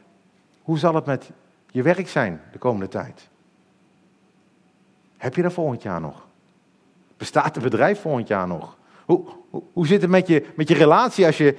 Hoe 0.62 0.78
zal 0.78 0.94
het 0.94 1.06
met 1.06 1.30
je 1.70 1.82
werk 1.82 2.08
zijn 2.08 2.40
de 2.52 2.58
komende 2.58 2.88
tijd? 2.88 3.28
Heb 5.16 5.34
je 5.34 5.42
dat 5.42 5.52
volgend 5.52 5.82
jaar 5.82 6.00
nog? 6.00 6.26
Bestaat 7.16 7.54
het 7.54 7.64
bedrijf 7.64 8.00
volgend 8.00 8.28
jaar 8.28 8.46
nog? 8.46 8.76
Hoe, 9.04 9.24
hoe, 9.50 9.62
hoe 9.72 9.86
zit 9.86 10.00
het 10.02 10.10
met 10.10 10.26
je, 10.26 10.46
met 10.56 10.68
je 10.68 10.74
relatie 10.74 11.26
als 11.26 11.38
je 11.38 11.58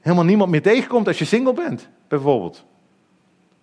helemaal 0.00 0.24
niemand 0.24 0.50
meer 0.50 0.62
tegenkomt 0.62 1.06
als 1.06 1.18
je 1.18 1.24
single 1.24 1.52
bent, 1.52 1.88
bijvoorbeeld. 2.10 2.64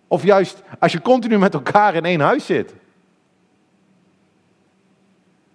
Of 0.07 0.23
juist 0.23 0.63
als 0.79 0.91
je 0.91 1.01
continu 1.01 1.38
met 1.38 1.53
elkaar 1.53 1.95
in 1.95 2.05
één 2.05 2.19
huis 2.19 2.45
zit. 2.45 2.73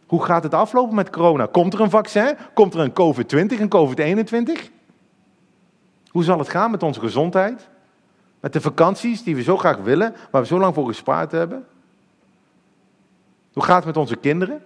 Hoe 0.06 0.24
gaat 0.24 0.42
het 0.42 0.54
aflopen 0.54 0.94
met 0.94 1.10
corona? 1.10 1.46
Komt 1.46 1.74
er 1.74 1.80
een 1.80 1.90
vaccin? 1.90 2.36
Komt 2.54 2.74
er 2.74 2.80
een 2.80 2.92
COVID-20, 2.92 3.60
een 3.60 4.26
COVID-21? 4.56 4.70
Hoe 6.08 6.24
zal 6.24 6.38
het 6.38 6.48
gaan 6.48 6.70
met 6.70 6.82
onze 6.82 7.00
gezondheid? 7.00 7.68
Met 8.40 8.52
de 8.52 8.60
vakanties 8.60 9.22
die 9.22 9.36
we 9.36 9.42
zo 9.42 9.56
graag 9.56 9.76
willen, 9.76 10.14
waar 10.30 10.40
we 10.40 10.46
zo 10.46 10.58
lang 10.58 10.74
voor 10.74 10.86
gespaard 10.86 11.32
hebben? 11.32 11.66
Hoe 13.52 13.62
gaat 13.62 13.76
het 13.76 13.86
met 13.86 13.96
onze 13.96 14.16
kinderen? 14.16 14.62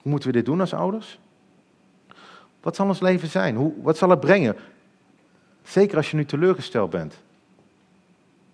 Hoe 0.00 0.10
moeten 0.10 0.28
we 0.28 0.34
dit 0.34 0.44
doen 0.44 0.60
als 0.60 0.74
ouders? 0.74 1.18
Wat 2.60 2.76
zal 2.76 2.86
ons 2.86 3.00
leven 3.00 3.28
zijn? 3.28 3.56
Hoe, 3.56 3.72
wat 3.82 3.96
zal 3.96 4.10
het 4.10 4.20
brengen? 4.20 4.56
Zeker 5.62 5.96
als 5.96 6.10
je 6.10 6.16
nu 6.16 6.24
teleurgesteld 6.24 6.90
bent. 6.90 7.14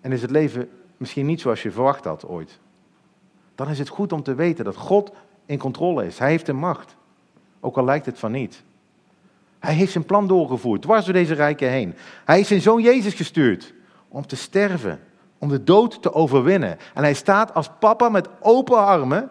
En 0.01 0.11
is 0.11 0.21
het 0.21 0.31
leven 0.31 0.69
misschien 0.97 1.25
niet 1.25 1.41
zoals 1.41 1.63
je 1.63 1.71
verwacht 1.71 2.03
had 2.03 2.27
ooit. 2.27 2.59
Dan 3.55 3.69
is 3.69 3.79
het 3.79 3.89
goed 3.89 4.11
om 4.11 4.23
te 4.23 4.35
weten 4.35 4.65
dat 4.65 4.75
God 4.75 5.11
in 5.45 5.57
controle 5.57 6.05
is. 6.05 6.19
Hij 6.19 6.29
heeft 6.29 6.45
de 6.45 6.53
macht. 6.53 6.95
Ook 7.59 7.77
al 7.77 7.85
lijkt 7.85 8.05
het 8.05 8.19
van 8.19 8.31
niet. 8.31 8.63
Hij 9.59 9.73
heeft 9.73 9.91
zijn 9.91 10.05
plan 10.05 10.27
doorgevoerd, 10.27 10.81
dwars 10.81 11.05
door 11.05 11.13
deze 11.13 11.33
rijken 11.33 11.69
heen. 11.69 11.95
Hij 12.25 12.35
heeft 12.35 12.47
zijn 12.47 12.61
zoon 12.61 12.81
Jezus 12.81 13.13
gestuurd 13.13 13.73
om 14.07 14.27
te 14.27 14.35
sterven, 14.35 14.99
om 15.37 15.49
de 15.49 15.63
dood 15.63 16.01
te 16.01 16.13
overwinnen. 16.13 16.77
En 16.93 17.03
hij 17.03 17.13
staat 17.13 17.53
als 17.53 17.69
papa 17.79 18.09
met 18.09 18.27
open 18.39 18.77
armen 18.77 19.29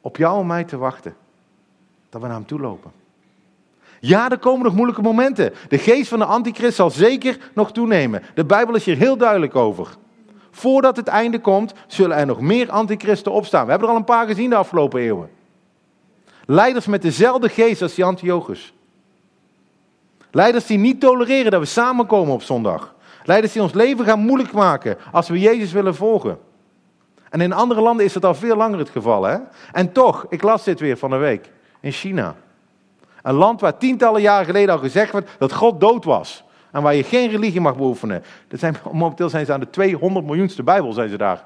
op 0.00 0.16
jou 0.16 0.40
en 0.40 0.46
mij 0.46 0.64
te 0.64 0.76
wachten. 0.76 1.16
Dat 2.08 2.20
we 2.20 2.26
naar 2.26 2.36
hem 2.36 2.46
toe 2.46 2.60
lopen. 2.60 2.92
Ja, 4.06 4.30
er 4.30 4.38
komen 4.38 4.64
nog 4.64 4.74
moeilijke 4.74 5.02
momenten. 5.02 5.52
De 5.68 5.78
geest 5.78 6.08
van 6.08 6.18
de 6.18 6.24
antichrist 6.24 6.76
zal 6.76 6.90
zeker 6.90 7.38
nog 7.54 7.72
toenemen. 7.72 8.22
De 8.34 8.44
Bijbel 8.44 8.74
is 8.74 8.84
hier 8.84 8.96
heel 8.96 9.16
duidelijk 9.16 9.56
over. 9.56 9.88
Voordat 10.50 10.96
het 10.96 11.08
einde 11.08 11.40
komt, 11.40 11.74
zullen 11.86 12.16
er 12.16 12.26
nog 12.26 12.40
meer 12.40 12.70
antichristen 12.70 13.32
opstaan. 13.32 13.64
We 13.64 13.70
hebben 13.70 13.88
er 13.88 13.94
al 13.94 14.00
een 14.00 14.06
paar 14.06 14.26
gezien 14.26 14.50
de 14.50 14.56
afgelopen 14.56 15.00
eeuwen. 15.00 15.30
Leiders 16.46 16.86
met 16.86 17.02
dezelfde 17.02 17.48
geest 17.48 17.82
als 17.82 17.94
die 17.94 18.04
Antiochus. 18.04 18.74
Leiders 20.30 20.66
die 20.66 20.78
niet 20.78 21.00
tolereren 21.00 21.50
dat 21.50 21.60
we 21.60 21.66
samenkomen 21.66 22.34
op 22.34 22.42
zondag. 22.42 22.94
Leiders 23.22 23.52
die 23.52 23.62
ons 23.62 23.72
leven 23.72 24.04
gaan 24.04 24.20
moeilijk 24.20 24.52
maken 24.52 24.96
als 25.12 25.28
we 25.28 25.38
Jezus 25.38 25.72
willen 25.72 25.94
volgen. 25.94 26.38
En 27.30 27.40
in 27.40 27.52
andere 27.52 27.80
landen 27.80 28.04
is 28.04 28.12
dat 28.12 28.24
al 28.24 28.34
veel 28.34 28.56
langer 28.56 28.78
het 28.78 28.90
geval. 28.90 29.22
Hè? 29.22 29.38
En 29.72 29.92
toch, 29.92 30.26
ik 30.28 30.42
las 30.42 30.64
dit 30.64 30.80
weer 30.80 30.96
van 30.96 31.10
de 31.10 31.16
week, 31.16 31.50
in 31.80 31.92
China. 31.92 32.36
Een 33.24 33.34
land 33.34 33.60
waar 33.60 33.78
tientallen 33.78 34.20
jaren 34.20 34.46
geleden 34.46 34.74
al 34.74 34.80
gezegd 34.80 35.12
werd 35.12 35.30
dat 35.38 35.52
God 35.52 35.80
dood 35.80 36.04
was. 36.04 36.44
En 36.70 36.82
waar 36.82 36.94
je 36.94 37.02
geen 37.02 37.30
religie 37.30 37.60
mag 37.60 37.76
beoefenen. 37.76 38.22
Dat 38.48 38.60
zijn, 38.60 38.76
momenteel 38.92 39.28
zijn 39.28 39.46
ze 39.46 39.52
aan 39.52 39.60
de 39.60 39.70
200 39.70 40.26
miljoenste 40.26 40.62
Bijbel 40.62 40.92
zijn 40.92 41.08
ze 41.08 41.16
daar 41.16 41.42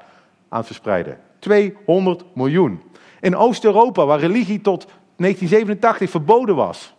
aan 0.49 0.59
het 0.59 0.67
verspreiden. 0.67 1.19
200 1.39 2.25
miljoen. 2.35 2.83
In 3.21 3.37
Oost-Europa, 3.37 4.07
waar 4.07 4.19
religie 4.19 4.61
tot 4.61 4.87
1987 5.17 6.11
verboden 6.11 6.57
was, 6.57 6.95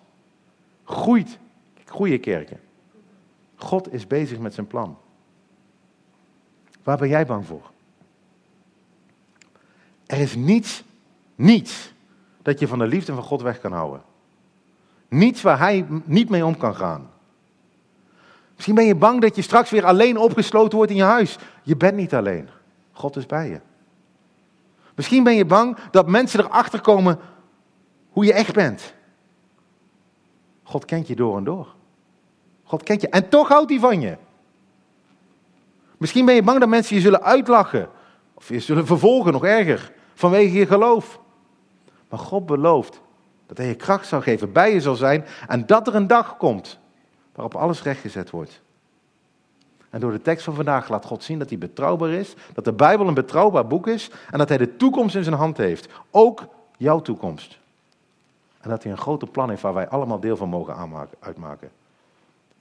groeit, 0.84 1.38
groeien 1.86 2.20
kerken. 2.20 2.60
God 3.56 3.94
is 3.94 4.08
bezig 4.08 4.40
met 4.40 4.54
zijn 4.54 4.68
plan. 4.68 4.98
Waar 6.84 6.98
ben 6.98 7.10
jij 7.10 7.26
bang 7.26 7.46
voor? 7.46 7.72
Er 10.06 10.18
is 10.18 10.36
niets, 10.36 10.84
niets 11.36 11.94
dat 12.42 12.60
je 12.60 12.68
van 12.68 12.80
de 12.80 12.88
liefde 12.88 13.14
van 13.14 13.24
God 13.24 13.42
weg 13.42 13.60
kan 13.60 13.72
houden. 13.72 14.08
Niets 15.10 15.42
waar 15.42 15.60
hij 15.60 15.86
niet 16.04 16.30
mee 16.30 16.46
om 16.46 16.58
kan 16.58 16.76
gaan. 16.76 17.10
Misschien 18.56 18.76
ben 18.76 18.86
je 18.86 18.96
bang 18.96 19.22
dat 19.22 19.36
je 19.36 19.42
straks 19.42 19.70
weer 19.70 19.86
alleen 19.86 20.18
opgesloten 20.18 20.78
wordt 20.78 20.92
in 20.92 20.98
je 20.98 21.04
huis. 21.04 21.38
Je 21.64 21.78
bent 21.78 21.96
niet 21.96 22.14
alleen. 22.14 22.50
God 22.92 23.16
is 23.16 23.26
bij 23.26 23.50
je. 23.50 23.60
Misschien 24.96 25.24
ben 25.24 25.36
je 25.36 25.46
bang 25.46 25.78
dat 25.92 26.08
mensen 26.08 26.40
erachter 26.40 26.82
komen 26.82 27.20
hoe 28.10 28.26
je 28.26 28.34
echt 28.34 28.54
bent. 28.54 28.94
God 30.64 30.86
kent 30.86 31.08
je 31.08 31.16
door 31.16 31.38
en 31.38 31.44
door. 31.44 31.68
God 32.64 32.84
kent 32.84 33.02
je. 33.02 33.10
En 33.10 33.30
toch 33.30 33.48
houdt 33.48 33.70
hij 33.70 33.80
van 33.80 34.02
je. 34.02 34.18
Misschien 35.98 36.26
ben 36.26 36.36
je 36.36 36.44
bang 36.44 36.60
dat 36.60 36.70
mensen 36.70 36.96
je 36.96 37.02
zullen 37.02 37.22
uitlachen. 37.22 37.90
Of 38.34 38.50
je 38.50 38.60
zullen 38.60 38.86
vervolgen, 38.86 39.32
nog 39.32 39.46
erger. 39.46 39.92
Vanwege 40.14 40.58
je 40.58 40.66
geloof. 40.66 41.20
Maar 42.10 42.20
God 42.20 42.46
belooft 42.46 43.02
dat 43.50 43.58
hij 43.58 43.68
je 43.68 43.76
kracht 43.76 44.08
zal 44.08 44.22
geven, 44.22 44.52
bij 44.52 44.74
je 44.74 44.82
zal 44.82 44.96
zijn. 44.96 45.26
En 45.48 45.66
dat 45.66 45.88
er 45.88 45.96
een 45.96 46.08
dag 46.08 46.38
komt 46.38 46.80
waarop 47.34 47.56
alles 47.56 47.84
rechtgezet 47.84 48.30
wordt. 48.30 48.62
En 49.90 50.00
door 50.00 50.12
de 50.12 50.22
tekst 50.22 50.44
van 50.44 50.56
vandaag 50.56 50.90
laat 50.90 51.06
God 51.06 51.24
zien 51.24 51.40
dat 51.40 51.50
hij 51.50 51.58
betrouwbaar 51.58 52.10
is, 52.10 52.36
dat 52.54 52.66
de 52.66 52.74
Bijbel 52.74 53.08
een 53.08 53.14
betrouwbaar 53.14 53.68
boek 53.68 53.88
is 53.88 54.12
en 54.32 54.38
dat 54.38 54.50
hij 54.50 54.58
de 54.58 54.76
toekomst 54.76 55.16
in 55.16 55.24
zijn 55.24 55.36
hand 55.36 55.58
heeft. 55.58 55.88
Ook 56.12 56.48
jouw 56.78 57.00
toekomst. 57.00 57.58
En 58.62 58.70
dat 58.70 58.84
hij 58.84 58.92
een 58.92 58.98
grote 58.98 59.26
plan 59.26 59.50
heeft 59.50 59.62
waar 59.62 59.74
wij 59.74 59.88
allemaal 59.88 60.20
deel 60.20 60.38
van 60.38 60.50
mogen 60.50 61.08
uitmaken. 61.20 61.70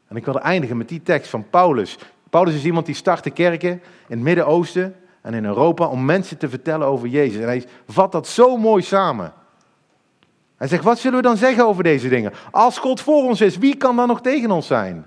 En 0.06 0.16
ik 0.16 0.24
wil 0.24 0.40
eindigen 0.40 0.76
met 0.76 0.88
die 0.88 1.02
tekst 1.02 1.30
van 1.30 1.48
Paulus. 1.50 1.98
Paulus 2.30 2.54
is 2.54 2.64
iemand 2.64 2.86
die 2.86 2.94
startte 2.94 3.30
kerken 3.30 3.70
in 3.70 3.80
het 4.06 4.20
Midden-Oosten 4.20 4.94
en 5.20 5.34
in 5.34 5.44
Europa 5.44 5.86
om 5.86 6.04
mensen 6.04 6.38
te 6.38 6.48
vertellen 6.48 6.86
over 6.86 7.08
Jezus. 7.08 7.40
En 7.40 7.46
hij 7.46 7.66
vat 7.86 8.12
dat 8.12 8.26
zo 8.26 8.56
mooi 8.56 8.82
samen. 8.82 9.32
Hij 10.58 10.68
zegt, 10.68 10.84
wat 10.84 10.98
zullen 10.98 11.16
we 11.16 11.22
dan 11.22 11.36
zeggen 11.36 11.66
over 11.66 11.82
deze 11.82 12.08
dingen? 12.08 12.32
Als 12.50 12.78
God 12.78 13.00
voor 13.00 13.22
ons 13.22 13.40
is, 13.40 13.58
wie 13.58 13.76
kan 13.76 13.96
dan 13.96 14.08
nog 14.08 14.20
tegen 14.20 14.50
ons 14.50 14.66
zijn? 14.66 15.06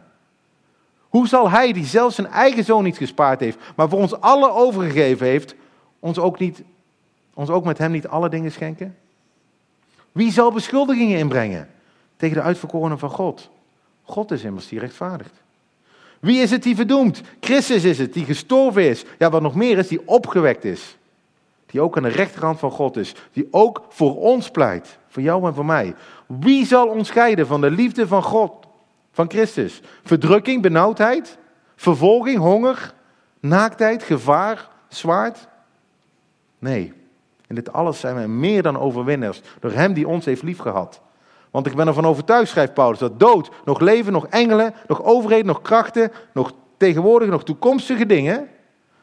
Hoe 1.10 1.28
zal 1.28 1.50
hij, 1.50 1.74
die 1.74 1.86
zelfs 1.86 2.16
zijn 2.16 2.28
eigen 2.28 2.64
zoon 2.64 2.84
niet 2.84 2.98
gespaard 2.98 3.40
heeft, 3.40 3.58
maar 3.76 3.90
voor 3.90 4.00
ons 4.00 4.22
alle 4.22 4.52
overgegeven 4.52 5.28
heeft, 5.28 5.56
ons 6.00 6.18
ook, 6.18 6.40
niet, 6.40 6.62
ons 7.34 7.50
ook 7.50 7.64
met 7.64 7.78
hem 7.78 7.92
niet 7.92 8.08
alle 8.08 8.30
dingen 8.30 8.52
schenken? 8.52 8.98
Wie 10.12 10.32
zal 10.32 10.52
beschuldigingen 10.52 11.18
inbrengen 11.18 11.70
tegen 12.18 12.36
de 12.36 12.42
uitverkorenen 12.42 13.00
van 13.00 13.10
God? 13.10 13.50
God 14.04 14.32
is 14.32 14.44
immers 14.44 14.68
die 14.68 14.80
rechtvaardigt. 14.80 15.34
Wie 16.20 16.42
is 16.42 16.52
het 16.52 16.64
die 16.64 16.76
verdoemt? 16.76 17.22
Christus 17.40 17.84
is 17.84 17.98
het 17.98 18.14
die 18.14 18.26
gestorven 18.26 18.84
is. 18.84 19.04
Ja, 19.18 19.30
wat 19.30 19.42
nog 19.42 19.56
meer 19.56 19.78
is, 19.78 19.88
die 19.88 20.08
opgewekt 20.08 20.66
is. 20.66 20.98
Die 21.66 21.82
ook 21.82 21.98
aan 21.98 22.04
de 22.04 22.10
rechterhand 22.10 22.60
van 22.60 22.72
God 22.72 22.98
is. 22.98 23.16
Die 23.34 23.48
ook 23.52 23.86
voor 23.90 24.18
ons 24.18 24.50
pleit. 24.50 25.00
Voor 25.12 25.22
jou 25.22 25.48
en 25.48 25.54
voor 25.54 25.66
mij. 25.66 25.96
Wie 26.26 26.66
zal 26.66 26.88
ons 26.88 27.08
scheiden 27.08 27.48
van 27.48 27.62
de 27.62 27.72
liefde 27.72 28.08
van 28.08 28.24
God, 28.24 28.68
van 29.12 29.30
Christus? 29.30 29.82
Verdrukking, 30.04 30.62
benauwdheid, 30.62 31.38
vervolging, 31.76 32.38
honger, 32.38 32.94
naaktheid, 33.40 34.04
gevaar, 34.04 34.70
zwaard? 34.88 35.48
Nee, 36.60 36.94
in 37.48 37.56
dit 37.56 37.74
alles 37.74 38.00
zijn 38.00 38.16
wij 38.16 38.28
meer 38.28 38.62
dan 38.62 38.80
overwinnaars 38.80 39.42
door 39.60 39.72
Hem 39.72 39.94
die 39.94 40.08
ons 40.08 40.26
heeft 40.26 40.44
liefgehad. 40.44 41.02
Want 41.50 41.66
ik 41.66 41.76
ben 41.76 41.88
ervan 41.88 42.06
overtuigd, 42.06 42.50
schrijft 42.50 42.74
Paulus, 42.74 43.00
dat 43.00 43.20
dood, 43.20 43.52
nog 43.66 43.80
leven, 43.80 44.14
nog 44.14 44.28
engelen, 44.28 44.74
nog 44.88 45.04
overheden, 45.04 45.46
nog 45.46 45.62
krachten, 45.62 46.12
nog 46.34 46.52
tegenwoordige, 46.78 47.32
nog 47.32 47.44
toekomstige 47.44 48.06
dingen, 48.06 48.48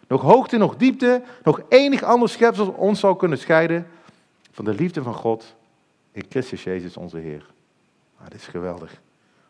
nog 0.06 0.22
hoogte, 0.22 0.56
nog 0.56 0.76
diepte, 0.76 1.22
nog 1.42 1.60
enig 1.68 2.02
ander 2.02 2.28
schepsel 2.28 2.68
ons 2.68 3.00
zou 3.00 3.16
kunnen 3.16 3.38
scheiden 3.38 3.86
van 4.52 4.64
de 4.64 4.74
liefde 4.74 5.02
van 5.02 5.14
God 5.14 5.56
Christus 6.28 6.64
Jezus 6.64 6.96
onze 6.96 7.18
Heer. 7.18 7.46
Ah, 8.18 8.24
dit 8.28 8.40
is 8.40 8.46
geweldig. 8.46 9.00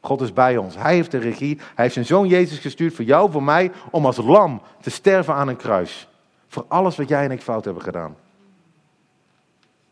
God 0.01 0.21
is 0.21 0.33
bij 0.33 0.57
ons. 0.57 0.77
Hij 0.77 0.95
heeft 0.95 1.11
de 1.11 1.19
regie. 1.19 1.57
Hij 1.57 1.67
heeft 1.75 1.95
zijn 1.95 2.05
zoon 2.05 2.29
Jezus 2.29 2.59
gestuurd 2.59 2.95
voor 2.95 3.05
jou, 3.05 3.31
voor 3.31 3.43
mij, 3.43 3.73
om 3.91 4.07
als 4.07 4.17
lam 4.17 4.63
te 4.81 4.91
sterven 4.91 5.35
aan 5.35 5.49
een 5.49 5.57
kruis. 5.57 6.09
Voor 6.49 6.65
alles 6.69 6.97
wat 6.97 7.09
jij 7.09 7.25
en 7.25 7.31
ik 7.31 7.43
fout 7.43 7.65
hebben 7.65 7.83
gedaan. 7.83 8.17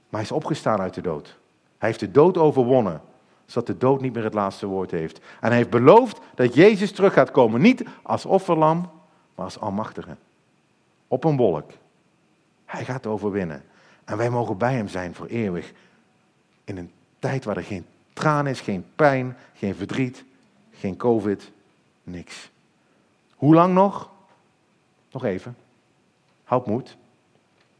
Maar 0.08 0.20
hij 0.20 0.30
is 0.30 0.32
opgestaan 0.32 0.80
uit 0.80 0.94
de 0.94 1.00
dood. 1.00 1.36
Hij 1.78 1.88
heeft 1.88 2.00
de 2.00 2.10
dood 2.10 2.36
overwonnen, 2.38 3.00
zodat 3.46 3.66
de 3.66 3.76
dood 3.76 4.00
niet 4.00 4.14
meer 4.14 4.24
het 4.24 4.34
laatste 4.34 4.66
woord 4.66 4.90
heeft. 4.90 5.18
En 5.18 5.48
hij 5.48 5.56
heeft 5.56 5.70
beloofd 5.70 6.20
dat 6.34 6.54
Jezus 6.54 6.92
terug 6.92 7.12
gaat 7.12 7.30
komen, 7.30 7.60
niet 7.60 7.84
als 8.02 8.26
offerlam, 8.26 8.90
maar 9.34 9.44
als 9.44 9.60
almachtige. 9.60 10.16
Op 11.08 11.24
een 11.24 11.36
wolk. 11.36 11.70
Hij 12.64 12.84
gaat 12.84 13.06
overwinnen. 13.06 13.64
En 14.04 14.16
wij 14.16 14.30
mogen 14.30 14.58
bij 14.58 14.74
hem 14.74 14.88
zijn 14.88 15.14
voor 15.14 15.26
eeuwig. 15.26 15.72
In 16.66 16.76
een 16.76 16.92
tijd 17.18 17.44
waar 17.44 17.56
er 17.56 17.62
geen 17.62 17.86
traan 18.12 18.46
is, 18.46 18.60
geen 18.60 18.86
pijn, 18.94 19.36
geen 19.54 19.74
verdriet, 19.74 20.24
geen 20.72 20.96
covid, 20.96 21.50
niks. 22.02 22.50
Hoe 23.34 23.54
lang 23.54 23.74
nog? 23.74 24.10
Nog 25.10 25.24
even. 25.24 25.56
Houd 26.44 26.66
moed. 26.66 26.96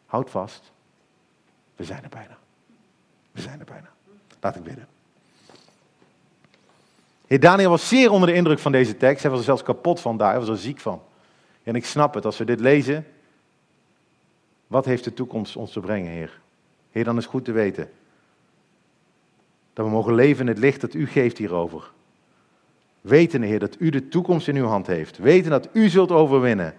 Houd 0.06 0.30
vast. 0.30 0.72
We 1.76 1.84
zijn 1.84 2.02
er 2.02 2.08
bijna. 2.08 2.38
We 3.32 3.40
zijn 3.40 3.58
er 3.58 3.64
bijna. 3.64 3.88
Laat 4.40 4.56
ik 4.56 4.62
bidden. 4.62 4.88
Heer 7.26 7.40
Daniel 7.40 7.70
was 7.70 7.88
zeer 7.88 8.10
onder 8.10 8.28
de 8.28 8.34
indruk 8.34 8.58
van 8.58 8.72
deze 8.72 8.96
tekst. 8.96 9.22
Hij 9.22 9.30
was 9.30 9.40
er 9.40 9.46
zelfs 9.46 9.62
kapot 9.62 10.00
van 10.00 10.16
daar. 10.16 10.30
Hij 10.30 10.38
was 10.38 10.48
er 10.48 10.58
ziek 10.58 10.80
van. 10.80 11.02
En 11.62 11.74
ik 11.74 11.84
snap 11.84 12.14
het. 12.14 12.24
Als 12.24 12.38
we 12.38 12.44
dit 12.44 12.60
lezen. 12.60 13.06
Wat 14.66 14.84
heeft 14.84 15.04
de 15.04 15.14
toekomst 15.14 15.56
ons 15.56 15.72
te 15.72 15.80
brengen, 15.80 16.10
Heer? 16.10 16.40
Heer, 16.90 17.04
dan 17.04 17.16
is 17.16 17.26
goed 17.26 17.44
te 17.44 17.52
weten. 17.52 17.90
Dat 19.76 19.86
we 19.86 19.90
mogen 19.90 20.14
leven 20.14 20.40
in 20.40 20.46
het 20.46 20.58
licht 20.58 20.80
dat 20.80 20.94
u 20.94 21.06
geeft 21.06 21.38
hierover. 21.38 21.90
Wetende, 23.00 23.46
Heer, 23.46 23.58
dat 23.58 23.76
u 23.78 23.90
de 23.90 24.08
toekomst 24.08 24.48
in 24.48 24.56
uw 24.56 24.66
hand 24.66 24.86
heeft. 24.86 25.18
Weten 25.18 25.50
dat 25.50 25.68
u 25.72 25.88
zult 25.88 26.10
overwinnen. 26.10 26.74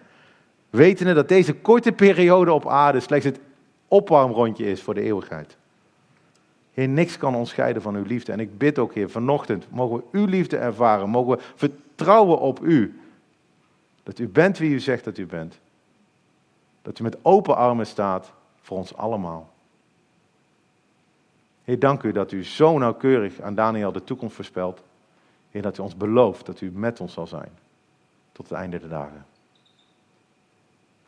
Wetende 0.69 1.13
dat 1.13 1.27
deze 1.27 1.53
korte 1.53 1.91
periode 1.91 2.53
op 2.53 2.67
aarde 2.67 2.99
slechts 2.99 3.25
het 3.25 3.39
opwarmrondje 3.87 4.65
is 4.65 4.81
voor 4.81 4.93
de 4.93 5.01
eeuwigheid. 5.01 5.57
Heer, 6.73 6.87
niks 6.87 7.17
kan 7.17 7.35
ons 7.35 7.49
scheiden 7.49 7.81
van 7.81 7.95
uw 7.95 8.03
liefde. 8.03 8.31
En 8.31 8.39
ik 8.39 8.57
bid 8.57 8.79
ook, 8.79 8.93
Heer, 8.93 9.09
vanochtend 9.09 9.67
mogen 9.69 9.97
we 9.97 10.03
uw 10.17 10.25
liefde 10.25 10.57
ervaren. 10.57 11.09
Mogen 11.09 11.37
we 11.37 11.43
vertrouwen 11.55 12.39
op 12.39 12.59
u. 12.63 12.99
Dat 14.03 14.19
u 14.19 14.27
bent 14.27 14.57
wie 14.57 14.71
u 14.71 14.79
zegt 14.79 15.03
dat 15.03 15.17
u 15.17 15.25
bent. 15.25 15.59
Dat 16.81 16.99
u 16.99 17.03
met 17.03 17.17
open 17.21 17.55
armen 17.55 17.87
staat 17.87 18.31
voor 18.61 18.77
ons 18.77 18.95
allemaal. 18.95 19.55
Heer, 21.67 21.79
dank 21.79 22.03
u 22.03 22.11
dat 22.11 22.31
u 22.31 22.43
zo 22.43 22.77
nauwkeurig 22.77 23.41
aan 23.41 23.55
Daniel 23.55 23.91
de 23.91 24.03
toekomst 24.03 24.35
voorspelt. 24.35 24.81
Heer, 25.51 25.61
dat 25.61 25.77
u 25.77 25.81
ons 25.81 25.97
belooft 25.97 26.45
dat 26.45 26.61
u 26.61 26.71
met 26.71 26.99
ons 26.99 27.13
zal 27.13 27.27
zijn. 27.27 27.49
Tot 28.31 28.49
het 28.49 28.57
einde 28.57 28.79
der 28.79 28.89
dagen. 28.89 29.25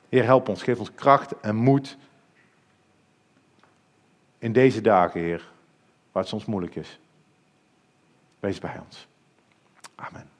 Heer, 0.09 0.23
help 0.23 0.49
ons. 0.49 0.63
Geef 0.63 0.79
ons 0.79 0.93
kracht 0.93 1.39
en 1.39 1.55
moed. 1.55 1.97
In 4.37 4.53
deze 4.53 4.81
dagen, 4.81 5.21
Heer, 5.21 5.49
waar 6.11 6.21
het 6.21 6.31
soms 6.31 6.45
moeilijk 6.45 6.75
is. 6.75 6.99
Wees 8.39 8.59
bij 8.59 8.79
ons. 8.85 9.07
Amen. 9.95 10.38